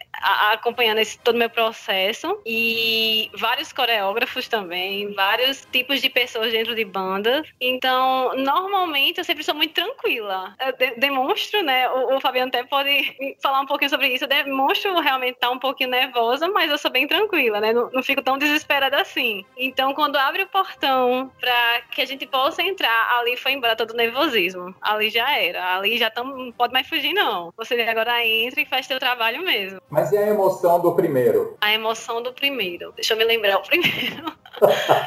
acompanhando 0.51 0.99
esse 0.99 1.17
todo 1.19 1.38
meu 1.38 1.49
processo 1.49 2.41
e 2.45 3.29
vários 3.36 3.71
coreógrafos 3.73 4.47
também, 4.47 5.13
vários 5.13 5.67
tipos 5.71 6.01
de 6.01 6.10
pessoas 6.10 6.51
dentro 6.51 6.75
de 6.75 6.86
bandas. 6.86 7.47
Então, 7.60 8.36
normalmente 8.36 9.19
eu 9.19 9.23
sempre 9.23 9.43
sou 9.43 9.55
muito 9.55 9.73
tranquila. 9.73 10.55
Eu 10.60 10.73
de 10.73 10.91
demonstro, 10.99 11.62
né, 11.63 11.89
o, 11.89 12.15
o 12.15 12.21
Fabiano 12.21 12.49
até 12.49 12.63
pode 12.63 13.36
falar 13.41 13.62
um 13.62 13.65
pouquinho 13.65 13.89
sobre 13.89 14.08
isso. 14.10 14.23
Eu 14.23 14.27
demonstro 14.27 14.99
realmente 15.10 15.36
estar 15.36 15.50
um 15.50 15.60
pouquinho 15.60 15.89
nervosa, 15.89 16.48
mas 16.48 16.69
eu 16.69 16.78
sou 16.78 16.91
bem 16.91 17.08
tranquila, 17.08 17.60
né? 17.60 17.74
Não, 17.74 17.89
não 17.91 18.04
fico 18.04 18.22
tão 18.22 18.38
desesperada 18.38 19.02
assim. 19.02 19.45
Então, 19.58 19.93
quando 19.93 20.17
abre 20.17 20.43
o 20.43 20.48
portão 20.48 21.32
para 21.39 21.82
que 21.91 22.02
a 22.02 22.06
gente 22.06 22.26
possa 22.28 22.62
entrar, 22.62 23.17
ali 23.17 23.36
foi 23.36 23.54
embora 23.54 23.76
todo 23.76 23.91
o 23.91 23.98
nervosismo. 23.98 24.74
Ali 24.82 25.10
já 25.10 25.38
era. 25.38 25.76
Ali 25.76 25.98
já 25.98 26.10
tão, 26.10 26.26
não 26.26 26.52
pode 26.52 26.74
mais 26.74 26.88
fugir, 26.88 27.13
não. 27.13 27.52
Você 27.58 27.74
agora 27.82 28.26
entra 28.26 28.62
e 28.62 28.65
faz 28.65 28.86
seu 28.86 29.00
trabalho 29.00 29.43
mesmo. 29.43 29.82
Mas 29.89 30.12
e 30.12 30.17
a 30.17 30.28
emoção 30.28 30.80
do 30.80 30.93
primeiro? 30.93 31.58
A 31.62 31.74
emoção 31.74 32.22
do 32.22 32.32
primeiro. 32.34 32.91
Deixa 32.93 33.13
eu 33.13 33.17
me 33.17 33.24
lembrar 33.24 33.58
o 33.58 33.63
primeiro. 33.63 34.32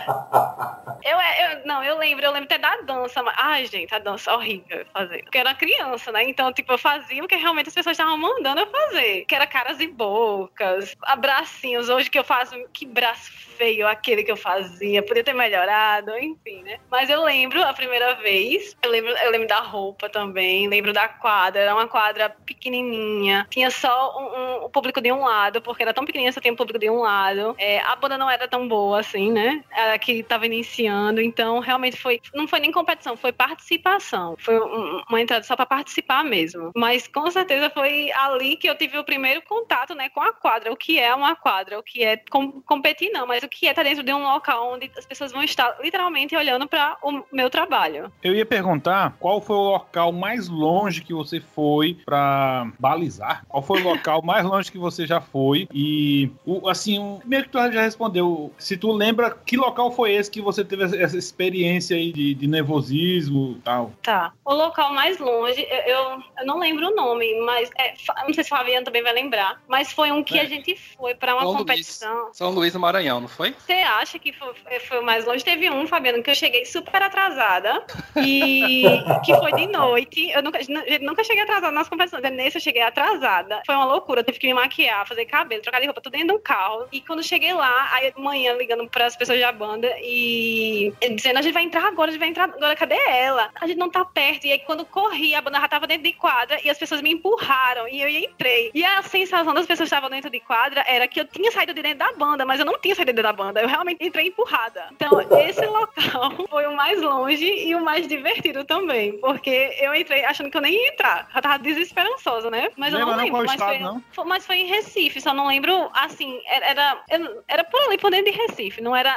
não, 1.72 1.82
eu 1.82 1.96
lembro, 1.96 2.24
eu 2.24 2.32
lembro 2.32 2.44
até 2.44 2.58
da 2.58 2.76
dança. 2.82 3.22
Mas, 3.22 3.34
ai, 3.38 3.66
gente, 3.66 3.94
a 3.94 3.98
dança 3.98 4.34
horrível 4.34 4.84
fazer. 4.92 5.22
Porque 5.22 5.38
eu 5.38 5.40
era 5.40 5.54
criança, 5.54 6.12
né? 6.12 6.22
Então, 6.24 6.52
tipo, 6.52 6.72
eu 6.72 6.78
fazia 6.78 7.24
o 7.24 7.28
que 7.28 7.36
realmente 7.36 7.68
as 7.68 7.74
pessoas 7.74 7.94
estavam 7.94 8.18
mandando 8.18 8.60
eu 8.60 8.66
fazer. 8.66 9.24
Que 9.24 9.34
era 9.34 9.46
caras 9.46 9.80
e 9.80 9.86
bocas, 9.86 10.94
abracinhos. 11.02 11.88
Hoje 11.88 12.10
que 12.10 12.18
eu 12.18 12.24
faço, 12.24 12.54
que 12.72 12.84
braço 12.84 13.32
feio 13.56 13.86
aquele 13.86 14.22
que 14.22 14.32
eu 14.32 14.36
fazia. 14.36 15.02
Podia 15.02 15.24
ter 15.24 15.34
melhorado, 15.34 16.16
enfim, 16.18 16.62
né? 16.62 16.78
Mas 16.90 17.08
eu 17.10 17.22
lembro 17.22 17.62
a 17.62 17.72
primeira 17.72 18.14
vez. 18.14 18.76
Eu 18.82 18.90
lembro, 18.90 19.10
eu 19.10 19.30
lembro 19.30 19.48
da 19.48 19.60
roupa 19.60 20.08
também. 20.08 20.68
Lembro 20.68 20.92
da 20.92 21.08
quadra. 21.08 21.62
Era 21.62 21.74
uma 21.74 21.86
quadra 21.86 22.30
pequenininha. 22.44 23.46
Tinha 23.50 23.70
só 23.70 24.18
um, 24.18 24.24
um, 24.24 24.64
o 24.64 24.68
público 24.70 25.00
de 25.00 25.12
um 25.12 25.24
lado, 25.24 25.60
porque 25.60 25.82
era 25.82 25.94
tão 25.94 26.04
pequenininha, 26.04 26.32
só 26.32 26.40
tinha 26.40 26.52
o 26.52 26.56
público 26.56 26.78
de 26.78 26.90
um 26.90 27.00
lado. 27.00 27.54
É, 27.58 27.80
a 27.80 27.94
banda 27.96 28.18
não 28.18 28.30
era 28.30 28.48
tão 28.48 28.66
boa 28.66 29.00
assim, 29.00 29.30
né? 29.30 29.62
Era 29.70 29.98
que 29.98 30.22
tava 30.22 30.46
iniciando. 30.46 31.20
Então, 31.20 31.60
realmente 31.60 31.96
foi. 31.96 32.20
Não 32.34 32.48
foi 32.48 32.60
nem 32.60 32.72
competição, 32.72 33.16
foi 33.16 33.32
participação. 33.32 34.36
Foi 34.38 34.58
uma 34.58 35.20
entrada 35.20 35.44
só 35.44 35.56
para 35.56 35.66
participar 35.66 36.24
mesmo. 36.24 36.72
Mas 36.74 37.06
com 37.06 37.30
certeza 37.30 37.70
foi 37.70 38.10
ali 38.12 38.56
que 38.56 38.68
eu 38.68 38.74
tive 38.74 38.98
o 38.98 39.04
primeiro 39.04 39.42
contato, 39.42 39.94
né, 39.94 40.08
com 40.08 40.20
a 40.20 40.32
quadra. 40.32 40.72
O 40.72 40.76
que 40.76 40.98
é 40.98 41.14
uma 41.14 41.34
quadra? 41.36 41.78
O 41.78 41.82
que 41.82 42.02
é 42.02 42.16
com, 42.30 42.60
competir, 42.62 43.10
não, 43.10 43.26
mas 43.26 43.41
o 43.42 43.48
que 43.48 43.66
é 43.66 43.70
estar 43.70 43.82
dentro 43.82 44.02
de 44.02 44.12
um 44.12 44.22
local 44.22 44.72
onde 44.74 44.90
as 44.96 45.06
pessoas 45.06 45.32
vão 45.32 45.42
estar 45.42 45.76
literalmente 45.80 46.36
olhando 46.36 46.66
para 46.66 46.96
o 47.02 47.22
meu 47.32 47.50
trabalho. 47.50 48.12
Eu 48.22 48.34
ia 48.34 48.46
perguntar 48.46 49.16
qual 49.18 49.40
foi 49.40 49.56
o 49.56 49.70
local 49.70 50.12
mais 50.12 50.48
longe 50.48 51.02
que 51.02 51.12
você 51.12 51.40
foi 51.40 51.98
para 52.04 52.70
balizar? 52.78 53.44
Qual 53.48 53.62
foi 53.62 53.80
o 53.80 53.84
local 53.84 54.22
mais 54.24 54.44
longe 54.44 54.70
que 54.70 54.78
você 54.78 55.06
já 55.06 55.20
foi? 55.20 55.68
E, 55.72 56.30
o, 56.44 56.68
assim, 56.68 56.98
o, 56.98 57.20
meio 57.24 57.44
que 57.44 57.48
tu 57.48 57.58
já 57.58 57.82
respondeu. 57.82 58.52
Se 58.58 58.76
tu 58.76 58.92
lembra 58.92 59.30
que 59.30 59.56
local 59.56 59.90
foi 59.90 60.12
esse 60.12 60.30
que 60.30 60.40
você 60.40 60.64
teve 60.64 60.84
essa 61.02 61.16
experiência 61.16 61.96
aí 61.96 62.12
de, 62.12 62.34
de 62.34 62.46
nervosismo 62.46 63.56
e 63.58 63.60
tal? 63.60 63.92
Tá. 64.02 64.32
O 64.44 64.54
local 64.54 64.92
mais 64.92 65.18
longe, 65.18 65.66
eu, 65.70 66.22
eu 66.38 66.46
não 66.46 66.58
lembro 66.58 66.88
o 66.88 66.94
nome, 66.94 67.40
mas 67.44 67.70
é, 67.78 67.94
não 68.26 68.34
sei 68.34 68.44
se 68.44 68.52
o 68.52 68.56
Fabiano 68.56 68.84
também 68.84 69.02
vai 69.02 69.12
lembrar, 69.12 69.60
mas 69.68 69.92
foi 69.92 70.10
um 70.10 70.22
que 70.22 70.38
é. 70.38 70.42
a 70.42 70.44
gente 70.44 70.76
foi 70.96 71.14
para 71.14 71.34
uma 71.34 71.42
São 71.42 71.56
competição. 71.56 72.24
Luís. 72.24 72.36
São 72.36 72.50
Luís 72.50 72.72
do 72.72 72.80
Maranhão, 72.80 73.20
não 73.20 73.28
foi? 73.32 73.54
Você 73.58 73.72
acha 73.72 74.18
que 74.18 74.32
foi, 74.32 74.54
foi 74.80 75.00
mais 75.00 75.24
longe? 75.24 75.44
Teve 75.44 75.70
um, 75.70 75.86
Fabiano, 75.86 76.22
que 76.22 76.30
eu 76.30 76.34
cheguei 76.34 76.64
super 76.64 77.02
atrasada 77.02 77.84
e 78.16 78.84
que 79.24 79.34
foi 79.34 79.52
de 79.52 79.66
noite. 79.66 80.30
Eu 80.30 80.42
nunca, 80.42 80.58
nunca 81.00 81.24
cheguei 81.24 81.42
atrasada 81.42 81.72
nas 81.72 81.88
competições. 81.88 82.22
Nesse 82.32 82.58
eu 82.58 82.62
cheguei 82.62 82.82
atrasada. 82.82 83.62
Foi 83.66 83.74
uma 83.74 83.84
loucura. 83.84 84.20
Eu 84.20 84.24
tive 84.24 84.38
que 84.38 84.46
me 84.46 84.54
maquiar, 84.54 85.06
fazer 85.06 85.24
cabelo, 85.26 85.62
trocar 85.62 85.80
de 85.80 85.86
roupa, 85.86 86.00
tudo 86.00 86.12
dentro 86.12 86.36
do 86.36 86.38
carro. 86.38 86.86
E 86.92 87.00
quando 87.00 87.22
cheguei 87.22 87.52
lá, 87.52 87.88
aí 87.92 88.12
manhã 88.16 88.54
ligando 88.54 88.88
para 88.88 89.06
as 89.06 89.16
pessoas 89.16 89.40
da 89.40 89.52
banda 89.52 89.88
e 90.00 90.92
dizendo: 91.14 91.38
a 91.38 91.42
gente 91.42 91.54
vai 91.54 91.64
entrar 91.64 91.86
agora, 91.86 92.10
a 92.10 92.12
gente 92.12 92.20
vai 92.20 92.28
entrar 92.28 92.44
agora, 92.44 92.76
cadê 92.76 92.98
ela? 93.08 93.50
A 93.60 93.66
gente 93.66 93.78
não 93.78 93.90
tá 93.90 94.04
perto. 94.04 94.46
E 94.46 94.52
aí 94.52 94.58
quando 94.60 94.84
corri, 94.84 95.34
a 95.34 95.40
banda 95.40 95.60
já 95.60 95.68
tava 95.68 95.86
dentro 95.86 96.04
de 96.04 96.12
quadra 96.12 96.58
e 96.64 96.70
as 96.70 96.78
pessoas 96.78 97.02
me 97.02 97.10
empurraram 97.10 97.88
e 97.88 98.00
eu 98.00 98.08
entrei. 98.08 98.70
E 98.74 98.84
a 98.84 99.02
sensação 99.02 99.54
das 99.54 99.66
pessoas 99.66 99.88
que 99.88 99.94
estavam 99.94 100.10
dentro 100.10 100.30
de 100.30 100.40
quadra 100.40 100.84
era 100.86 101.08
que 101.08 101.20
eu 101.20 101.24
tinha 101.24 101.50
saído 101.50 101.74
de 101.74 101.82
dentro 101.82 101.98
da 101.98 102.12
banda, 102.12 102.44
mas 102.44 102.60
eu 102.60 102.66
não 102.66 102.78
tinha 102.78 102.94
saído 102.94 103.12
de 103.12 103.21
da 103.22 103.32
banda. 103.32 103.60
Eu 103.60 103.68
realmente 103.68 104.04
entrei 104.04 104.26
empurrada. 104.28 104.86
Então, 104.92 105.20
esse 105.40 105.64
local 105.64 106.32
foi 106.50 106.66
o 106.66 106.76
mais 106.76 107.00
longe 107.00 107.44
e 107.44 107.74
o 107.74 107.80
mais 107.84 108.06
divertido 108.06 108.64
também, 108.64 109.18
porque 109.18 109.76
eu 109.80 109.94
entrei 109.94 110.24
achando 110.24 110.50
que 110.50 110.56
eu 110.56 110.60
nem 110.60 110.72
ia 110.74 110.88
entrar. 110.92 111.28
Eu 111.34 111.42
tava 111.42 111.58
desesperançosa, 111.58 112.50
né? 112.50 112.68
Mas 112.76 112.92
Lembra 112.92 113.00
eu 113.12 113.16
não 113.16 113.16
lembro. 113.24 113.32
Qual 113.32 113.44
mas, 113.44 113.52
estado, 113.52 113.68
foi, 113.70 113.78
não? 113.78 114.04
foi- 114.12 114.24
mas 114.24 114.46
foi 114.46 114.56
em 114.56 114.66
Recife, 114.66 115.20
só 115.20 115.32
não 115.34 115.46
lembro, 115.46 115.90
assim, 115.94 116.40
era, 116.46 116.66
era, 117.08 117.42
era 117.48 117.64
por 117.64 117.80
ali, 117.82 117.98
por 117.98 118.10
dentro 118.10 118.30
de 118.32 118.38
Recife, 118.38 118.80
não 118.80 118.94
era 118.94 119.10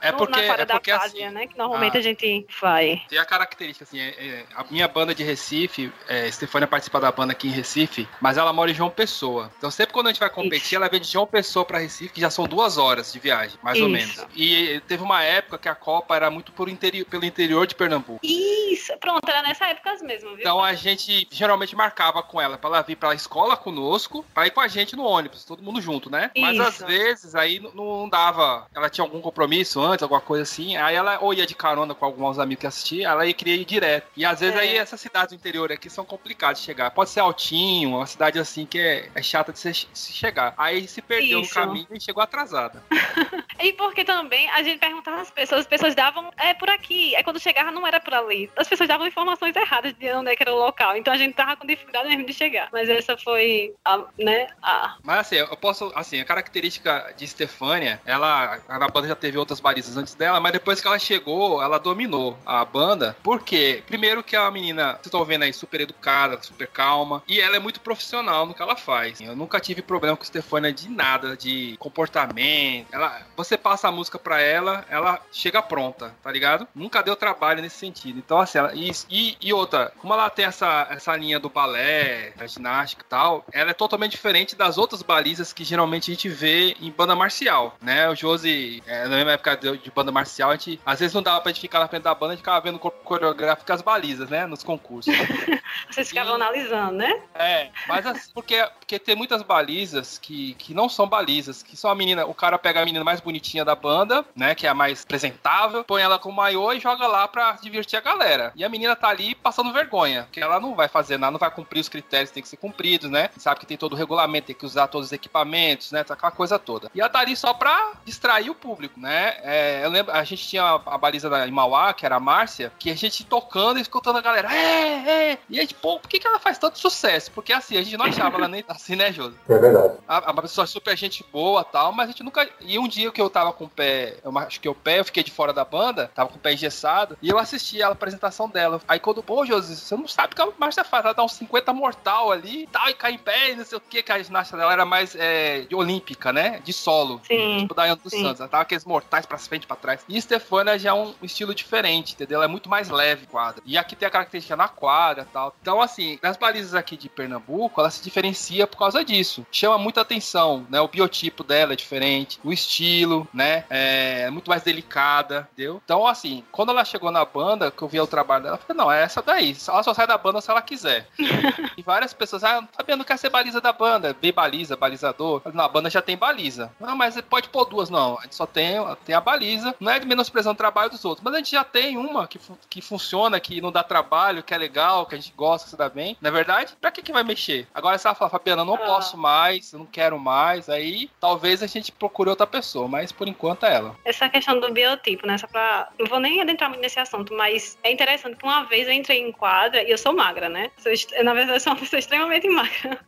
É 0.00 0.12
porque- 0.12 0.32
na 0.32 0.42
é 0.42 0.64
da 0.64 0.74
porque, 0.74 0.90
Fásia, 0.92 1.26
assim, 1.26 1.34
né? 1.34 1.46
Que 1.46 1.56
normalmente 1.56 1.96
a- 1.96 2.00
a 2.00 2.02
gente 2.02 2.46
vai. 2.60 3.02
Tem 3.08 3.18
a 3.18 3.24
característica, 3.24 3.84
assim, 3.84 4.00
é- 4.00 4.08
é, 4.18 4.44
a 4.54 4.64
minha 4.70 4.86
banda 4.88 5.14
de 5.14 5.22
Recife, 5.22 5.92
é, 6.08 6.30
Stefania 6.30 6.66
participa 6.66 7.00
da 7.00 7.10
banda 7.12 7.32
aqui 7.32 7.48
em 7.48 7.52
Recife, 7.52 8.08
mas 8.20 8.36
ela 8.36 8.52
mora 8.52 8.70
em 8.70 8.74
João 8.74 8.90
Pessoa. 8.90 9.50
Então 9.58 9.70
sempre 9.70 9.92
quando 9.92 10.06
a 10.06 10.10
gente 10.10 10.20
vai 10.20 10.30
competir, 10.30 10.66
Isso. 10.66 10.76
ela 10.76 10.88
vem 10.88 11.00
de 11.00 11.08
João 11.08 11.26
Pessoa 11.26 11.64
pra 11.64 11.78
Recife, 11.78 12.12
que 12.12 12.20
já 12.20 12.30
são 12.30 12.44
duas 12.46 12.78
horas 12.78 13.12
de 13.12 13.18
viagem, 13.18 13.51
mais 13.62 13.80
ou 13.80 13.88
Isso. 13.88 14.18
menos. 14.20 14.26
E 14.36 14.80
teve 14.86 15.02
uma 15.02 15.22
época 15.22 15.58
que 15.58 15.68
a 15.68 15.74
Copa 15.74 16.14
era 16.16 16.30
muito 16.30 16.52
por 16.52 16.68
interi- 16.68 17.04
pelo 17.04 17.24
interior 17.24 17.66
de 17.66 17.74
Pernambuco. 17.74 18.20
Isso, 18.22 18.96
pronto, 18.98 19.28
era 19.28 19.42
nessa 19.42 19.66
época 19.66 19.96
mesmo, 20.02 20.30
viu? 20.30 20.40
Então 20.40 20.62
a 20.62 20.74
gente 20.74 21.26
geralmente 21.30 21.74
marcava 21.76 22.22
com 22.22 22.40
ela 22.40 22.56
pra 22.58 22.68
ela 22.70 22.82
vir 22.82 22.96
pra 22.96 23.14
escola 23.14 23.56
conosco, 23.56 24.24
pra 24.34 24.46
ir 24.46 24.50
com 24.50 24.60
a 24.60 24.68
gente 24.68 24.96
no 24.96 25.04
ônibus, 25.04 25.44
todo 25.44 25.62
mundo 25.62 25.80
junto, 25.80 26.10
né? 26.10 26.30
Mas 26.36 26.58
às 26.60 26.74
Isso. 26.76 26.86
vezes 26.86 27.34
aí 27.34 27.60
não 27.74 28.08
dava. 28.08 28.66
Ela 28.74 28.88
tinha 28.88 29.04
algum 29.04 29.20
compromisso 29.20 29.80
antes, 29.80 30.02
alguma 30.02 30.20
coisa 30.20 30.42
assim. 30.42 30.76
Aí 30.76 30.94
ela 30.94 31.18
ou 31.20 31.32
ia 31.34 31.46
de 31.46 31.54
carona 31.54 31.94
com 31.94 32.04
alguns 32.04 32.38
amigos 32.38 32.60
que 32.60 32.66
assistiam, 32.66 33.10
ela 33.10 33.26
ia 33.26 33.32
queria 33.34 33.54
ir 33.56 33.64
direto. 33.64 34.06
E 34.16 34.24
às 34.24 34.40
vezes 34.40 34.56
É. 34.56 34.60
aí 34.60 34.76
essas 34.76 35.00
cidades 35.00 35.28
do 35.30 35.34
interior 35.34 35.70
aqui 35.72 35.88
são 35.90 36.04
complicadas 36.04 36.58
de 36.58 36.64
chegar. 36.64 36.90
Pode 36.90 37.10
ser 37.10 37.20
Altinho, 37.20 37.96
uma 37.96 38.06
cidade 38.06 38.38
assim 38.38 38.66
que 38.66 38.78
é, 38.78 39.08
é 39.14 39.22
chata 39.22 39.52
de 39.52 39.58
se, 39.58 39.72
se 39.92 40.12
chegar. 40.12 40.54
Aí 40.56 40.86
se 40.88 41.00
perdeu 41.02 41.40
Isso. 41.40 41.58
no 41.58 41.66
caminho 41.66 41.86
e 41.92 42.00
chegou 42.00 42.22
atrasada. 42.22 42.82
E 43.60 43.72
porque 43.72 44.04
também 44.04 44.48
a 44.50 44.62
gente 44.62 44.78
perguntava 44.78 45.20
às 45.20 45.30
pessoas, 45.30 45.62
as 45.62 45.66
pessoas 45.66 45.94
davam, 45.94 46.30
é 46.36 46.54
por 46.54 46.68
aqui. 46.70 47.14
Aí 47.16 47.24
quando 47.24 47.40
chegava 47.40 47.70
não 47.70 47.86
era 47.86 48.00
por 48.00 48.14
ali. 48.14 48.50
As 48.56 48.68
pessoas 48.68 48.88
davam 48.88 49.06
informações 49.06 49.54
erradas 49.56 49.94
de 49.94 50.12
onde 50.12 50.30
é 50.30 50.36
era 50.42 50.52
o 50.52 50.58
local. 50.58 50.96
Então 50.96 51.12
a 51.12 51.16
gente 51.16 51.34
tava 51.34 51.56
com 51.56 51.66
dificuldade 51.66 52.08
mesmo 52.08 52.26
de 52.26 52.32
chegar. 52.32 52.68
Mas 52.72 52.88
essa 52.88 53.16
foi 53.16 53.74
a, 53.84 54.04
né, 54.18 54.48
a... 54.62 54.96
Mas 55.02 55.20
assim, 55.20 55.36
eu 55.36 55.56
posso, 55.56 55.92
assim, 55.94 56.20
a 56.20 56.24
característica 56.24 57.14
de 57.16 57.26
Stefânia, 57.26 58.00
ela, 58.04 58.58
a 58.68 58.88
banda 58.88 59.08
já 59.08 59.16
teve 59.16 59.38
outras 59.38 59.60
balizas 59.60 59.96
antes 59.96 60.14
dela, 60.14 60.40
mas 60.40 60.52
depois 60.52 60.80
que 60.80 60.86
ela 60.86 60.98
chegou, 60.98 61.62
ela 61.62 61.78
dominou 61.78 62.36
a 62.44 62.64
banda. 62.64 63.16
Por 63.22 63.42
quê? 63.42 63.82
Primeiro 63.86 64.22
que 64.22 64.36
é 64.36 64.40
uma 64.40 64.50
menina, 64.50 64.92
vocês 64.92 65.06
estão 65.06 65.24
vendo 65.24 65.44
aí, 65.44 65.52
super 65.52 65.80
educada, 65.80 66.42
super 66.42 66.66
calma, 66.66 67.22
e 67.28 67.40
ela 67.40 67.56
é 67.56 67.60
muito 67.60 67.80
profissional 67.80 68.46
no 68.46 68.54
que 68.54 68.62
ela 68.62 68.76
faz. 68.76 69.20
Eu 69.20 69.36
nunca 69.36 69.60
tive 69.60 69.82
problema 69.82 70.16
com 70.16 70.24
Stefânia 70.24 70.72
de 70.72 70.88
nada, 70.88 71.36
de 71.36 71.76
comportamento. 71.78 72.88
Ela, 72.92 73.22
você 73.36 73.56
passa 73.56 73.88
a 73.88 73.92
música 73.92 74.18
pra 74.18 74.40
ela, 74.40 74.84
ela 74.88 75.20
chega 75.32 75.62
pronta, 75.62 76.14
tá 76.22 76.30
ligado? 76.30 76.66
Nunca 76.74 77.02
deu 77.02 77.16
trabalho 77.16 77.62
nesse 77.62 77.76
sentido. 77.76 78.18
Então, 78.18 78.38
assim, 78.38 78.58
ela, 78.58 78.74
e, 78.74 78.90
e, 79.10 79.36
e 79.40 79.52
outra, 79.52 79.92
como 79.98 80.12
ela 80.12 80.28
tem 80.30 80.44
essa, 80.44 80.86
essa 80.90 81.16
linha 81.16 81.38
do 81.38 81.48
balé, 81.48 82.32
da 82.36 82.46
ginástica 82.46 83.04
e 83.04 83.08
tal, 83.08 83.44
ela 83.52 83.70
é 83.70 83.74
totalmente 83.74 84.12
diferente 84.12 84.56
das 84.56 84.78
outras 84.78 85.02
balizas 85.02 85.52
que 85.52 85.64
geralmente 85.64 86.10
a 86.10 86.14
gente 86.14 86.28
vê 86.28 86.76
em 86.80 86.90
banda 86.90 87.14
marcial, 87.14 87.76
né? 87.80 88.08
O 88.08 88.14
Josi, 88.14 88.82
é, 88.86 89.04
na 89.04 89.16
mesma 89.16 89.32
época 89.32 89.56
de, 89.56 89.78
de, 89.78 89.90
banda 89.90 90.12
marcial, 90.12 90.50
a 90.50 90.56
gente, 90.56 90.80
às 90.84 91.00
vezes 91.00 91.14
não 91.14 91.22
dava 91.22 91.40
pra 91.40 91.52
gente 91.52 91.60
ficar 91.60 91.78
na 91.78 91.88
frente 91.88 92.02
da 92.02 92.14
banda, 92.14 92.32
a 92.32 92.36
gente 92.36 92.42
ficava 92.42 92.60
vendo 92.60 92.78
coreográfico 92.78 93.72
as 93.72 93.82
balizas, 93.82 94.28
né? 94.28 94.46
Nos 94.46 94.62
concursos. 94.62 95.12
Vocês 95.90 96.08
ficavam 96.08 96.32
e, 96.32 96.36
analisando, 96.36 96.92
né? 96.92 97.22
É, 97.34 97.70
mas 97.88 98.06
assim, 98.06 98.30
porque, 98.34 98.66
porque 98.92 98.98
tem 98.98 99.16
muitas 99.16 99.42
balizas 99.42 100.18
que, 100.18 100.52
que 100.54 100.74
não 100.74 100.86
são 100.86 101.08
balizas, 101.08 101.62
que 101.62 101.74
são 101.78 101.90
a 101.90 101.94
menina, 101.94 102.26
o 102.26 102.34
cara 102.34 102.58
pega 102.58 102.82
a 102.82 102.84
menina 102.84 103.02
mais 103.02 103.20
bonitinha 103.20 103.64
da 103.64 103.74
banda, 103.74 104.22
né? 104.36 104.54
Que 104.54 104.66
é 104.66 104.70
a 104.70 104.74
mais 104.74 105.02
apresentável, 105.02 105.82
põe 105.82 106.02
ela 106.02 106.18
com 106.18 106.28
o 106.28 106.32
maiô 106.32 106.70
e 106.74 106.80
joga 106.80 107.06
lá 107.06 107.26
pra 107.26 107.52
divertir 107.52 107.96
a 107.96 108.02
galera. 108.02 108.52
E 108.54 108.62
a 108.62 108.68
menina 108.68 108.94
tá 108.94 109.08
ali 109.08 109.34
passando 109.34 109.72
vergonha, 109.72 110.24
porque 110.24 110.40
ela 110.40 110.60
não 110.60 110.74
vai 110.74 110.88
fazer 110.88 111.16
nada, 111.16 111.30
não 111.30 111.38
vai 111.38 111.50
cumprir 111.50 111.80
os 111.80 111.88
critérios 111.88 112.28
que 112.28 112.34
tem 112.34 112.42
que 112.42 112.48
ser 112.50 112.58
cumpridos, 112.58 113.10
né? 113.10 113.30
Sabe 113.38 113.60
que 113.60 113.66
tem 113.66 113.78
todo 113.78 113.94
o 113.94 113.96
regulamento, 113.96 114.48
tem 114.48 114.56
que 114.56 114.66
usar 114.66 114.88
todos 114.88 115.06
os 115.06 115.12
equipamentos, 115.12 115.90
né? 115.90 116.00
Aquela 116.00 116.30
coisa 116.30 116.58
toda. 116.58 116.90
E 116.94 117.00
ela 117.00 117.08
tá 117.08 117.20
ali 117.20 117.34
só 117.34 117.54
pra 117.54 117.92
distrair 118.04 118.50
o 118.50 118.54
público, 118.54 119.00
né? 119.00 119.38
É, 119.42 119.84
eu 119.84 119.88
lembro, 119.88 120.12
a 120.12 120.22
gente 120.22 120.46
tinha 120.46 120.64
a, 120.64 120.74
a 120.74 120.98
baliza 120.98 121.30
da 121.30 121.46
Imauá, 121.46 121.94
que 121.94 122.04
era 122.04 122.16
a 122.16 122.20
Márcia, 122.20 122.70
que 122.78 122.90
a 122.90 122.94
gente 122.94 123.24
tocando 123.24 123.78
e 123.78 123.82
escutando 123.82 124.18
a 124.18 124.20
galera, 124.20 124.54
é, 124.54 125.30
é. 125.32 125.38
E 125.48 125.58
a 125.58 125.62
gente, 125.62 125.74
pô, 125.74 125.98
por 125.98 126.08
que, 126.08 126.18
que 126.18 126.26
ela 126.26 126.38
faz 126.38 126.58
tanto 126.58 126.78
sucesso? 126.78 127.30
Porque 127.30 127.54
assim, 127.54 127.78
a 127.78 127.82
gente 127.82 127.96
não 127.96 128.04
achava 128.04 128.36
ela 128.36 128.48
nem 128.48 128.62
assim, 128.82 128.96
né, 128.96 129.12
Josi? 129.12 129.36
É 129.48 129.58
verdade. 129.58 129.94
A, 130.06 130.18
a 130.18 130.42
pessoa 130.42 130.66
super 130.66 130.96
gente 130.96 131.24
boa 131.32 131.64
tal, 131.64 131.92
mas 131.92 132.08
a 132.08 132.12
gente 132.12 132.22
nunca. 132.22 132.48
E 132.60 132.78
um 132.78 132.88
dia 132.88 133.10
que 133.10 133.20
eu 133.20 133.30
tava 133.30 133.52
com 133.52 133.64
o 133.64 133.68
pé, 133.68 134.16
eu 134.24 134.36
acho 134.38 134.60
que 134.60 134.68
o 134.68 134.74
pé, 134.74 134.98
eu 134.98 135.04
fiquei 135.04 135.22
de 135.22 135.30
fora 135.30 135.52
da 135.52 135.64
banda, 135.64 136.10
tava 136.14 136.28
com 136.28 136.36
o 136.36 136.40
pé 136.40 136.52
engessado, 136.52 137.16
e 137.22 137.28
eu 137.28 137.38
assisti 137.38 137.82
a 137.82 137.88
apresentação 137.88 138.48
dela. 138.48 138.80
Aí 138.88 138.98
quando, 138.98 139.22
pô, 139.22 139.46
Josi, 139.46 139.76
você 139.76 139.96
não 139.96 140.08
sabe 140.08 140.32
o 140.32 140.36
que 140.36 140.42
a 140.42 140.48
Márcia 140.58 140.84
faz, 140.84 141.04
ela 141.04 141.14
dá 141.14 141.22
uns 141.22 141.34
50 141.34 141.72
mortal 141.72 142.32
ali 142.32 142.64
e 142.64 142.66
tal, 142.66 142.88
e 142.88 142.94
cai 142.94 143.12
em 143.12 143.18
pé, 143.18 143.52
e 143.52 143.56
não 143.56 143.64
sei 143.64 143.78
o 143.78 143.80
que, 143.80 144.02
que 144.02 144.12
a 144.12 144.22
ginástica 144.22 144.58
dela 144.58 144.72
era 144.72 144.84
mais 144.84 145.14
é, 145.14 145.60
de 145.60 145.74
olímpica, 145.74 146.32
né? 146.32 146.60
De 146.64 146.72
solo. 146.72 147.20
Sim. 147.26 147.58
Tipo 147.60 147.74
da 147.74 147.92
dos 147.94 148.12
Santos. 148.12 148.40
Ela 148.40 148.48
tava 148.48 148.62
aqueles 148.62 148.84
mortais 148.84 149.26
pra 149.26 149.38
frente 149.38 149.64
e 149.64 149.66
pra 149.66 149.76
trás. 149.76 150.00
E 150.08 150.20
Stefania 150.20 150.78
já 150.78 150.90
é 150.90 150.92
um 150.92 151.14
estilo 151.22 151.54
diferente, 151.54 152.14
entendeu? 152.14 152.36
Ela 152.36 152.46
é 152.46 152.48
muito 152.48 152.68
mais 152.68 152.88
leve 152.88 153.26
quadra. 153.26 153.62
E 153.66 153.76
aqui 153.76 153.94
tem 153.94 154.08
a 154.08 154.10
característica 154.10 154.56
na 154.56 154.68
quadra 154.68 155.26
e 155.28 155.32
tal. 155.32 155.54
Então, 155.60 155.80
assim, 155.80 156.18
nas 156.22 156.36
balizas 156.36 156.74
aqui 156.74 156.96
de 156.96 157.08
Pernambuco, 157.08 157.80
ela 157.80 157.90
se 157.90 158.02
diferencia 158.02 158.66
por 158.72 158.78
causa 158.78 159.04
disso. 159.04 159.46
Chama 159.52 159.78
muita 159.78 160.00
atenção, 160.00 160.66
né? 160.68 160.80
O 160.80 160.88
biotipo 160.88 161.44
dela 161.44 161.74
é 161.74 161.76
diferente, 161.76 162.40
o 162.42 162.52
estilo, 162.52 163.28
né? 163.32 163.64
É 163.70 164.30
muito 164.30 164.48
mais 164.48 164.62
delicada, 164.62 165.48
entendeu? 165.52 165.80
Então, 165.84 166.06
assim, 166.06 166.42
quando 166.50 166.70
ela 166.70 166.84
chegou 166.84 167.10
na 167.10 167.24
banda, 167.24 167.70
que 167.70 167.82
eu 167.82 167.88
vi 167.88 168.00
o 168.00 168.06
trabalho 168.06 168.44
dela, 168.44 168.56
eu 168.56 168.66
falei, 168.66 168.82
não, 168.82 168.90
é 168.90 169.02
essa 169.02 169.22
daí. 169.22 169.56
Ela 169.68 169.82
só 169.82 169.94
sai 169.94 170.06
da 170.06 170.18
banda 170.18 170.40
se 170.40 170.50
ela 170.50 170.62
quiser. 170.62 171.06
e 171.76 171.82
várias 171.82 172.12
pessoas, 172.14 172.42
ah, 172.42 172.66
Fabiano 172.72 173.04
quer 173.04 173.18
ser 173.18 173.28
baliza 173.28 173.60
da 173.60 173.72
banda. 173.72 174.16
B 174.20 174.32
baliza, 174.32 174.76
balizador. 174.76 175.42
Na 175.52 175.68
banda 175.68 175.90
já 175.90 176.00
tem 176.00 176.16
baliza. 176.16 176.72
Não, 176.80 176.96
mas 176.96 177.20
pode 177.22 177.48
pôr 177.48 177.66
duas, 177.66 177.90
não. 177.90 178.18
A 178.18 178.22
gente 178.22 178.34
só 178.34 178.46
tem, 178.46 178.76
tem 179.04 179.14
a 179.14 179.20
baliza. 179.20 179.74
Não 179.78 179.92
é 179.92 179.98
de 179.98 180.06
menosprezando 180.06 180.54
o 180.54 180.58
trabalho 180.58 180.90
dos 180.90 181.04
outros, 181.04 181.24
mas 181.24 181.34
a 181.34 181.38
gente 181.38 181.52
já 181.52 181.64
tem 181.64 181.96
uma 181.96 182.26
que, 182.26 182.40
que 182.68 182.80
funciona, 182.80 183.38
que 183.38 183.60
não 183.60 183.70
dá 183.70 183.82
trabalho, 183.82 184.42
que 184.42 184.54
é 184.54 184.58
legal, 184.58 185.06
que 185.06 185.14
a 185.14 185.18
gente 185.18 185.32
gosta, 185.36 185.64
que 185.64 185.70
se 185.70 185.76
dá 185.76 185.88
bem. 185.88 186.16
Na 186.20 186.28
é 186.28 186.32
verdade, 186.32 186.74
pra 186.80 186.90
que, 186.90 187.02
que 187.02 187.12
vai 187.12 187.22
mexer? 187.22 187.66
Agora 187.74 187.98
se 187.98 188.06
ela 188.06 188.14
fala, 188.14 188.30
Fabiana, 188.30 188.61
eu 188.62 188.66
não 188.66 188.74
ah. 188.74 188.78
posso 188.78 189.16
mais, 189.16 189.72
eu 189.72 189.78
não 189.78 189.86
quero 189.86 190.18
mais, 190.18 190.68
aí 190.68 191.10
talvez 191.20 191.62
a 191.62 191.66
gente 191.66 191.92
procure 191.92 192.30
outra 192.30 192.46
pessoa, 192.46 192.88
mas 192.88 193.12
por 193.12 193.28
enquanto 193.28 193.66
é 193.66 193.74
ela. 193.74 193.96
Essa 194.04 194.28
questão 194.28 194.58
do 194.58 194.72
biotipo, 194.72 195.26
né? 195.26 195.36
Só 195.38 195.46
pra. 195.46 195.88
Não 195.98 196.06
vou 196.06 196.20
nem 196.20 196.40
adentrar 196.40 196.70
muito 196.70 196.82
nesse 196.82 196.98
assunto, 196.98 197.34
mas 197.34 197.78
é 197.82 197.92
interessante 197.92 198.36
que 198.36 198.44
uma 198.44 198.64
vez 198.64 198.86
eu 198.86 198.92
entrei 198.92 199.20
em 199.20 199.32
quadra 199.32 199.82
e 199.82 199.90
eu 199.90 199.98
sou 199.98 200.14
magra, 200.14 200.48
né? 200.48 200.70
Sou, 200.78 200.92
na 201.22 201.34
verdade, 201.34 201.56
eu 201.56 201.60
sou 201.60 201.72
uma 201.72 201.78
pessoa 201.78 201.98
extremamente 202.00 202.48
magra. 202.48 202.98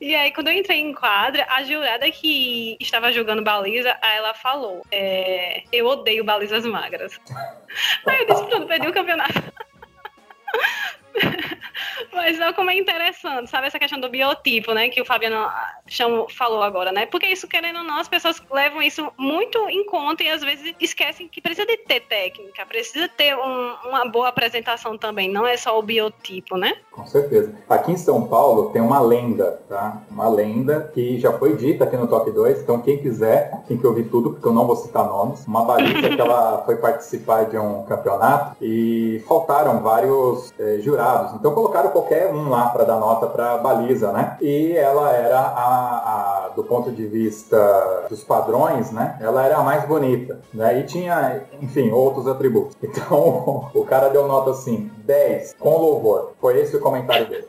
E 0.00 0.14
aí, 0.14 0.32
quando 0.32 0.48
eu 0.48 0.54
entrei 0.54 0.80
em 0.80 0.94
quadra, 0.94 1.46
a 1.48 1.62
jurada 1.62 2.10
que 2.10 2.76
estava 2.80 3.12
julgando 3.12 3.42
baliza, 3.42 3.96
ela 4.02 4.34
falou: 4.34 4.82
é, 4.90 5.62
Eu 5.72 5.86
odeio 5.86 6.24
balizas 6.24 6.64
magras. 6.66 7.18
Aí 8.06 8.20
eu 8.20 8.26
disse: 8.26 8.46
Pronto, 8.46 8.66
perdi 8.66 8.88
o 8.88 8.92
campeonato. 8.92 9.42
Mas 12.12 12.38
olha 12.38 12.52
como 12.52 12.70
é 12.70 12.76
interessante, 12.76 13.50
sabe? 13.50 13.66
Essa 13.66 13.78
questão 13.78 14.00
do 14.00 14.08
biotipo, 14.08 14.72
né? 14.72 14.88
Que 14.88 15.00
o 15.00 15.04
Fabiano 15.04 15.48
chamou, 15.86 16.28
falou 16.28 16.62
agora, 16.62 16.92
né? 16.92 17.06
Porque 17.06 17.26
isso, 17.26 17.48
querendo 17.48 17.78
ou 17.78 17.84
não, 17.84 17.98
as 17.98 18.08
pessoas 18.08 18.42
levam 18.50 18.82
isso 18.82 19.12
muito 19.16 19.58
em 19.68 19.84
conta 19.84 20.22
e 20.22 20.28
às 20.28 20.42
vezes 20.42 20.74
esquecem 20.80 21.28
que 21.28 21.40
precisa 21.40 21.66
de 21.66 21.76
ter 21.78 22.00
técnica, 22.00 22.64
precisa 22.66 23.08
ter 23.08 23.36
um, 23.36 23.74
uma 23.84 24.08
boa 24.08 24.28
apresentação 24.28 24.96
também, 24.96 25.30
não 25.30 25.46
é 25.46 25.56
só 25.56 25.78
o 25.78 25.82
biotipo, 25.82 26.56
né? 26.56 26.74
Com 26.92 27.06
certeza. 27.06 27.54
Aqui 27.68 27.92
em 27.92 27.96
São 27.96 28.26
Paulo 28.26 28.70
tem 28.70 28.82
uma 28.82 29.00
lenda, 29.00 29.60
tá? 29.68 30.02
Uma 30.10 30.28
lenda 30.28 30.90
que 30.92 31.18
já 31.18 31.32
foi 31.32 31.56
dita 31.56 31.84
aqui 31.84 31.96
no 31.96 32.08
Top 32.08 32.30
2, 32.30 32.62
então 32.62 32.80
quem 32.80 32.98
quiser, 32.98 33.52
tem 33.66 33.76
que 33.76 33.86
ouvir 33.86 34.04
tudo, 34.04 34.32
porque 34.32 34.46
eu 34.46 34.52
não 34.52 34.66
vou 34.66 34.76
citar 34.76 35.04
nomes. 35.04 35.46
Uma 35.46 35.64
baliza 35.64 36.08
que 36.08 36.20
ela 36.20 36.62
foi 36.64 36.76
participar 36.76 37.44
de 37.44 37.56
um 37.56 37.84
campeonato 37.84 38.56
e 38.60 39.22
faltaram 39.26 39.80
vários 39.80 40.52
é, 40.58 40.78
jurados. 40.80 41.34
Então 41.34 41.54
colocaram 41.68 41.90
qualquer 41.90 42.32
um 42.32 42.48
lá 42.48 42.68
para 42.68 42.84
dar 42.84 42.98
nota 42.98 43.26
para 43.26 43.58
baliza, 43.58 44.12
né? 44.12 44.36
E 44.40 44.72
ela 44.76 45.12
era 45.12 45.38
a, 45.38 46.44
a, 46.44 46.48
do 46.48 46.64
ponto 46.64 46.90
de 46.90 47.06
vista 47.06 48.06
dos 48.08 48.24
padrões, 48.24 48.90
né? 48.90 49.18
Ela 49.20 49.44
era 49.44 49.56
a 49.58 49.62
mais 49.62 49.84
bonita, 49.86 50.40
né? 50.52 50.80
E 50.80 50.84
tinha, 50.84 51.42
enfim, 51.60 51.90
outros 51.90 52.26
atributos. 52.26 52.76
Então 52.98 53.70
o 53.74 53.84
cara 53.84 54.08
deu 54.08 54.26
nota 54.26 54.50
assim, 54.50 54.90
10 54.98 55.54
com 55.58 55.76
louvor. 55.76 56.32
Foi 56.40 56.58
esse 56.58 56.74
o 56.76 56.80
comentário 56.80 57.28
dele. 57.28 57.46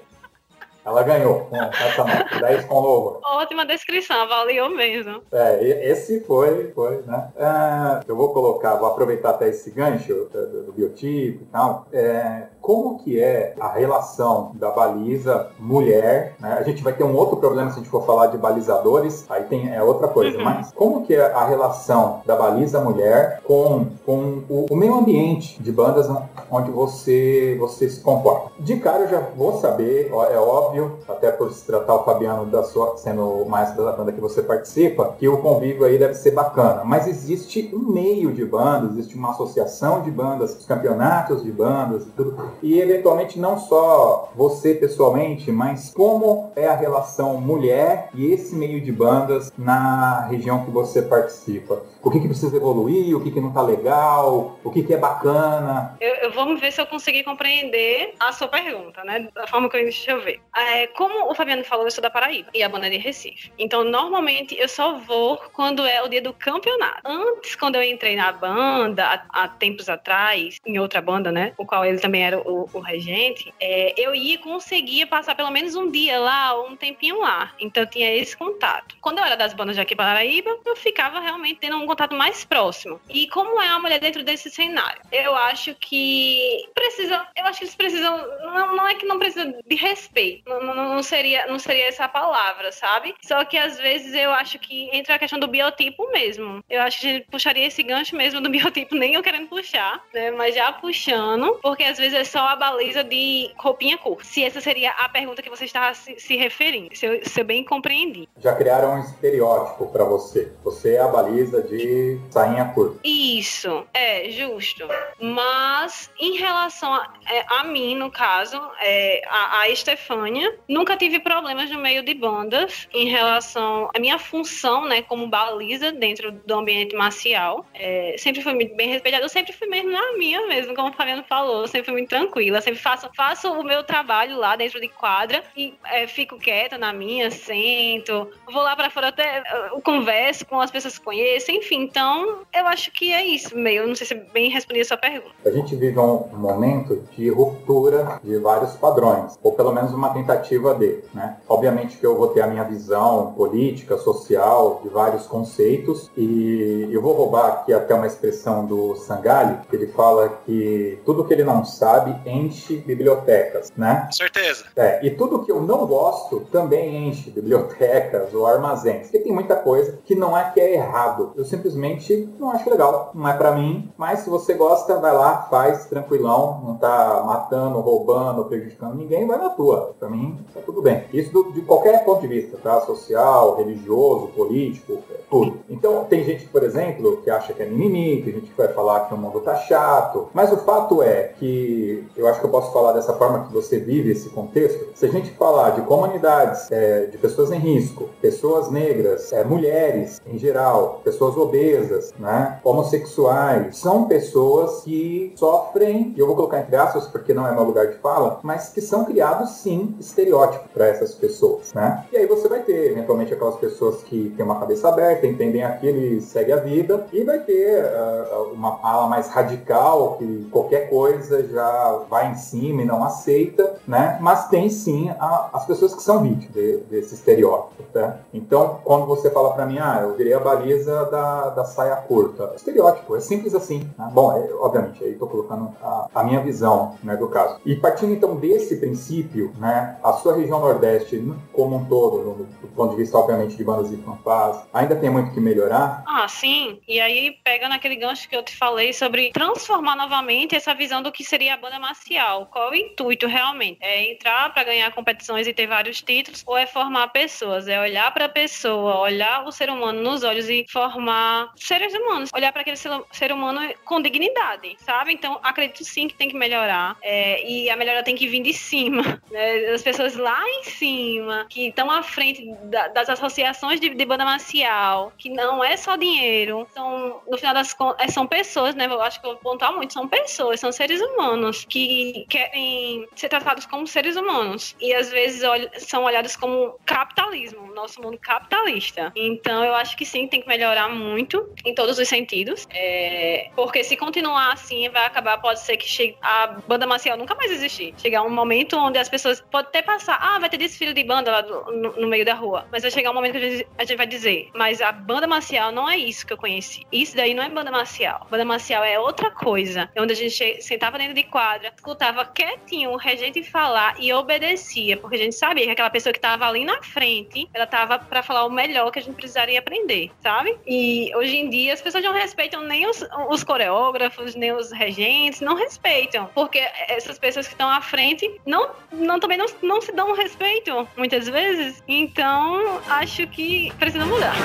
Ela 0.85 1.03
ganhou 1.03 1.41
com 1.41 1.55
essa 1.55 2.03
nota, 2.03 2.39
10 2.39 2.65
com 2.65 2.79
louvor. 2.79 3.19
Ótima 3.23 3.65
descrição, 3.65 4.27
valeu 4.27 4.69
mesmo. 4.69 5.21
É, 5.31 5.89
esse 5.91 6.19
foi, 6.21 6.71
foi, 6.73 7.01
né? 7.05 7.29
É, 7.37 8.03
eu 8.07 8.15
vou 8.15 8.33
colocar, 8.33 8.75
vou 8.75 8.87
aproveitar 8.87 9.31
até 9.31 9.49
esse 9.49 9.71
gancho 9.71 10.29
do, 10.31 10.63
do 10.65 10.73
biotipo 10.73 11.43
e 11.43 11.47
tal. 11.51 11.85
É, 11.93 12.47
como 12.69 12.99
que 12.99 13.19
é 13.19 13.55
a 13.59 13.69
relação 13.69 14.51
da 14.53 14.69
baliza 14.69 15.47
mulher, 15.57 16.35
né? 16.39 16.55
A 16.59 16.61
gente 16.61 16.83
vai 16.83 16.93
ter 16.93 17.03
um 17.03 17.15
outro 17.15 17.37
problema 17.37 17.71
se 17.71 17.77
a 17.77 17.79
gente 17.79 17.89
for 17.89 18.05
falar 18.05 18.27
de 18.27 18.37
balizadores, 18.37 19.25
aí 19.27 19.45
tem 19.45 19.73
é 19.73 19.81
outra 19.81 20.07
coisa, 20.07 20.37
uhum. 20.37 20.43
mas 20.43 20.71
como 20.73 21.03
que 21.03 21.15
é 21.15 21.33
a 21.33 21.47
relação 21.47 22.21
da 22.27 22.35
baliza 22.35 22.79
mulher 22.79 23.41
com, 23.43 23.87
com 24.05 24.43
o, 24.47 24.67
o, 24.69 24.75
meio 24.75 24.93
ambiente 24.93 25.59
de 25.59 25.71
bandas 25.71 26.07
onde 26.51 26.69
você, 26.69 27.57
você 27.59 27.89
se 27.89 28.01
comporta? 28.01 28.51
De 28.59 28.77
cara 28.77 28.99
eu 28.99 29.07
já 29.07 29.19
vou 29.35 29.57
saber, 29.57 30.11
é 30.29 30.37
óbvio, 30.37 30.99
até 31.07 31.31
por 31.31 31.51
se 31.51 31.65
tratar 31.65 31.95
o 31.95 32.03
Fabiano 32.03 32.45
da 32.45 32.61
sua, 32.61 32.97
sendo 32.97 33.23
o 33.23 33.49
maestro 33.49 33.83
da 33.83 33.93
banda 33.93 34.11
que 34.11 34.21
você 34.21 34.43
participa, 34.43 35.15
que 35.17 35.27
o 35.27 35.39
convívio 35.39 35.85
aí 35.85 35.97
deve 35.97 36.13
ser 36.13 36.31
bacana, 36.35 36.83
mas 36.85 37.07
existe 37.07 37.71
um 37.73 37.91
meio 37.91 38.31
de 38.31 38.45
bandas, 38.45 38.91
existe 38.91 39.15
uma 39.15 39.31
associação 39.31 40.03
de 40.03 40.11
bandas, 40.11 40.55
os 40.55 40.67
campeonatos 40.67 41.43
de 41.43 41.51
bandas 41.51 42.03
e 42.03 42.11
tudo 42.11 42.58
e 42.61 42.79
eventualmente 42.79 43.39
não 43.39 43.57
só 43.57 44.31
você 44.35 44.73
pessoalmente, 44.73 45.51
mas 45.51 45.93
como 45.93 46.51
é 46.55 46.67
a 46.67 46.75
relação 46.75 47.39
mulher 47.39 48.09
e 48.13 48.31
esse 48.31 48.55
meio 48.55 48.81
de 48.81 48.91
bandas 48.91 49.51
na 49.57 50.27
região 50.27 50.65
que 50.65 50.71
você 50.71 51.01
participa. 51.01 51.81
O 52.01 52.09
que, 52.09 52.19
que 52.19 52.27
precisa 52.27 52.55
evoluir, 52.55 53.15
o 53.15 53.21
que, 53.21 53.31
que 53.31 53.41
não 53.41 53.49
está 53.49 53.61
legal, 53.61 54.57
o 54.63 54.71
que, 54.71 54.83
que 54.83 54.93
é 54.93 54.97
bacana. 54.97 55.97
Eu, 55.99 56.15
eu 56.15 56.31
vamos 56.31 56.59
ver 56.59 56.71
se 56.71 56.81
eu 56.81 56.87
consegui 56.87 57.23
compreender 57.23 58.13
a 58.19 58.31
sua 58.31 58.47
pergunta, 58.47 59.03
né? 59.03 59.27
Da 59.33 59.47
forma 59.47 59.69
que 59.69 59.77
eu 59.77 59.83
deixa 59.83 60.11
eu 60.11 60.21
ver. 60.21 60.39
É, 60.55 60.87
como 60.87 61.29
o 61.29 61.35
Fabiano 61.35 61.63
falou, 61.63 61.85
eu 61.85 61.91
sou 61.91 62.01
da 62.01 62.09
Paraíba 62.09 62.49
e 62.53 62.63
a 62.63 62.69
banda 62.69 62.87
é 62.87 62.89
de 62.89 62.97
Recife. 62.97 63.51
Então, 63.57 63.83
normalmente 63.83 64.57
eu 64.57 64.67
só 64.67 64.97
vou 64.97 65.37
quando 65.53 65.85
é 65.85 66.01
o 66.01 66.07
dia 66.07 66.21
do 66.21 66.33
campeonato. 66.33 67.01
Antes, 67.05 67.55
quando 67.55 67.75
eu 67.75 67.83
entrei 67.83 68.15
na 68.15 68.31
banda, 68.31 69.05
há, 69.05 69.43
há 69.43 69.47
tempos 69.47 69.89
atrás, 69.89 70.57
em 70.65 70.79
outra 70.79 71.01
banda, 71.01 71.31
né? 71.31 71.53
O 71.57 71.65
qual 71.65 71.85
ele 71.85 71.99
também 71.99 72.23
era 72.23 72.38
o, 72.45 72.69
o 72.73 72.79
regente, 72.79 73.53
é, 73.59 73.93
eu 73.97 74.13
ia 74.15 74.37
conseguir 74.37 75.05
passar 75.07 75.35
pelo 75.35 75.51
menos 75.51 75.75
um 75.75 75.89
dia 75.89 76.19
lá, 76.19 76.59
um 76.61 76.75
tempinho 76.75 77.19
lá. 77.19 77.53
Então 77.59 77.83
eu 77.83 77.89
tinha 77.89 78.13
esse 78.15 78.35
contato. 78.35 78.95
Quando 79.01 79.19
eu 79.19 79.25
era 79.25 79.35
das 79.35 79.53
bandas 79.53 79.75
de 79.75 79.81
aqui 79.81 79.95
Paraíba, 79.95 80.57
eu 80.65 80.75
ficava 80.75 81.19
realmente 81.19 81.59
tendo 81.59 81.77
um 81.77 81.85
contato 81.85 82.15
mais 82.15 82.45
próximo. 82.45 82.99
E 83.09 83.27
como 83.27 83.61
é 83.61 83.67
a 83.67 83.79
mulher 83.79 83.99
dentro 83.99 84.23
desse 84.23 84.49
cenário? 84.49 85.01
Eu 85.11 85.35
acho 85.35 85.75
que 85.75 86.67
precisa, 86.73 87.25
eu 87.35 87.45
acho 87.45 87.59
que 87.59 87.65
eles 87.65 87.75
precisam, 87.75 88.17
não, 88.41 88.75
não 88.75 88.87
é 88.87 88.95
que 88.95 89.05
não 89.05 89.19
precisa 89.19 89.45
de 89.65 89.75
respeito, 89.75 90.49
não, 90.49 90.61
não, 90.63 90.95
não, 90.95 91.03
seria, 91.03 91.47
não 91.47 91.59
seria 91.59 91.87
essa 91.87 92.07
palavra, 92.07 92.71
sabe? 92.71 93.15
Só 93.21 93.43
que 93.45 93.57
às 93.57 93.77
vezes 93.77 94.13
eu 94.13 94.31
acho 94.31 94.59
que 94.59 94.89
entra 94.95 95.15
a 95.15 95.19
questão 95.19 95.39
do 95.39 95.47
biotipo 95.47 96.09
mesmo. 96.11 96.63
Eu 96.69 96.81
acho 96.81 96.99
que 96.99 97.07
a 97.07 97.11
gente 97.13 97.25
puxaria 97.29 97.67
esse 97.67 97.83
gancho 97.83 98.15
mesmo 98.15 98.41
do 98.41 98.49
biotipo, 98.49 98.95
nem 98.95 99.13
eu 99.13 99.23
querendo 99.23 99.47
puxar, 99.47 100.03
né? 100.13 100.31
Mas 100.31 100.55
já 100.55 100.71
puxando, 100.71 101.59
porque 101.61 101.83
às 101.83 101.97
vezes 101.97 102.13
é 102.13 102.23
só 102.29 102.39
a 102.47 102.55
baliza 102.55 103.03
de 103.03 103.51
roupinha 103.57 103.97
curta. 103.97 104.23
Se 104.23 104.43
essa 104.43 104.61
seria 104.61 104.91
a 104.91 105.09
pergunta 105.09 105.41
que 105.41 105.49
você 105.49 105.65
estava 105.65 105.93
se, 105.93 106.19
se 106.19 106.35
referindo, 106.35 106.95
se 106.95 107.05
eu, 107.05 107.25
se 107.25 107.41
eu 107.41 107.45
bem 107.45 107.63
compreendi. 107.63 108.27
Já 108.39 108.55
criaram 108.55 108.95
um 108.95 108.99
estereótipo 109.01 109.87
para 109.87 110.03
você. 110.03 110.51
Você 110.63 110.95
é 110.95 111.01
a 111.01 111.07
baliza 111.07 111.61
de 111.61 112.19
sainha 112.29 112.65
curta. 112.73 112.99
Isso, 113.03 113.85
é 113.93 114.29
justo. 114.29 114.87
Mas 115.19 116.09
em 116.19 116.37
relação 116.37 116.93
a, 116.93 117.13
é, 117.29 117.45
a 117.47 117.63
mim, 117.63 117.95
no 117.95 118.11
caso, 118.11 118.59
é, 118.81 119.21
a, 119.27 119.61
a 119.61 119.69
Estefânia, 119.69 120.57
nunca 120.67 120.95
tive 120.95 121.19
problemas 121.19 121.69
no 121.69 121.79
meio 121.79 122.03
de 122.03 122.13
bandas 122.13 122.87
em 122.93 123.07
relação 123.09 123.89
à 123.93 123.99
minha 123.99 124.19
função, 124.19 124.85
né, 124.85 125.01
como 125.01 125.27
baliza 125.27 125.91
dentro 125.91 126.31
do 126.31 126.53
ambiente 126.53 126.95
marcial. 126.95 127.65
É, 127.73 128.15
sempre 128.17 128.41
fui 128.41 128.53
muito 128.53 128.75
bem 128.75 128.89
respeitada, 128.89 129.23
eu 129.23 129.29
sempre 129.29 129.53
fui 129.53 129.67
mesmo 129.67 129.91
na 129.91 130.17
minha 130.17 130.45
mesmo, 130.47 130.75
como 130.75 130.89
o 130.89 130.93
Fabiano 130.93 131.23
falou, 131.23 131.67
sempre 131.67 131.85
fui 131.85 131.93
muito 131.93 132.09
tranquila, 132.19 132.61
sempre 132.61 132.79
faço, 132.79 133.09
faço 133.15 133.51
o 133.51 133.63
meu 133.63 133.83
trabalho 133.83 134.37
lá 134.37 134.55
dentro 134.55 134.79
de 134.79 134.89
quadra 134.89 135.43
e 135.55 135.73
é, 135.85 136.07
fico 136.07 136.37
quieta 136.37 136.77
na 136.77 136.91
minha, 136.91 137.31
sento, 137.31 138.27
vou 138.51 138.61
lá 138.61 138.75
para 138.75 138.89
fora 138.89 139.07
até 139.07 139.43
eu 139.71 139.81
converso 139.81 140.45
com 140.45 140.59
as 140.59 140.71
pessoas 140.71 140.97
que 140.97 141.05
conheço, 141.05 141.51
enfim, 141.51 141.83
então 141.83 142.39
eu 142.53 142.67
acho 142.67 142.91
que 142.91 143.13
é 143.13 143.25
isso 143.25 143.55
meio, 143.57 143.87
não 143.87 143.95
sei 143.95 144.07
se 144.07 144.15
bem 144.15 144.49
respondi 144.49 144.81
a 144.81 144.85
sua 144.85 144.97
pergunta. 144.97 145.33
A 145.45 145.51
gente 145.51 145.75
vive 145.75 145.97
um 145.97 146.27
momento 146.33 147.03
de 147.15 147.29
ruptura 147.29 148.19
de 148.23 148.37
vários 148.37 148.73
padrões, 148.75 149.37
ou 149.41 149.53
pelo 149.53 149.71
menos 149.71 149.93
uma 149.93 150.13
tentativa 150.13 150.75
de, 150.75 150.99
né? 151.13 151.37
Obviamente 151.47 151.97
que 151.97 152.05
eu 152.05 152.17
vou 152.17 152.27
ter 152.29 152.41
a 152.41 152.47
minha 152.47 152.63
visão 152.63 153.33
política, 153.33 153.97
social, 153.97 154.81
de 154.83 154.89
vários 154.89 155.25
conceitos, 155.27 156.11
e 156.17 156.89
eu 156.91 157.01
vou 157.01 157.13
roubar 157.13 157.47
aqui 157.47 157.73
até 157.73 157.93
uma 157.93 158.07
expressão 158.07 158.65
do 158.65 158.95
Sangali, 158.95 159.57
que 159.69 159.75
ele 159.75 159.87
fala 159.87 160.29
que 160.45 160.99
tudo 161.05 161.23
que 161.25 161.33
ele 161.33 161.43
não 161.43 161.63
sabe 161.63 162.08
enche 162.25 162.77
bibliotecas, 162.77 163.71
né? 163.75 164.07
Certeza. 164.11 164.65
É, 164.75 165.05
e 165.05 165.11
tudo 165.11 165.43
que 165.43 165.51
eu 165.51 165.61
não 165.61 165.85
gosto 165.85 166.41
também 166.51 167.07
enche 167.07 167.29
bibliotecas 167.31 168.33
ou 168.33 168.45
armazéns. 168.45 169.03
Porque 169.03 169.19
tem 169.19 169.33
muita 169.33 169.55
coisa 169.55 169.99
que 170.05 170.15
não 170.15 170.37
é 170.37 170.51
que 170.51 170.59
é 170.59 170.75
errado. 170.75 171.33
Eu 171.35 171.45
simplesmente 171.45 172.29
não 172.39 172.51
acho 172.51 172.69
legal. 172.69 173.11
Não 173.13 173.27
é 173.27 173.33
para 173.33 173.51
mim. 173.51 173.91
Mas 173.97 174.19
se 174.19 174.29
você 174.29 174.53
gosta, 174.53 174.99
vai 174.99 175.13
lá, 175.13 175.47
faz 175.49 175.85
tranquilão. 175.85 176.61
Não 176.63 176.75
tá 176.75 177.23
matando, 177.25 177.79
roubando, 177.79 178.45
prejudicando 178.45 178.95
ninguém, 178.95 179.27
vai 179.27 179.37
na 179.37 179.49
tua. 179.49 179.95
Para 179.99 180.09
mim, 180.09 180.37
tá 180.53 180.61
tudo 180.65 180.81
bem. 180.81 181.05
Isso 181.13 181.31
do, 181.31 181.51
de 181.51 181.61
qualquer 181.61 182.03
ponto 182.03 182.21
de 182.21 182.27
vista, 182.27 182.57
tá? 182.61 182.81
Social, 182.81 183.55
religioso, 183.57 184.27
político, 184.27 184.99
tudo. 185.29 185.59
Então, 185.69 186.05
tem 186.05 186.23
gente, 186.23 186.45
por 186.47 186.63
exemplo, 186.63 187.21
que 187.23 187.29
acha 187.29 187.53
que 187.53 187.61
é 187.61 187.65
mimimi, 187.65 188.21
tem 188.23 188.33
gente 188.33 188.49
que 188.49 188.57
vai 188.57 188.67
falar 188.69 189.01
que 189.01 189.13
o 189.13 189.17
mundo 189.17 189.39
tá 189.41 189.55
chato. 189.55 190.29
Mas 190.33 190.51
o 190.51 190.57
fato 190.57 191.01
é 191.01 191.33
que 191.39 191.98
eu 192.15 192.27
acho 192.27 192.39
que 192.39 192.45
eu 192.45 192.49
posso 192.49 192.71
falar 192.71 192.93
dessa 192.93 193.13
forma 193.13 193.45
que 193.45 193.53
você 193.53 193.79
vive 193.79 194.11
esse 194.11 194.29
contexto. 194.29 194.89
Se 194.95 195.05
a 195.05 195.09
gente 195.09 195.31
falar 195.31 195.71
de 195.71 195.81
comunidades, 195.81 196.71
é, 196.71 197.05
de 197.05 197.17
pessoas 197.17 197.51
em 197.51 197.59
risco, 197.59 198.09
pessoas 198.21 198.69
negras, 198.71 199.31
é, 199.31 199.43
mulheres 199.43 200.21
em 200.25 200.37
geral, 200.37 201.01
pessoas 201.03 201.37
obesas, 201.37 202.13
né, 202.19 202.59
homossexuais, 202.63 203.77
são 203.77 204.05
pessoas 204.05 204.81
que 204.83 205.33
sofrem, 205.35 206.13
e 206.15 206.19
eu 206.19 206.27
vou 206.27 206.35
colocar 206.35 206.59
entre 206.59 206.75
aspas 206.75 207.07
porque 207.07 207.33
não 207.33 207.47
é 207.47 207.53
meu 207.53 207.63
lugar 207.63 207.87
de 207.87 207.97
fala, 207.97 208.39
mas 208.43 208.69
que 208.69 208.81
são 208.81 209.05
criados 209.05 209.49
sim 209.61 209.95
estereótipos 209.99 210.71
para 210.71 210.87
essas 210.87 211.15
pessoas, 211.15 211.73
né? 211.73 212.05
E 212.11 212.17
aí 212.17 212.25
você 212.25 212.47
vai 212.47 212.61
ter 212.61 212.91
eventualmente 212.91 213.33
aquelas 213.33 213.55
pessoas 213.55 214.03
que 214.03 214.33
têm 214.35 214.45
uma 214.45 214.59
cabeça 214.59 214.89
aberta, 214.89 215.27
entendem 215.27 215.63
aquilo 215.63 215.99
e 215.99 216.21
segue 216.21 216.51
a 216.51 216.57
vida, 216.57 217.07
e 217.11 217.23
vai 217.23 217.39
ter 217.39 217.83
uh, 217.83 218.53
uma 218.53 218.79
ala 218.83 219.07
mais 219.07 219.27
radical 219.29 220.15
que 220.17 220.47
qualquer 220.51 220.89
coisa 220.89 221.43
já 221.47 221.88
vai 222.09 222.31
em 222.31 222.35
cima 222.35 222.81
e 222.81 222.85
não 222.85 223.03
aceita, 223.03 223.79
né? 223.87 224.17
Mas 224.21 224.47
tem 224.49 224.69
sim 224.69 225.09
a, 225.19 225.49
as 225.53 225.65
pessoas 225.65 225.93
que 225.95 226.01
são 226.01 226.21
vítimas 226.21 226.53
de, 226.53 226.77
desse 226.89 227.15
estereótipo, 227.15 227.83
tá? 227.93 228.19
Então, 228.33 228.79
quando 228.83 229.05
você 229.05 229.29
fala 229.31 229.53
para 229.53 229.65
mim, 229.65 229.79
ah, 229.79 229.99
eu 230.03 230.15
virei 230.15 230.33
a 230.33 230.39
baliza 230.39 231.05
da, 231.05 231.49
da 231.49 231.65
saia 231.65 231.95
curta, 231.95 232.53
estereótipo, 232.55 233.15
é 233.15 233.19
simples 233.19 233.53
assim. 233.53 233.89
Né? 233.97 234.09
Bom, 234.13 234.31
é, 234.35 234.53
obviamente, 234.53 235.03
aí 235.03 235.11
estou 235.11 235.27
colocando 235.27 235.75
a, 235.81 236.07
a, 236.13 236.23
minha 236.23 236.39
visão 236.39 236.95
né, 237.03 237.15
do 237.15 237.27
caso. 237.27 237.59
E 237.65 237.75
partindo 237.75 238.13
então 238.13 238.35
desse 238.35 238.77
princípio, 238.77 239.53
né, 239.57 239.97
a 240.03 240.13
sua 240.13 240.35
região 240.35 240.59
Nordeste 240.59 241.19
como 241.53 241.77
um 241.77 241.85
todo, 241.85 242.23
do, 242.23 242.43
do 242.45 242.67
ponto 242.69 242.91
de 242.91 242.97
vista, 242.97 243.17
obviamente, 243.17 243.55
de 243.55 243.63
bandas 243.63 243.91
e 243.91 243.97
fanfás, 243.97 244.63
ainda 244.73 244.95
tem 244.95 245.09
muito 245.09 245.31
que 245.31 245.39
melhorar? 245.39 246.03
Ah, 246.07 246.27
sim. 246.27 246.79
E 246.87 246.99
aí, 246.99 247.35
pega 247.43 247.67
naquele 247.67 247.95
gancho 247.95 248.27
que 248.29 248.35
eu 248.35 248.43
te 248.43 248.55
falei 248.55 248.93
sobre 248.93 249.31
transformar 249.31 249.95
novamente 249.95 250.55
essa 250.55 250.73
visão 250.73 251.01
do 251.01 251.11
que 251.11 251.23
seria 251.23 251.53
a 251.53 251.57
banda 251.57 251.78
marcial. 251.79 252.47
Qual 252.47 252.71
o 252.71 252.75
intuito 252.75 253.27
realmente? 253.27 253.77
É 253.81 254.11
entrar 254.11 254.53
para 254.53 254.63
ganhar 254.63 254.91
competições 254.91 255.47
e 255.47 255.53
ter 255.53 255.67
vários 255.67 256.01
títulos 256.01 256.43
ou 256.45 256.57
é 256.57 256.65
formar 256.65 257.07
pessoas? 257.09 257.67
É 257.67 257.79
olhar 257.79 258.11
para 258.13 258.25
a 258.25 258.29
pessoa, 258.29 258.99
olhar 258.99 259.45
o 259.45 259.51
ser 259.51 259.69
humano 259.69 260.01
nos 260.01 260.23
olhos 260.23 260.49
e 260.49 260.65
formar 260.69 261.51
seres 261.55 261.93
humanos, 261.93 262.29
olhar 262.33 262.51
para 262.51 262.61
aquele 262.61 262.77
ser 262.77 263.31
humano 263.31 263.73
com 263.85 264.01
dignidade, 264.01 264.75
sabe? 264.79 265.13
Então, 265.13 265.39
acredito 265.43 265.83
sim 265.83 266.07
que 266.07 266.13
tem 266.13 266.29
que 266.29 266.35
melhorar 266.35 266.97
é, 267.01 267.47
e 267.47 267.69
a 267.69 267.75
melhora 267.75 268.03
tem 268.03 268.15
que 268.15 268.27
vir 268.27 268.41
de 268.41 268.53
cima, 268.53 269.21
né? 269.31 269.71
As 269.71 269.81
pessoas 269.81 270.15
lá 270.15 270.41
em 270.47 270.63
cima, 270.63 271.45
que 271.49 271.67
estão 271.67 271.89
à 271.89 272.03
frente 272.03 272.45
da, 272.63 272.87
das 272.89 273.09
associações 273.09 273.79
de, 273.79 273.89
de 273.89 274.05
banda 274.05 274.25
marcial, 274.25 275.13
que 275.17 275.29
não 275.29 275.63
é 275.63 275.77
só 275.77 275.95
dinheiro, 275.95 276.67
são, 276.73 277.21
no 277.27 277.37
final 277.37 277.53
das 277.53 277.73
contas, 277.73 278.07
é, 278.07 278.11
são 278.11 278.27
pessoas, 278.27 278.75
né? 278.75 278.85
Eu 278.85 279.01
acho 279.01 279.19
que 279.19 279.27
eu 279.27 279.31
vou 279.31 279.39
pontuar 279.39 279.73
muito, 279.73 279.93
são 279.93 280.07
pessoas, 280.07 280.59
são 280.59 280.71
seres 280.71 281.01
humanos 281.01 281.65
que 281.69 282.25
querem 282.29 283.07
ser 283.15 283.29
tratados 283.29 283.65
como 283.65 283.87
seres 283.87 284.15
humanos 284.15 284.75
e 284.79 284.93
às 284.93 285.09
vezes 285.09 285.41
são 285.77 286.03
olhados 286.03 286.35
como 286.35 286.77
capitalismo, 286.85 287.73
nosso 287.73 288.01
mundo 288.01 288.17
capitalista. 288.17 289.11
Então 289.15 289.63
eu 289.63 289.73
acho 289.75 289.95
que 289.95 290.05
sim, 290.05 290.27
tem 290.27 290.41
que 290.41 290.47
melhorar 290.47 290.89
muito 290.89 291.49
em 291.65 291.73
todos 291.73 291.99
os 291.99 292.07
sentidos, 292.07 292.67
é, 292.71 293.49
porque 293.55 293.83
se 293.83 293.95
continuar 293.95 294.53
assim, 294.53 294.89
vai 294.89 295.05
acabar, 295.05 295.37
pode 295.37 295.59
ser 295.61 295.77
que 295.77 295.87
chegue, 295.87 296.17
a 296.21 296.47
banda 296.67 296.87
marcial 296.87 297.17
nunca 297.17 297.35
mais 297.35 297.51
existir. 297.51 297.93
Chegar 297.97 298.23
um 298.23 298.29
momento 298.29 298.77
onde 298.77 298.97
as 298.97 299.09
pessoas 299.09 299.41
pode 299.41 299.67
até 299.67 299.81
passar, 299.81 300.17
ah, 300.21 300.39
vai 300.39 300.49
ter 300.49 300.57
desfile 300.57 300.93
de 300.93 301.03
banda 301.03 301.31
lá 301.31 301.41
do, 301.41 301.71
no, 301.71 302.01
no, 302.01 302.07
meio 302.07 302.25
da 302.25 302.33
rua, 302.33 302.67
mas 302.71 302.81
vai 302.81 302.91
chegar 302.91 303.11
um 303.11 303.13
momento 303.13 303.33
que 303.33 303.65
a 303.77 303.83
gente 303.83 303.97
vai 303.97 304.07
dizer, 304.07 304.49
mas 304.55 304.81
a 304.81 304.91
banda 304.91 305.27
marcial 305.27 305.71
não 305.71 305.89
é 305.89 305.97
isso 305.97 306.25
que 306.25 306.33
eu 306.33 306.37
conheci. 306.37 306.85
Isso 306.91 307.15
daí 307.15 307.33
não 307.33 307.43
é 307.43 307.49
banda 307.49 307.71
marcial. 307.71 308.27
Banda 308.29 308.45
marcial 308.45 308.83
é 308.83 308.99
outra 308.99 309.31
coisa, 309.31 309.89
é 309.95 310.01
onde 310.01 310.13
a 310.13 310.15
gente 310.15 310.61
sentava 310.61 310.97
dentro 310.97 311.13
de 311.13 311.23
quadra, 311.49 311.73
escutava 311.75 312.25
quietinho 312.25 312.91
o 312.91 312.97
regente 312.97 313.41
falar 313.43 313.95
e 313.99 314.13
obedecia, 314.13 314.97
porque 314.97 315.15
a 315.15 315.19
gente 315.19 315.35
sabia 315.35 315.65
que 315.65 315.71
aquela 315.71 315.89
pessoa 315.89 316.13
que 316.13 316.19
estava 316.19 316.47
ali 316.47 316.63
na 316.63 316.81
frente, 316.83 317.49
ela 317.53 317.63
estava 317.63 317.97
para 317.97 318.21
falar 318.21 318.45
o 318.45 318.51
melhor 318.51 318.91
que 318.91 318.99
a 318.99 319.01
gente 319.01 319.15
precisaria 319.15 319.57
aprender, 319.57 320.11
sabe? 320.21 320.55
E 320.67 321.11
hoje 321.15 321.37
em 321.37 321.49
dia 321.49 321.73
as 321.73 321.81
pessoas 321.81 322.03
não 322.03 322.13
respeitam 322.13 322.61
nem 322.61 322.87
os, 322.87 323.03
os 323.29 323.43
coreógrafos, 323.43 324.35
nem 324.35 324.51
os 324.51 324.71
regentes, 324.71 325.41
não 325.41 325.55
respeitam, 325.55 326.29
porque 326.35 326.59
essas 326.87 327.17
pessoas 327.17 327.47
que 327.47 327.53
estão 327.53 327.69
à 327.69 327.81
frente 327.81 328.39
não, 328.45 328.69
não 328.91 329.19
também 329.19 329.37
não, 329.37 329.47
não 329.63 329.81
se 329.81 329.91
dão 329.91 330.13
respeito 330.13 330.87
muitas 330.95 331.27
vezes. 331.27 331.83
Então, 331.87 332.79
acho 332.87 333.25
que 333.27 333.73
precisa 333.79 334.05
mudar. 334.05 334.35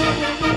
Thank 0.00 0.40
you. 0.44 0.49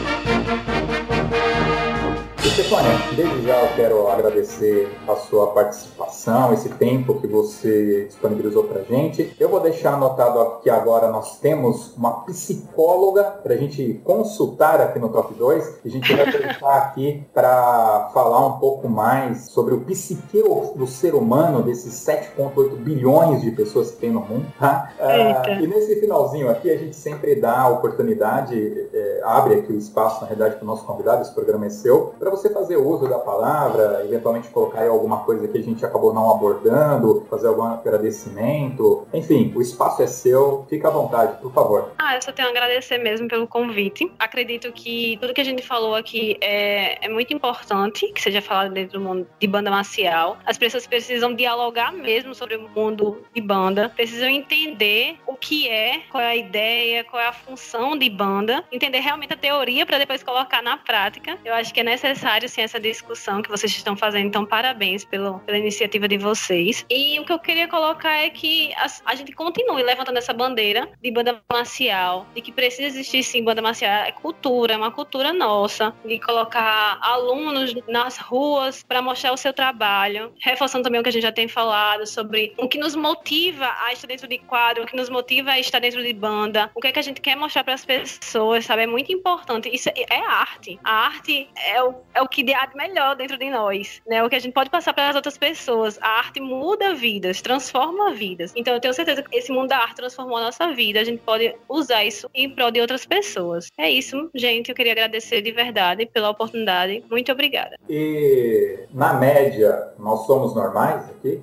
Stefania, 2.53 2.91
Desde 3.15 3.47
já 3.47 3.61
eu 3.63 3.75
quero 3.75 4.07
agradecer 4.07 4.87
a 5.07 5.15
sua 5.15 5.47
participação, 5.47 6.53
esse 6.53 6.69
tempo 6.69 7.19
que 7.19 7.25
você 7.25 8.05
disponibilizou 8.05 8.65
para 8.65 8.83
gente. 8.83 9.35
Eu 9.39 9.49
vou 9.49 9.59
deixar 9.59 9.95
anotado 9.95 10.39
aqui 10.39 10.69
agora, 10.69 11.09
nós 11.09 11.39
temos 11.39 11.95
uma 11.97 12.23
psicóloga 12.25 13.23
para 13.23 13.55
a 13.55 13.57
gente 13.57 13.99
consultar 14.03 14.79
aqui 14.79 14.99
no 14.99 15.09
Top 15.09 15.33
2. 15.33 15.79
A 15.83 15.89
gente 15.89 16.15
vai 16.15 16.27
aproveitar 16.27 16.77
aqui 16.77 17.23
para 17.33 18.11
falar 18.13 18.45
um 18.45 18.59
pouco 18.59 18.87
mais 18.87 19.49
sobre 19.49 19.73
o 19.73 19.81
psique 19.81 20.43
do 20.75 20.85
ser 20.85 21.15
humano, 21.15 21.63
desses 21.63 21.93
7,8 22.07 22.75
bilhões 22.77 23.41
de 23.41 23.49
pessoas 23.49 23.89
que 23.89 23.97
tem 23.97 24.11
no 24.11 24.21
mundo. 24.21 24.45
Tá? 24.59 24.93
Ah, 24.99 25.49
e 25.59 25.65
nesse 25.65 25.99
finalzinho 25.99 26.51
aqui, 26.51 26.69
a 26.69 26.77
gente 26.77 26.95
sempre 26.95 27.33
dá 27.35 27.61
a 27.61 27.69
oportunidade, 27.69 28.89
é, 28.93 29.21
abre 29.23 29.55
aqui 29.55 29.73
o 29.73 29.77
espaço, 29.77 30.21
na 30.21 30.27
realidade, 30.27 30.55
para 30.55 30.63
o 30.63 30.67
nosso 30.67 30.85
convidado, 30.85 31.23
esse 31.23 31.33
programa 31.33 31.65
é 31.65 31.69
seu, 31.69 32.13
para 32.19 32.29
você 32.29 32.42
fazer 32.51 32.77
uso 32.77 33.07
da 33.07 33.19
palavra, 33.19 34.01
eventualmente 34.05 34.49
colocar 34.49 34.87
alguma 34.87 35.23
coisa 35.23 35.47
que 35.47 35.57
a 35.57 35.61
gente 35.61 35.85
acabou 35.85 36.13
não 36.13 36.29
abordando, 36.31 37.25
fazer 37.29 37.47
algum 37.47 37.63
agradecimento. 37.63 39.07
Enfim, 39.13 39.51
o 39.55 39.61
espaço 39.61 40.01
é 40.01 40.07
seu, 40.07 40.65
fica 40.69 40.87
à 40.87 40.91
vontade, 40.91 41.41
por 41.41 41.51
favor. 41.51 41.91
Ah, 41.97 42.15
eu 42.15 42.21
só 42.21 42.31
tenho 42.31 42.47
a 42.47 42.51
agradecer 42.51 42.97
mesmo 42.97 43.27
pelo 43.27 43.47
convite. 43.47 44.11
Acredito 44.19 44.71
que 44.71 45.17
tudo 45.21 45.33
que 45.33 45.41
a 45.41 45.45
gente 45.45 45.61
falou 45.61 45.95
aqui 45.95 46.37
é, 46.41 47.05
é 47.05 47.09
muito 47.09 47.33
importante 47.33 48.11
que 48.11 48.21
seja 48.21 48.41
falado 48.41 48.73
dentro 48.73 48.99
do 48.99 49.05
mundo 49.05 49.27
de 49.39 49.47
banda 49.47 49.69
marcial. 49.69 50.37
As 50.45 50.57
pessoas 50.57 50.85
precisam 50.85 51.33
dialogar 51.33 51.91
mesmo 51.91 52.33
sobre 52.33 52.55
o 52.55 52.69
mundo 52.69 53.23
de 53.33 53.41
banda, 53.41 53.89
precisam 53.89 54.27
entender 54.27 55.17
o 55.25 55.35
que 55.35 55.67
é, 55.69 56.01
qual 56.09 56.21
é 56.21 56.27
a 56.27 56.35
ideia, 56.35 57.03
qual 57.03 57.21
é 57.21 57.27
a 57.27 57.33
função 57.33 57.97
de 57.97 58.09
banda, 58.09 58.63
entender 58.71 58.99
realmente 58.99 59.33
a 59.33 59.37
teoria 59.37 59.85
para 59.85 59.97
depois 59.97 60.23
colocar 60.23 60.61
na 60.61 60.77
prática. 60.77 61.37
Eu 61.43 61.53
acho 61.53 61.73
que 61.73 61.79
é 61.79 61.83
necessário 61.83 62.32
sim 62.47 62.61
essa 62.61 62.79
discussão 62.79 63.41
que 63.41 63.49
vocês 63.49 63.71
estão 63.71 63.95
fazendo, 63.95 64.27
então 64.27 64.45
parabéns 64.45 65.03
pelo, 65.05 65.39
pela 65.39 65.57
iniciativa 65.57 66.07
de 66.07 66.17
vocês. 66.17 66.85
E 66.89 67.19
o 67.19 67.25
que 67.25 67.31
eu 67.31 67.39
queria 67.39 67.67
colocar 67.67 68.13
é 68.13 68.29
que 68.29 68.73
a, 68.75 68.87
a 69.05 69.15
gente 69.15 69.31
continue 69.31 69.83
levantando 69.83 70.17
essa 70.17 70.33
bandeira 70.33 70.89
de 71.01 71.11
banda 71.11 71.41
marcial, 71.51 72.25
de 72.33 72.41
que 72.41 72.51
precisa 72.51 72.87
existir 72.87 73.23
sim 73.23 73.43
banda 73.43 73.61
marcial, 73.61 74.03
é 74.03 74.11
cultura, 74.11 74.73
é 74.73 74.77
uma 74.77 74.91
cultura 74.91 75.31
nossa, 75.31 75.93
de 76.05 76.19
colocar 76.19 76.97
alunos 77.01 77.73
nas 77.87 78.17
ruas 78.17 78.83
para 78.83 79.01
mostrar 79.01 79.33
o 79.33 79.37
seu 79.37 79.53
trabalho, 79.53 80.33
reforçando 80.41 80.83
também 80.83 80.99
o 80.99 81.03
que 81.03 81.09
a 81.09 81.11
gente 81.11 81.23
já 81.23 81.31
tem 81.31 81.47
falado 81.47 82.05
sobre 82.07 82.53
o 82.57 82.67
que 82.67 82.77
nos 82.77 82.95
motiva 82.95 83.69
a 83.85 83.93
estar 83.93 84.07
dentro 84.07 84.27
de 84.27 84.37
quadro, 84.39 84.83
o 84.83 84.85
que 84.85 84.95
nos 84.95 85.09
motiva 85.09 85.51
a 85.51 85.59
estar 85.59 85.79
dentro 85.79 86.01
de 86.03 86.13
banda, 86.13 86.69
o 86.73 86.81
que 86.81 86.87
é 86.87 86.91
que 86.91 86.99
a 86.99 87.03
gente 87.03 87.21
quer 87.21 87.35
mostrar 87.35 87.63
para 87.63 87.73
as 87.73 87.85
pessoas, 87.85 88.65
sabe? 88.65 88.83
É 88.83 88.87
muito 88.87 89.11
importante. 89.11 89.69
Isso 89.73 89.89
é, 89.89 89.93
é 90.09 90.19
arte. 90.19 90.79
A 90.83 91.07
arte 91.07 91.49
é 91.55 91.83
o, 91.83 91.95
é 92.13 92.21
o 92.21 92.22
que 92.27 92.53
há 92.53 92.65
de 92.65 92.75
melhor 92.75 93.15
dentro 93.15 93.37
de 93.37 93.49
nós, 93.49 94.01
né? 94.07 94.23
O 94.23 94.29
que 94.29 94.35
a 94.35 94.39
gente 94.39 94.53
pode 94.53 94.69
passar 94.69 94.93
para 94.93 95.09
as 95.09 95.15
outras 95.15 95.37
pessoas. 95.37 95.97
A 96.01 96.07
arte 96.19 96.39
muda 96.39 96.93
vidas, 96.93 97.41
transforma 97.41 98.13
vidas. 98.13 98.53
Então 98.55 98.73
eu 98.73 98.79
tenho 98.79 98.93
certeza 98.93 99.21
que 99.23 99.35
esse 99.37 99.51
mundo 99.51 99.69
da 99.69 99.77
arte 99.77 99.95
transformou 99.95 100.37
a 100.37 100.41
nossa 100.41 100.71
vida. 100.73 100.99
A 100.99 101.03
gente 101.03 101.21
pode 101.21 101.55
usar 101.67 102.03
isso 102.03 102.29
em 102.33 102.49
prol 102.49 102.71
de 102.71 102.81
outras 102.81 103.05
pessoas. 103.05 103.67
É 103.77 103.89
isso, 103.89 104.29
gente. 104.33 104.69
Eu 104.69 104.75
queria 104.75 104.93
agradecer 104.93 105.41
de 105.41 105.51
verdade 105.51 106.05
pela 106.05 106.29
oportunidade. 106.29 107.03
Muito 107.09 107.31
obrigada. 107.31 107.77
E 107.89 108.79
na 108.93 109.13
média, 109.13 109.93
nós 109.97 110.25
somos 110.25 110.55
normais 110.55 111.09
aqui? 111.09 111.41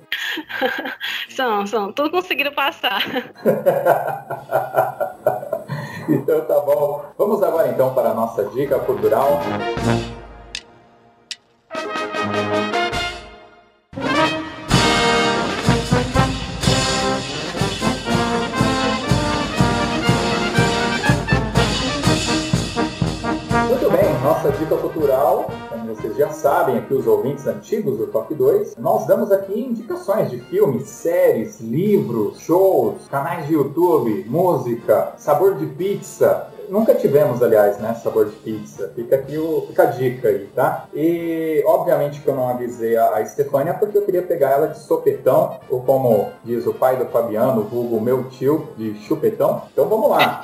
são, 1.29 1.65
são. 1.67 1.91
Tudo 1.91 2.11
conseguiram 2.11 2.51
passar. 2.53 3.01
então 6.09 6.41
tá 6.41 6.59
bom. 6.59 7.05
Vamos 7.17 7.43
agora 7.43 7.69
então 7.69 7.93
para 7.93 8.09
a 8.09 8.13
nossa 8.13 8.45
dica 8.45 8.79
cultural. 8.79 9.41
Nossa 24.23 24.51
dica 24.51 24.75
cultural 24.77 25.49
vocês 26.01 26.15
já 26.15 26.29
sabem, 26.29 26.77
aqui 26.77 26.93
os 26.93 27.05
ouvintes 27.05 27.45
antigos 27.45 27.97
do 27.97 28.07
Top 28.07 28.33
2, 28.33 28.75
nós 28.77 29.05
damos 29.05 29.31
aqui 29.31 29.59
indicações 29.59 30.31
de 30.31 30.39
filmes, 30.39 30.87
séries, 30.87 31.59
livros, 31.59 32.39
shows, 32.39 33.07
canais 33.07 33.45
de 33.47 33.53
YouTube, 33.53 34.25
música, 34.27 35.13
sabor 35.17 35.55
de 35.55 35.65
pizza, 35.67 36.50
nunca 36.71 36.95
tivemos, 36.95 37.43
aliás, 37.43 37.77
né, 37.77 37.93
sabor 38.01 38.29
de 38.29 38.35
pizza. 38.37 38.91
Fica 38.95 39.17
aqui 39.17 39.37
o, 39.37 39.65
fica 39.67 39.83
a 39.83 39.87
dica 39.87 40.29
aí, 40.29 40.49
tá? 40.55 40.87
E 40.93 41.61
obviamente 41.67 42.21
que 42.21 42.27
eu 42.27 42.35
não 42.35 42.47
avisei 42.47 42.95
a, 42.95 43.15
a 43.15 43.21
Estefânia 43.21 43.73
porque 43.73 43.97
eu 43.97 44.03
queria 44.03 44.23
pegar 44.23 44.51
ela 44.51 44.67
de 44.67 44.79
sopetão, 44.79 45.59
ou 45.69 45.83
como 45.83 46.29
diz 46.43 46.65
o 46.65 46.73
pai 46.73 46.95
do 46.95 47.05
Fabiano, 47.07 47.63
vulgo 47.63 47.99
meu 47.99 48.29
tio, 48.29 48.69
de 48.77 48.95
chupetão. 49.01 49.63
Então 49.71 49.87
vamos 49.87 50.09
lá. 50.09 50.41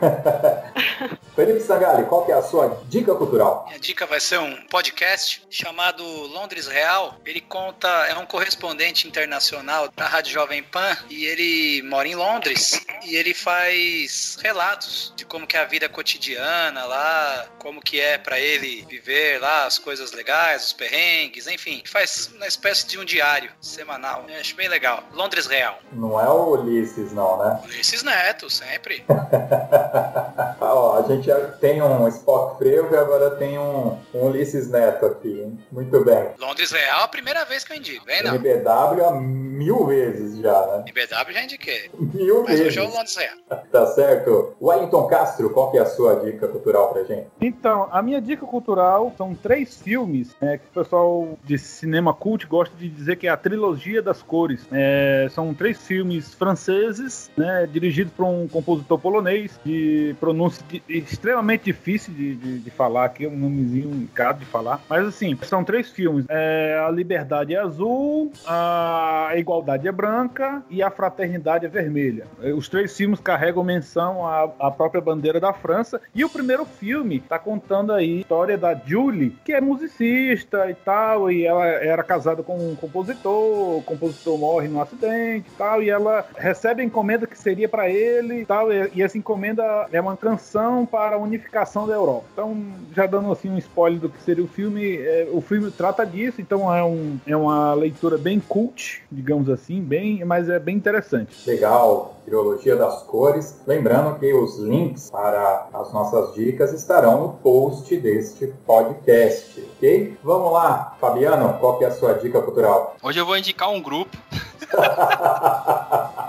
Felipe 1.34 1.60
Sangali, 1.60 2.04
qual 2.04 2.26
que 2.26 2.32
é 2.32 2.34
a 2.34 2.42
sua 2.42 2.78
dica 2.88 3.14
cultural? 3.14 3.64
Minha 3.66 3.80
dica 3.80 4.04
vai 4.04 4.20
ser 4.20 4.38
um 4.38 4.54
podcast 4.66 5.42
chamado 5.48 6.04
Londres 6.04 6.66
Real. 6.66 7.16
Ele 7.24 7.40
conta, 7.40 7.88
é 8.06 8.14
um 8.16 8.26
correspondente 8.26 9.08
internacional 9.08 9.88
da 9.96 10.06
Rádio 10.06 10.32
Jovem 10.32 10.62
Pan 10.62 10.96
e 11.08 11.24
ele 11.24 11.82
mora 11.88 12.06
em 12.06 12.14
Londres 12.14 12.84
e 13.04 13.16
ele 13.16 13.32
faz 13.32 14.36
relatos 14.42 15.12
de 15.16 15.24
como 15.24 15.46
que 15.46 15.56
é 15.56 15.60
a 15.60 15.64
vida 15.64 15.88
cotidiana 15.88 16.84
lá, 16.84 17.46
como 17.58 17.80
que 17.80 17.98
é 17.98 18.18
para 18.18 18.38
ele 18.38 18.84
viver 18.88 19.40
lá 19.40 19.64
as 19.64 19.78
coisas 19.78 20.12
legais, 20.12 20.66
os 20.66 20.72
perrengues, 20.74 21.46
enfim, 21.46 21.82
faz 21.86 22.30
uma 22.34 22.46
espécie 22.46 22.86
de 22.86 22.98
um 22.98 23.04
diário 23.04 23.50
semanal. 23.60 24.26
Eu 24.28 24.38
acho 24.38 24.54
bem 24.54 24.68
legal. 24.68 25.02
Londres 25.14 25.46
Real. 25.46 25.78
Não 25.92 26.20
é 26.20 26.28
o 26.28 26.50
Ulisses 26.50 27.12
não, 27.12 27.38
né? 27.38 27.60
Ulisses 27.64 28.02
Neto, 28.02 28.50
sempre. 28.50 29.04
Ó, 30.60 30.98
a 30.98 31.02
gente 31.08 31.21
já 31.22 31.38
tem 31.52 31.82
um 31.82 32.06
Spock 32.08 32.58
Frevo 32.58 32.94
e 32.94 32.98
agora 32.98 33.30
tem 33.36 33.58
um, 33.58 33.98
um 34.14 34.26
Ulisses 34.26 34.70
Neto 34.70 35.06
aqui. 35.06 35.40
Hein? 35.40 35.58
Muito 35.70 36.04
bem. 36.04 36.28
Londres 36.38 36.70
Real, 36.70 37.02
a 37.02 37.08
primeira 37.08 37.44
vez 37.44 37.64
que 37.64 37.72
eu 37.72 37.76
indico, 37.76 38.04
vem 38.04 38.22
não? 38.22 38.34
NBW 38.34 39.04
há 39.04 39.20
mil 39.20 39.86
vezes 39.86 40.38
já, 40.38 40.66
né? 40.66 40.84
NBW 40.86 41.32
já 41.32 41.42
indiquei. 41.42 41.90
Mil 41.98 42.42
Mas 42.42 42.58
vezes. 42.58 42.66
hoje 42.66 42.78
é 42.78 42.82
o 42.82 42.88
Londres 42.94 43.16
Real. 43.16 43.62
Tá 43.70 43.86
certo. 43.86 44.54
Wellington 44.60 45.06
Castro, 45.06 45.50
qual 45.50 45.70
que 45.70 45.78
é 45.78 45.80
a 45.80 45.86
sua 45.86 46.16
dica 46.16 46.48
cultural 46.48 46.92
pra 46.92 47.04
gente? 47.04 47.26
Então, 47.40 47.88
a 47.90 48.02
minha 48.02 48.20
dica 48.20 48.46
cultural 48.46 49.12
são 49.16 49.34
três 49.34 49.80
filmes 49.80 50.34
né, 50.40 50.58
que 50.58 50.64
o 50.66 50.82
pessoal 50.82 51.38
de 51.44 51.58
cinema 51.58 52.12
cult 52.14 52.46
gosta 52.46 52.74
de 52.76 52.88
dizer 52.88 53.16
que 53.16 53.26
é 53.26 53.30
a 53.30 53.36
trilogia 53.36 54.02
das 54.02 54.22
cores. 54.22 54.66
É, 54.72 55.28
são 55.30 55.54
três 55.54 55.78
filmes 55.86 56.34
franceses, 56.34 57.30
né, 57.36 57.68
dirigidos 57.70 58.12
por 58.12 58.26
um 58.26 58.48
compositor 58.48 58.98
polonês 58.98 59.58
de 59.64 60.14
pronúncia 60.20 60.64
de, 60.68 60.82
extremamente 61.12 61.64
difícil 61.64 62.12
de, 62.12 62.34
de, 62.34 62.58
de, 62.60 62.70
falar 62.70 63.04
aqui, 63.04 63.26
um 63.26 63.36
nomezinho 63.36 64.08
caro 64.14 64.38
de 64.38 64.44
falar. 64.46 64.80
Mas 64.88 65.06
assim, 65.06 65.38
são 65.42 65.62
três 65.62 65.90
filmes: 65.90 66.24
é, 66.28 66.82
A 66.86 66.90
Liberdade 66.90 67.54
é 67.54 67.58
Azul, 67.58 68.32
A 68.46 69.30
Igualdade 69.36 69.86
é 69.86 69.92
Branca 69.92 70.62
e 70.70 70.82
A 70.82 70.90
Fraternidade 70.90 71.66
é 71.66 71.68
Vermelha. 71.68 72.26
Os 72.56 72.68
três 72.68 72.96
filmes 72.96 73.20
carregam 73.20 73.62
menção 73.62 74.26
à, 74.26 74.50
à 74.58 74.70
própria 74.70 75.00
bandeira 75.00 75.38
da 75.38 75.52
França. 75.52 76.00
E 76.14 76.24
o 76.24 76.28
primeiro 76.28 76.64
filme 76.64 77.16
está 77.16 77.38
contando 77.38 77.92
aí 77.92 78.18
a 78.18 78.20
história 78.20 78.58
da 78.58 78.74
Julie, 78.74 79.36
que 79.44 79.52
é 79.52 79.60
musicista 79.60 80.70
e 80.70 80.74
tal, 80.74 81.30
e 81.30 81.44
ela 81.44 81.66
era 81.66 82.02
casada 82.02 82.42
com 82.42 82.56
um 82.56 82.74
compositor, 82.74 83.78
o 83.78 83.82
compositor 83.82 84.38
morre 84.38 84.68
num 84.68 84.80
acidente 84.80 85.48
e 85.48 85.56
tal, 85.56 85.82
e 85.82 85.90
ela 85.90 86.24
recebe 86.36 86.82
a 86.82 86.84
encomenda 86.84 87.26
que 87.26 87.38
seria 87.38 87.68
para 87.68 87.88
ele 87.88 88.40
e 88.40 88.46
tal, 88.46 88.72
e, 88.72 88.90
e 88.94 89.02
essa 89.02 89.18
encomenda 89.18 89.62
é 89.92 90.00
uma 90.00 90.16
canção 90.16 90.86
para 90.86 91.01
a 91.10 91.16
unificação 91.16 91.86
da 91.86 91.94
Europa. 91.94 92.24
Então, 92.32 92.56
já 92.94 93.06
dando 93.06 93.30
assim 93.32 93.48
um 93.48 93.58
spoiler 93.58 94.00
do 94.00 94.08
que 94.08 94.22
seria 94.22 94.44
o 94.44 94.48
filme, 94.48 94.96
é, 94.96 95.28
o 95.32 95.40
filme 95.40 95.70
trata 95.70 96.04
disso, 96.06 96.40
então 96.40 96.72
é, 96.74 96.82
um, 96.84 97.18
é 97.26 97.36
uma 97.36 97.74
leitura 97.74 98.16
bem 98.16 98.40
cult, 98.40 99.02
digamos 99.10 99.48
assim, 99.48 99.80
bem, 99.80 100.24
mas 100.24 100.48
é 100.48 100.58
bem 100.58 100.76
interessante. 100.76 101.48
Legal, 101.48 102.16
Trilogia 102.24 102.76
das 102.76 103.02
Cores. 103.02 103.60
Lembrando 103.66 104.18
que 104.18 104.32
os 104.32 104.58
links 104.58 105.10
para 105.10 105.68
as 105.72 105.92
nossas 105.92 106.34
dicas 106.34 106.72
estarão 106.72 107.20
no 107.20 107.28
post 107.34 107.96
deste 107.96 108.46
podcast, 108.66 109.60
ok? 109.76 110.16
Vamos 110.22 110.52
lá, 110.52 110.96
Fabiano, 111.00 111.58
qual 111.58 111.78
que 111.78 111.84
é 111.84 111.88
a 111.88 111.92
sua 111.92 112.14
dica 112.14 112.40
cultural? 112.40 112.96
Hoje 113.02 113.18
eu 113.18 113.26
vou 113.26 113.36
indicar 113.36 113.70
um 113.70 113.80
grupo 113.80 114.16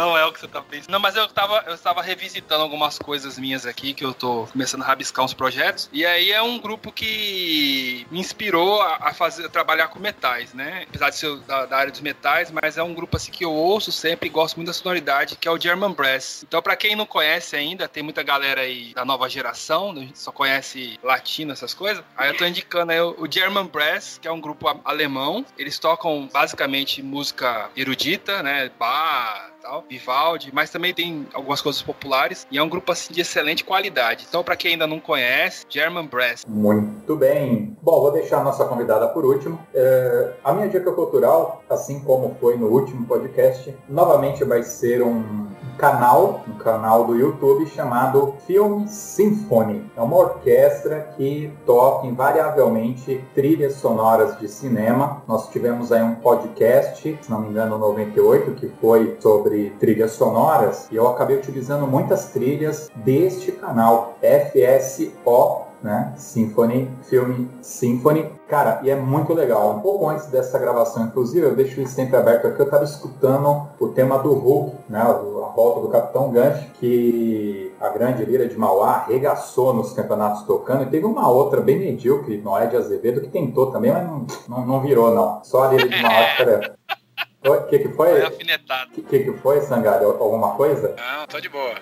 Não 0.00 0.16
é 0.16 0.24
o 0.24 0.32
que 0.32 0.40
você 0.40 0.48
tá 0.48 0.62
pensando. 0.62 0.92
Não, 0.92 1.00
mas 1.00 1.14
eu 1.16 1.28
tava, 1.28 1.62
eu 1.66 1.76
tava 1.76 2.00
revisitando 2.00 2.62
algumas 2.62 2.98
coisas 2.98 3.38
minhas 3.38 3.66
aqui, 3.66 3.92
que 3.92 4.04
eu 4.04 4.14
tô 4.14 4.46
começando 4.50 4.82
a 4.82 4.86
rabiscar 4.86 5.24
uns 5.24 5.34
projetos. 5.34 5.90
E 5.92 6.06
aí 6.06 6.32
é 6.32 6.40
um 6.40 6.58
grupo 6.58 6.92
que 6.92 8.06
me 8.10 8.18
inspirou 8.18 8.80
a, 8.80 9.08
a 9.08 9.14
fazer, 9.14 9.46
a 9.46 9.48
trabalhar 9.48 9.88
com 9.88 9.98
metais, 9.98 10.54
né? 10.54 10.84
Apesar 10.88 11.10
de 11.10 11.16
ser 11.16 11.36
da, 11.40 11.66
da, 11.66 11.76
área 11.76 11.90
dos 11.90 12.00
metais, 12.00 12.50
mas 12.50 12.78
é 12.78 12.82
um 12.82 12.94
grupo 12.94 13.16
assim 13.16 13.32
que 13.32 13.44
eu 13.44 13.52
ouço 13.52 13.92
sempre 13.92 14.28
e 14.28 14.32
gosto 14.32 14.56
muito 14.56 14.68
da 14.68 14.72
sonoridade, 14.72 15.36
que 15.36 15.46
é 15.46 15.50
o 15.50 15.60
German 15.60 15.92
Brass. 15.92 16.44
Então, 16.46 16.62
para 16.62 16.76
quem 16.76 16.94
não 16.96 17.04
conhece 17.04 17.56
ainda, 17.56 17.88
tem 17.88 18.02
muita 18.02 18.22
galera 18.22 18.62
aí 18.62 18.94
da 18.94 19.04
nova 19.04 19.28
geração, 19.28 19.90
a 19.90 19.94
gente 19.96 20.18
só 20.18 20.32
conhece 20.32 20.98
latino, 21.02 21.52
essas 21.52 21.74
coisas. 21.74 22.02
Aí 22.16 22.30
eu 22.30 22.36
tô 22.36 22.46
indicando 22.46 22.92
aí 22.92 23.00
o 23.00 23.30
German 23.30 23.66
Brass, 23.66 24.18
que 24.20 24.28
é 24.28 24.32
um 24.32 24.40
grupo 24.40 24.66
alemão. 24.84 25.44
Eles 25.58 25.78
tocam 25.78 26.28
basicamente 26.32 27.02
música 27.02 27.49
erudita, 27.76 28.42
né? 28.42 28.70
Bar, 28.78 29.49
tal, 29.60 29.84
Vivaldi, 29.88 30.50
mas 30.52 30.70
também 30.70 30.94
tem 30.94 31.26
algumas 31.34 31.60
coisas 31.60 31.82
populares 31.82 32.46
e 32.50 32.58
é 32.58 32.62
um 32.62 32.68
grupo 32.68 32.92
assim 32.92 33.12
de 33.12 33.20
excelente 33.20 33.64
qualidade. 33.64 34.26
Então, 34.28 34.42
para 34.42 34.56
quem 34.56 34.72
ainda 34.72 34.86
não 34.86 34.98
conhece, 34.98 35.66
German 35.68 36.06
Brass. 36.06 36.44
Muito 36.48 37.14
bem. 37.16 37.76
Bom, 37.82 38.00
vou 38.00 38.12
deixar 38.12 38.38
a 38.38 38.44
nossa 38.44 38.64
convidada 38.64 39.08
por 39.08 39.24
último. 39.24 39.60
É, 39.74 40.32
a 40.42 40.52
minha 40.52 40.68
dica 40.68 40.90
cultural, 40.92 41.62
assim 41.68 42.00
como 42.00 42.36
foi 42.40 42.56
no 42.56 42.68
último 42.68 43.06
podcast, 43.06 43.74
novamente 43.88 44.44
vai 44.44 44.62
ser 44.62 45.02
um 45.02 45.48
canal, 45.80 46.44
um 46.46 46.58
canal 46.58 47.06
do 47.06 47.16
YouTube 47.16 47.66
chamado 47.66 48.34
Film 48.46 48.86
Symphony. 48.86 49.90
É 49.96 50.00
uma 50.00 50.16
orquestra 50.16 51.12
que 51.16 51.50
toca 51.64 52.06
invariavelmente 52.06 53.24
trilhas 53.34 53.74
sonoras 53.74 54.38
de 54.38 54.46
cinema. 54.46 55.22
Nós 55.26 55.48
tivemos 55.48 55.90
aí 55.90 56.02
um 56.02 56.16
podcast, 56.16 57.18
se 57.20 57.30
não 57.30 57.40
me 57.40 57.48
engano, 57.48 57.78
98, 57.78 58.52
que 58.52 58.68
foi 58.80 59.16
sobre 59.20 59.49
trilhas 59.78 60.12
sonoras, 60.12 60.88
e 60.90 60.96
eu 60.96 61.08
acabei 61.08 61.36
utilizando 61.36 61.86
muitas 61.86 62.26
trilhas 62.26 62.90
deste 63.04 63.52
canal, 63.52 64.14
FSO 64.20 65.70
né? 65.82 66.12
Symphony, 66.16 66.90
filme 67.02 67.48
Symphony. 67.62 68.30
Cara, 68.48 68.80
e 68.82 68.90
é 68.90 68.96
muito 68.96 69.32
legal. 69.32 69.76
Um 69.76 69.80
pouco 69.80 70.08
antes 70.08 70.26
dessa 70.26 70.58
gravação, 70.58 71.04
inclusive, 71.04 71.46
eu 71.46 71.54
deixo 71.54 71.80
isso 71.80 71.94
sempre 71.94 72.16
aberto 72.16 72.46
aqui, 72.46 72.60
eu 72.60 72.64
estava 72.64 72.84
escutando 72.84 73.68
o 73.78 73.88
tema 73.88 74.18
do 74.18 74.34
Hulk, 74.34 74.76
né? 74.88 75.00
A 75.00 75.52
volta 75.54 75.80
do 75.80 75.88
Capitão 75.88 76.30
Gancho, 76.30 76.66
que 76.74 77.72
a 77.80 77.88
grande 77.88 78.24
lira 78.24 78.46
de 78.46 78.58
Mauá 78.58 79.04
arregaçou 79.06 79.72
nos 79.72 79.92
campeonatos 79.92 80.42
tocando, 80.42 80.82
e 80.82 80.86
teve 80.86 81.06
uma 81.06 81.28
outra 81.28 81.60
bem 81.60 81.78
medíocre, 81.78 82.38
Noé 82.38 82.66
de 82.66 82.76
Azevedo, 82.76 83.20
que 83.20 83.28
tentou 83.28 83.70
também, 83.70 83.92
mas 83.92 84.06
não, 84.06 84.26
não, 84.48 84.66
não 84.66 84.80
virou, 84.80 85.14
não. 85.14 85.42
Só 85.44 85.64
a 85.64 85.68
lira 85.68 85.88
de 85.88 86.02
Mauá 86.02 86.24
que 86.36 86.99
o 87.42 87.62
que, 87.64 87.78
que 87.78 87.88
foi? 87.88 88.22
O 88.22 89.02
que, 89.02 89.18
que 89.24 89.32
foi, 89.38 89.60
Sangário? 89.62 90.08
Alguma 90.08 90.54
coisa? 90.56 90.94
Não, 90.96 91.26
tô 91.26 91.40
de 91.40 91.48
boa. 91.48 91.74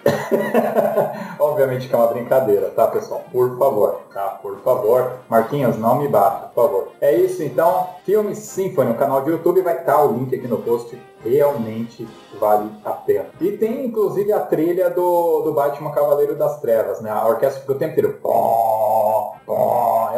Obviamente 1.40 1.88
que 1.88 1.94
é 1.94 1.98
uma 1.98 2.06
brincadeira, 2.06 2.68
tá, 2.70 2.86
pessoal? 2.86 3.24
Por 3.32 3.58
favor, 3.58 4.02
tá? 4.14 4.28
Por 4.42 4.60
favor. 4.62 5.18
Marquinhos, 5.28 5.76
não 5.76 5.98
me 5.98 6.08
bata, 6.08 6.48
por 6.48 6.62
favor. 6.62 6.92
É 7.00 7.16
isso, 7.16 7.42
então. 7.42 7.90
Filme 8.04 8.36
Symphony, 8.36 8.92
o 8.92 8.94
canal 8.94 9.22
de 9.22 9.30
YouTube, 9.30 9.62
vai 9.62 9.78
estar 9.78 10.02
o 10.04 10.12
link 10.16 10.34
aqui 10.34 10.46
no 10.46 10.58
post. 10.58 10.96
Realmente 11.24 12.06
vale 12.38 12.70
a 12.84 12.92
pena. 12.92 13.26
E 13.40 13.52
tem, 13.52 13.86
inclusive, 13.86 14.32
a 14.32 14.40
trilha 14.40 14.90
do, 14.90 15.42
do 15.42 15.52
Batman 15.52 15.92
Cavaleiro 15.92 16.36
das 16.36 16.60
Trevas, 16.60 17.00
né? 17.00 17.10
A 17.10 17.26
orquestra 17.26 17.60
fica 17.60 17.72
o 17.72 17.78
tempo 17.78 17.92
inteiro. 17.92 18.20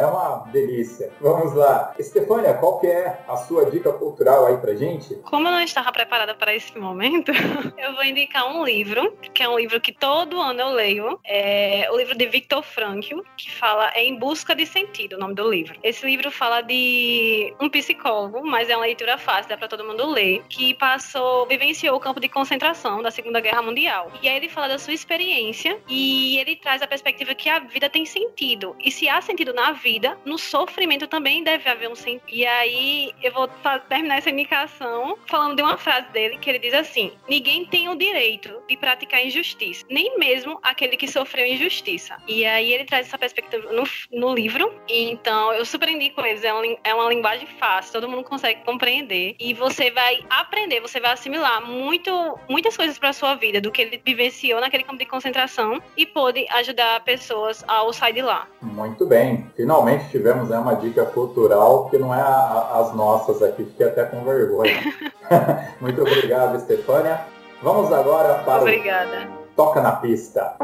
É 0.01 0.05
uma 0.05 0.47
delícia. 0.51 1.11
Vamos 1.21 1.53
lá. 1.53 1.93
Estefânia, 1.97 2.53
qual 2.55 2.79
que 2.79 2.87
é 2.87 3.19
a 3.27 3.37
sua 3.37 3.69
dica 3.69 3.93
cultural 3.93 4.47
aí 4.47 4.57
pra 4.57 4.73
gente? 4.73 5.15
Como 5.23 5.47
eu 5.47 5.51
não 5.51 5.61
estava 5.61 5.91
preparada 5.91 6.33
para 6.33 6.55
esse 6.55 6.77
momento, 6.77 7.31
eu 7.77 7.93
vou 7.93 8.03
indicar 8.03 8.47
um 8.47 8.65
livro, 8.65 9.15
que 9.33 9.43
é 9.43 9.49
um 9.49 9.57
livro 9.57 9.79
que 9.79 9.91
todo 9.91 10.41
ano 10.41 10.61
eu 10.61 10.69
leio. 10.69 11.19
É 11.23 11.87
o 11.91 11.97
livro 11.97 12.17
de 12.17 12.25
Viktor 12.25 12.63
Frankl, 12.63 13.19
que 13.37 13.51
fala 13.51 13.91
é 13.93 14.03
Em 14.03 14.17
Busca 14.17 14.55
de 14.55 14.65
Sentido, 14.65 15.15
o 15.15 15.19
nome 15.19 15.35
do 15.35 15.49
livro. 15.49 15.77
Esse 15.83 16.05
livro 16.05 16.31
fala 16.31 16.61
de 16.61 17.53
um 17.59 17.69
psicólogo, 17.69 18.43
mas 18.43 18.69
é 18.69 18.75
uma 18.75 18.85
leitura 18.85 19.17
fácil, 19.17 19.49
dá 19.49 19.57
para 19.57 19.67
todo 19.67 19.85
mundo 19.85 20.09
ler, 20.09 20.43
que 20.49 20.73
passou, 20.91 21.45
vivenciou 21.45 21.95
o 21.95 21.99
campo 22.01 22.19
de 22.19 22.27
concentração 22.27 23.01
da 23.01 23.09
Segunda 23.09 23.39
Guerra 23.39 23.61
Mundial. 23.61 24.11
E 24.21 24.27
aí 24.27 24.35
ele 24.35 24.49
fala 24.49 24.67
da 24.67 24.77
sua 24.77 24.93
experiência 24.93 25.79
e 25.87 26.37
ele 26.37 26.57
traz 26.57 26.81
a 26.81 26.87
perspectiva 26.87 27.33
que 27.33 27.49
a 27.49 27.59
vida 27.59 27.89
tem 27.89 28.05
sentido. 28.05 28.75
E 28.77 28.91
se 28.91 29.07
há 29.07 29.21
sentido 29.21 29.53
na 29.53 29.71
vida, 29.71 30.17
no 30.25 30.37
sofrimento 30.37 31.07
também 31.07 31.45
deve 31.45 31.69
haver 31.69 31.89
um 31.89 31.95
sentido. 31.95 32.23
E 32.27 32.45
aí 32.45 33.13
eu 33.23 33.31
vou 33.31 33.47
terminar 33.87 34.17
essa 34.17 34.29
indicação 34.29 35.17
falando 35.27 35.55
de 35.55 35.63
uma 35.63 35.77
frase 35.77 36.09
dele 36.09 36.37
que 36.37 36.49
ele 36.49 36.59
diz 36.59 36.73
assim: 36.73 37.13
Ninguém 37.29 37.65
tem 37.65 37.87
o 37.87 37.95
direito 37.95 38.61
de 38.67 38.75
praticar 38.75 39.25
injustiça, 39.25 39.85
nem 39.89 40.19
mesmo 40.19 40.59
aquele 40.61 40.97
que 40.97 41.07
sofreu 41.07 41.45
injustiça. 41.45 42.17
E 42.27 42.45
aí 42.45 42.73
ele 42.73 42.83
traz 42.83 43.07
essa 43.07 43.17
perspectiva 43.17 43.71
no, 43.71 43.83
no 44.11 44.35
livro. 44.35 44.73
Então 44.89 45.53
eu 45.53 45.63
super 45.63 45.87
indico 45.87 46.19
eles. 46.19 46.43
É 46.43 46.51
é 46.83 46.93
uma 46.93 47.07
linguagem 47.07 47.47
fácil, 47.47 47.93
todo 47.93 48.09
mundo 48.09 48.25
consegue 48.25 48.61
compreender. 48.65 49.37
E 49.39 49.53
você 49.53 49.89
vai 49.89 50.19
aprender, 50.29 50.80
você 50.81 50.99
vai 50.99 51.11
assimilar 51.11 51.65
muito, 51.65 52.39
muitas 52.49 52.75
coisas 52.75 52.97
para 52.97 53.13
sua 53.13 53.35
vida 53.35 53.61
do 53.61 53.71
que 53.71 53.81
ele 53.81 54.01
vivenciou 54.03 54.59
naquele 54.59 54.83
campo 54.83 54.97
de 54.97 55.05
concentração 55.05 55.81
e 55.95 56.05
pôde 56.05 56.45
ajudar 56.51 57.03
pessoas 57.03 57.63
ao 57.67 57.93
sair 57.93 58.13
de 58.13 58.21
lá. 58.21 58.47
Muito 58.61 59.05
bem. 59.05 59.49
Finalmente 59.55 60.09
tivemos 60.09 60.49
né, 60.49 60.57
uma 60.57 60.75
dica 60.75 61.05
cultural 61.05 61.89
que 61.89 61.97
não 61.97 62.13
é 62.13 62.21
a, 62.21 62.25
a, 62.25 62.79
as 62.79 62.95
nossas 62.95 63.41
aqui, 63.41 63.63
fiquei 63.63 63.87
até 63.87 64.03
com 64.05 64.23
vergonha. 64.23 64.81
Muito 65.79 66.01
obrigado, 66.01 66.57
Estefânia. 66.57 67.21
Vamos 67.61 67.91
agora 67.93 68.43
para 68.43 68.61
Obrigada. 68.61 69.27
o 69.29 69.55
Toca 69.55 69.81
na 69.81 69.91
Pista. 69.93 70.55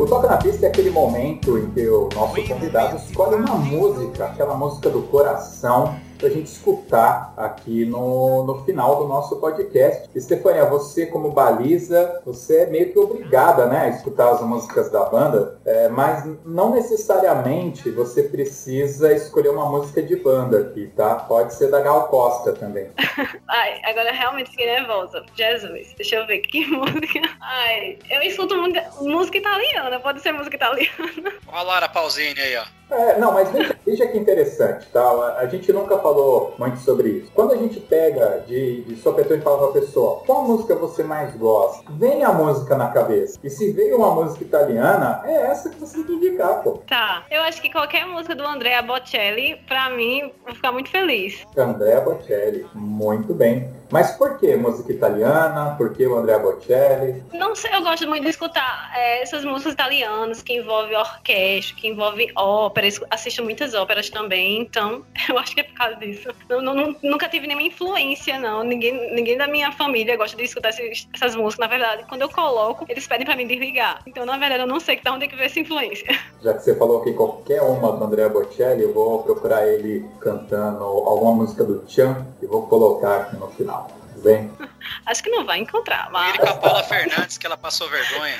O 0.00 0.06
Toca 0.06 0.28
na 0.28 0.38
Pista 0.38 0.64
é 0.64 0.70
aquele 0.70 0.88
momento 0.88 1.58
em 1.58 1.70
que 1.72 1.86
o 1.86 2.08
nosso 2.14 2.42
convidado 2.48 2.96
escolhe 2.96 3.34
uma 3.34 3.54
música, 3.56 4.24
aquela 4.24 4.54
música 4.54 4.88
do 4.88 5.02
coração, 5.02 5.94
para 6.20 6.28
a 6.28 6.32
gente 6.32 6.46
escutar 6.46 7.32
aqui 7.36 7.86
no, 7.86 8.44
no 8.44 8.62
final 8.64 8.96
do 8.96 9.08
nosso 9.08 9.36
podcast. 9.36 10.08
Estefânia, 10.14 10.66
você 10.66 11.06
como 11.06 11.32
baliza, 11.32 12.20
você 12.24 12.58
é 12.58 12.66
meio 12.66 12.92
que 12.92 12.98
obrigada 12.98 13.66
né, 13.66 13.80
a 13.80 13.88
escutar 13.88 14.30
as 14.30 14.42
músicas 14.42 14.90
da 14.90 15.06
banda, 15.06 15.58
é, 15.64 15.88
mas 15.88 16.28
não 16.44 16.72
necessariamente 16.74 17.90
você 17.90 18.24
precisa 18.24 19.12
escolher 19.12 19.48
uma 19.48 19.70
música 19.70 20.02
de 20.02 20.16
banda 20.16 20.60
aqui, 20.60 20.88
tá? 20.94 21.14
Pode 21.14 21.54
ser 21.54 21.70
da 21.70 21.80
Gal 21.80 22.08
Costa 22.08 22.52
também. 22.52 22.90
Ai, 23.48 23.80
agora 23.84 24.12
realmente 24.12 24.50
fiquei 24.50 24.66
nervosa. 24.66 25.24
Jesus, 25.34 25.94
deixa 25.96 26.16
eu 26.16 26.26
ver 26.26 26.40
que 26.40 26.66
música. 26.68 27.20
Ai, 27.40 27.98
eu 28.10 28.22
escuto 28.22 28.54
música 29.00 29.38
italiana, 29.38 29.98
pode 30.00 30.20
ser 30.20 30.32
música 30.32 30.56
italiana. 30.56 31.32
Olha 31.48 31.60
a 31.60 31.62
Lara 31.62 31.88
Pausini 31.88 32.38
aí, 32.38 32.56
ó. 32.56 32.80
É, 32.90 33.16
não, 33.18 33.32
mas 33.32 33.50
veja, 33.52 33.76
veja 33.86 34.06
que 34.08 34.18
interessante, 34.18 34.86
tá? 34.92 35.36
A 35.38 35.46
gente 35.46 35.72
nunca 35.72 35.96
falou 35.98 36.09
muito 36.58 36.78
sobre 36.80 37.08
isso. 37.08 37.32
Quando 37.34 37.52
a 37.52 37.56
gente 37.56 37.80
pega 37.80 38.44
de, 38.46 38.82
de 38.82 38.96
sopetão 38.96 39.36
e 39.36 39.40
fala 39.40 39.70
pra 39.70 39.80
pessoa, 39.80 40.22
qual 40.26 40.44
música 40.44 40.74
você 40.74 41.02
mais 41.02 41.34
gosta? 41.36 41.84
Vem 41.90 42.24
a 42.24 42.32
música 42.32 42.76
na 42.76 42.88
cabeça. 42.88 43.38
E 43.42 43.50
se 43.50 43.72
veio 43.72 43.96
uma 43.96 44.14
música 44.14 44.44
italiana, 44.44 45.22
é 45.24 45.46
essa 45.46 45.70
que 45.70 45.78
você 45.78 45.98
tem 45.98 46.04
que 46.04 46.12
indicar, 46.12 46.62
pô. 46.62 46.82
Tá. 46.86 47.24
Eu 47.30 47.42
acho 47.42 47.60
que 47.60 47.70
qualquer 47.70 48.06
música 48.06 48.34
do 48.34 48.44
Andrea 48.44 48.82
Bocelli, 48.82 49.56
pra 49.66 49.90
mim, 49.90 50.32
vou 50.44 50.54
ficar 50.54 50.72
muito 50.72 50.90
feliz. 50.90 51.44
Andrea 51.56 52.00
Bocelli, 52.00 52.66
muito 52.74 53.34
bem. 53.34 53.80
Mas 53.90 54.12
por 54.12 54.38
que 54.38 54.54
música 54.54 54.92
italiana? 54.92 55.74
Por 55.76 55.92
que 55.92 56.06
o 56.06 56.16
Andrea 56.16 56.38
Bocelli? 56.38 57.22
Não 57.32 57.54
sei, 57.56 57.74
eu 57.74 57.82
gosto 57.82 58.06
muito 58.06 58.22
de 58.22 58.30
escutar 58.30 58.90
é, 58.94 59.22
essas 59.22 59.44
músicas 59.44 59.72
italianas 59.72 60.42
que 60.42 60.54
envolvem 60.54 60.96
orquestra, 60.96 61.76
que 61.76 61.88
envolvem 61.88 62.30
ópera. 62.36 62.88
Assisto 63.10 63.42
muitas 63.42 63.74
óperas 63.74 64.08
também, 64.08 64.60
então 64.60 65.04
eu 65.28 65.38
acho 65.38 65.54
que 65.54 65.60
é 65.60 65.64
por 65.64 65.74
causa 65.74 65.96
disso. 66.00 66.28
Eu, 66.48 66.60
não, 66.62 66.96
nunca 67.02 67.28
tive 67.28 67.46
nenhuma 67.46 67.66
influência, 67.66 68.38
não. 68.38 68.64
Ninguém, 68.64 69.14
ninguém 69.14 69.36
da 69.36 69.46
minha 69.46 69.70
família 69.72 70.16
gosta 70.16 70.36
de 70.36 70.44
escutar 70.44 70.70
esses, 70.70 71.08
essas 71.12 71.36
músicas. 71.36 71.68
Na 71.68 71.70
verdade, 71.70 72.04
quando 72.08 72.22
eu 72.22 72.28
coloco, 72.28 72.84
eles 72.88 73.06
pedem 73.06 73.26
pra 73.26 73.36
mim 73.36 73.46
desligar. 73.46 74.00
Então, 74.06 74.24
na 74.24 74.36
verdade, 74.36 74.62
eu 74.62 74.66
não 74.66 74.80
sei 74.80 74.96
de 74.96 75.08
onde 75.08 75.26
é 75.26 75.28
que 75.28 75.36
veio 75.36 75.46
essa 75.46 75.60
influência. 75.60 76.06
Já 76.42 76.54
que 76.54 76.62
você 76.62 76.74
falou 76.74 77.02
que 77.02 77.12
qualquer 77.12 77.62
uma 77.62 77.92
do 77.92 78.04
Andrea 78.04 78.28
Bocelli, 78.28 78.82
eu 78.82 78.92
vou 78.92 79.22
procurar 79.22 79.66
ele 79.66 80.04
cantando 80.20 80.82
alguma 80.82 81.34
música 81.34 81.62
do 81.64 81.84
Chan 81.88 82.26
e 82.42 82.46
vou 82.46 82.66
colocar 82.66 83.16
aqui 83.22 83.36
no 83.36 83.48
final. 83.48 83.88
bem? 84.16 84.50
Acho 85.06 85.22
que 85.22 85.30
não 85.30 85.44
vai 85.44 85.58
encontrar, 85.58 86.10
mas. 86.10 86.34
Ele 86.34 86.38
com 86.38 86.48
a 86.48 86.54
Paula 86.54 86.82
Fernandes, 86.82 87.38
que 87.38 87.46
ela 87.46 87.56
passou 87.56 87.88
vergonha. 87.88 88.38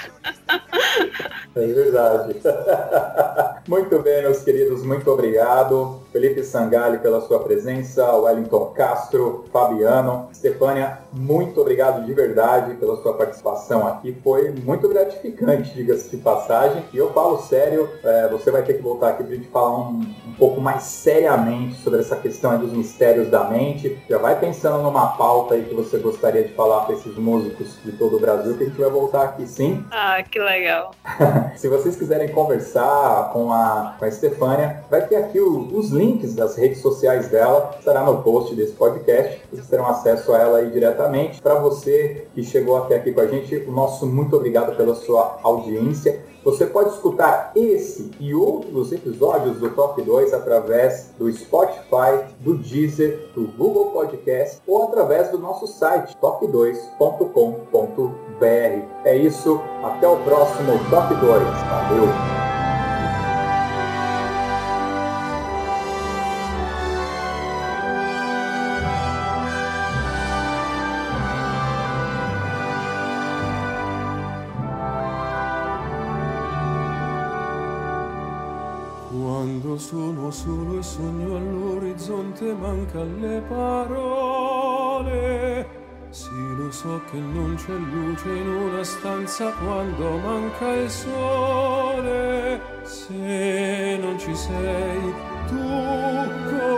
É 1.57 1.67
verdade. 1.67 2.41
muito 3.69 3.99
bem, 4.01 4.23
meus 4.23 4.43
queridos, 4.43 4.83
muito 4.83 5.11
obrigado. 5.11 6.01
Felipe 6.13 6.43
Sangali 6.43 6.99
pela 6.99 7.21
sua 7.21 7.39
presença, 7.41 8.13
Wellington 8.17 8.67
Castro, 8.77 9.45
Fabiano, 9.53 10.29
Stefânia, 10.35 10.99
muito 11.13 11.61
obrigado 11.61 12.05
de 12.05 12.13
verdade 12.13 12.75
pela 12.75 12.97
sua 13.03 13.15
participação 13.15 13.87
aqui. 13.87 14.17
Foi 14.23 14.51
muito 14.51 14.89
gratificante, 14.89 15.73
diga-se 15.75 16.11
de 16.11 16.17
passagem. 16.17 16.85
E 16.93 16.99
eu 16.99 17.13
falo 17.13 17.39
sério, 17.39 17.89
é, 18.03 18.29
você 18.29 18.51
vai 18.51 18.63
ter 18.63 18.75
que 18.75 18.83
voltar 18.83 19.11
aqui 19.11 19.25
para 19.25 19.33
a 19.33 19.37
gente 19.37 19.49
falar 19.49 19.79
um, 19.79 20.01
um, 20.27 20.35
pouco 20.39 20.61
mais 20.61 20.83
seriamente 20.83 21.77
sobre 21.83 22.01
essa 22.01 22.17
questão 22.17 22.59
dos 22.59 22.73
mistérios 22.73 23.29
da 23.29 23.45
mente. 23.45 24.01
Já 24.09 24.19
vai 24.19 24.39
pensando 24.39 24.83
numa 24.83 25.17
pauta 25.17 25.55
aí 25.55 25.65
que 25.65 25.75
você 25.75 25.99
gostaria 25.99 26.45
de 26.45 26.55
falar 26.55 26.85
para 26.85 26.95
esses 26.95 27.17
músicos 27.17 27.79
de 27.85 27.93
todo 27.93 28.17
o 28.17 28.21
Brasil, 28.21 28.57
que 28.57 28.65
a 28.65 28.67
gente 28.67 28.81
vai 28.81 28.91
voltar 28.91 29.23
aqui 29.23 29.47
sim. 29.47 29.85
Ah, 29.91 30.23
que 30.23 30.39
legal. 30.39 30.93
Se 31.57 31.69
vocês 31.69 31.97
quiserem 31.97 32.29
conversar 32.29 33.31
com 33.33 33.50
a, 33.53 33.97
com 33.99 34.05
a 34.05 34.11
Stefânia, 34.11 34.85
vai 34.91 35.07
ter 35.07 35.17
aqui 35.17 35.41
o, 35.41 35.77
os 35.77 35.91
links 35.91 36.35
das 36.35 36.57
redes 36.57 36.81
sociais 36.81 37.29
dela, 37.29 37.75
estará 37.79 38.05
no 38.05 38.23
post 38.23 38.55
desse 38.55 38.73
podcast. 38.73 39.43
Vocês 39.51 39.69
terão 39.69 39.87
acesso 39.87 40.33
a 40.33 40.39
ela 40.39 40.59
aí 40.59 40.71
diretamente. 40.71 41.41
Para 41.41 41.55
você 41.57 42.27
que 42.35 42.43
chegou 42.43 42.77
até 42.77 42.97
aqui 42.97 43.13
com 43.13 43.21
a 43.21 43.27
gente, 43.27 43.57
o 43.57 43.73
nosso 43.73 44.07
muito 44.07 44.37
obrigado 44.37 44.77
pela 44.77 44.95
sua 44.95 45.39
audiência. 45.43 46.31
Você 46.43 46.67
pode 46.67 46.91
escutar 46.91 47.53
esse 47.55 48.11
e 48.19 48.35
outros 48.35 48.93
episódios 48.93 49.59
do 49.59 49.71
Top 49.71 50.01
2 50.01 50.33
através 50.33 51.11
do 51.19 51.31
Spotify, 51.31 52.25
do 52.41 52.57
Deezer, 52.57 53.29
do 53.35 53.47
Google 53.59 53.91
Podcast 53.91 54.63
ou 54.67 54.85
através 54.85 55.31
do 55.31 55.39
nosso 55.39 55.67
site 55.67 56.17
top2.com.br. 56.17 58.87
É 59.05 59.17
isso, 59.17 59.61
até 59.83 60.09
o 60.09 60.17
próximo 60.19 60.73
Top 60.89 61.15
2. 61.15 61.21
Valeu! 61.21 62.50
Solo 80.41 80.79
e 80.79 80.83
sogno 80.83 81.37
all'orizzonte, 81.37 82.55
manca 82.55 83.03
le 83.03 83.43
parole. 83.47 85.19
Sì, 86.09 86.31
lo 86.57 86.73
so 86.73 86.99
che 87.11 87.19
non 87.19 87.57
c'è 87.57 87.75
luce 87.75 88.31
in 88.31 88.49
una 88.49 88.83
stanza 88.83 89.53
quando 89.53 90.17
manca 90.17 90.73
il 90.73 90.89
sole. 90.89 92.59
Se 92.85 93.99
non 94.01 94.19
ci 94.19 94.35
sei 94.35 95.15
tu 95.47 95.59
con 96.49 96.75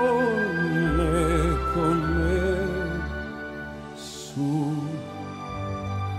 me, 0.96 1.56
con 1.72 1.98
me, 2.16 2.66
su 3.94 4.74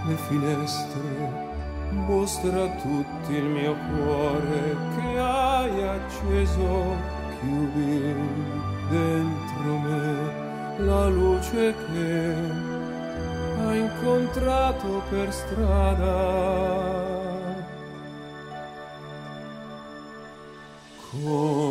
le 0.07 0.15
finestre 0.29 1.51
mostra 1.91 2.63
a 2.63 2.69
tutti 2.81 3.33
il 3.33 3.43
mio 3.45 3.75
cuore 3.75 4.77
che 4.95 5.19
hai 5.19 5.83
acceso, 5.83 7.12
dentro 8.89 9.77
me 9.79 10.85
la 10.85 11.07
luce 11.07 11.73
che 11.73 12.35
hai 13.59 13.79
incontrato 13.79 15.01
per 15.09 15.33
strada. 15.33 16.81
Con 21.11 21.62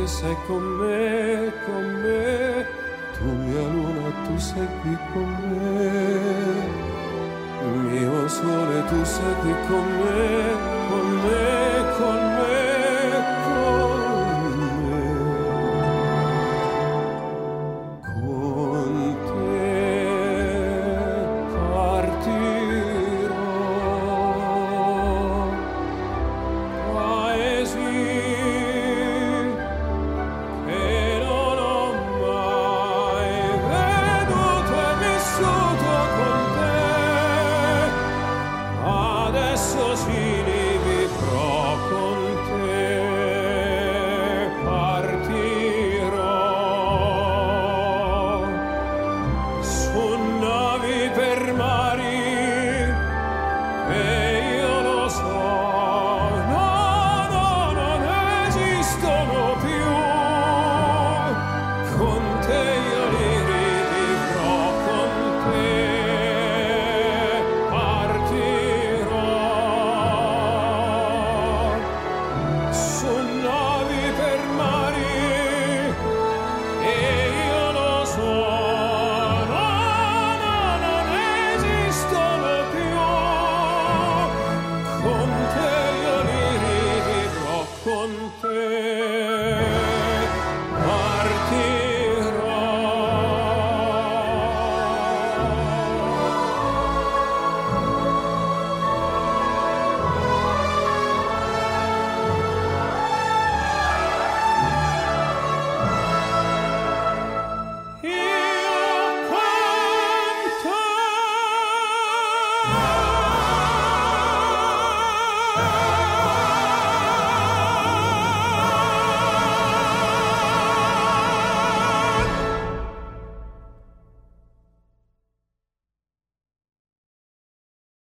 che 0.00 0.06
sei 0.06 0.36
con 0.46 0.62
me, 0.62 1.52
con 1.66 1.84
me. 2.02 2.66
Tu 3.16 3.24
mia 3.24 3.62
luna 3.68 4.10
tu 4.26 4.38
sei 4.38 4.66
qui 4.80 4.96
con 5.12 5.30
me. 5.50 6.88
Mio 7.84 8.28
sole 8.28 8.84
tu 8.88 9.04
sei 9.04 9.34
qui 9.40 9.54
con 9.68 9.86
me, 9.98 10.56
con 10.88 11.06
me, 11.24 11.96
con 11.98 12.20
me 12.36 12.59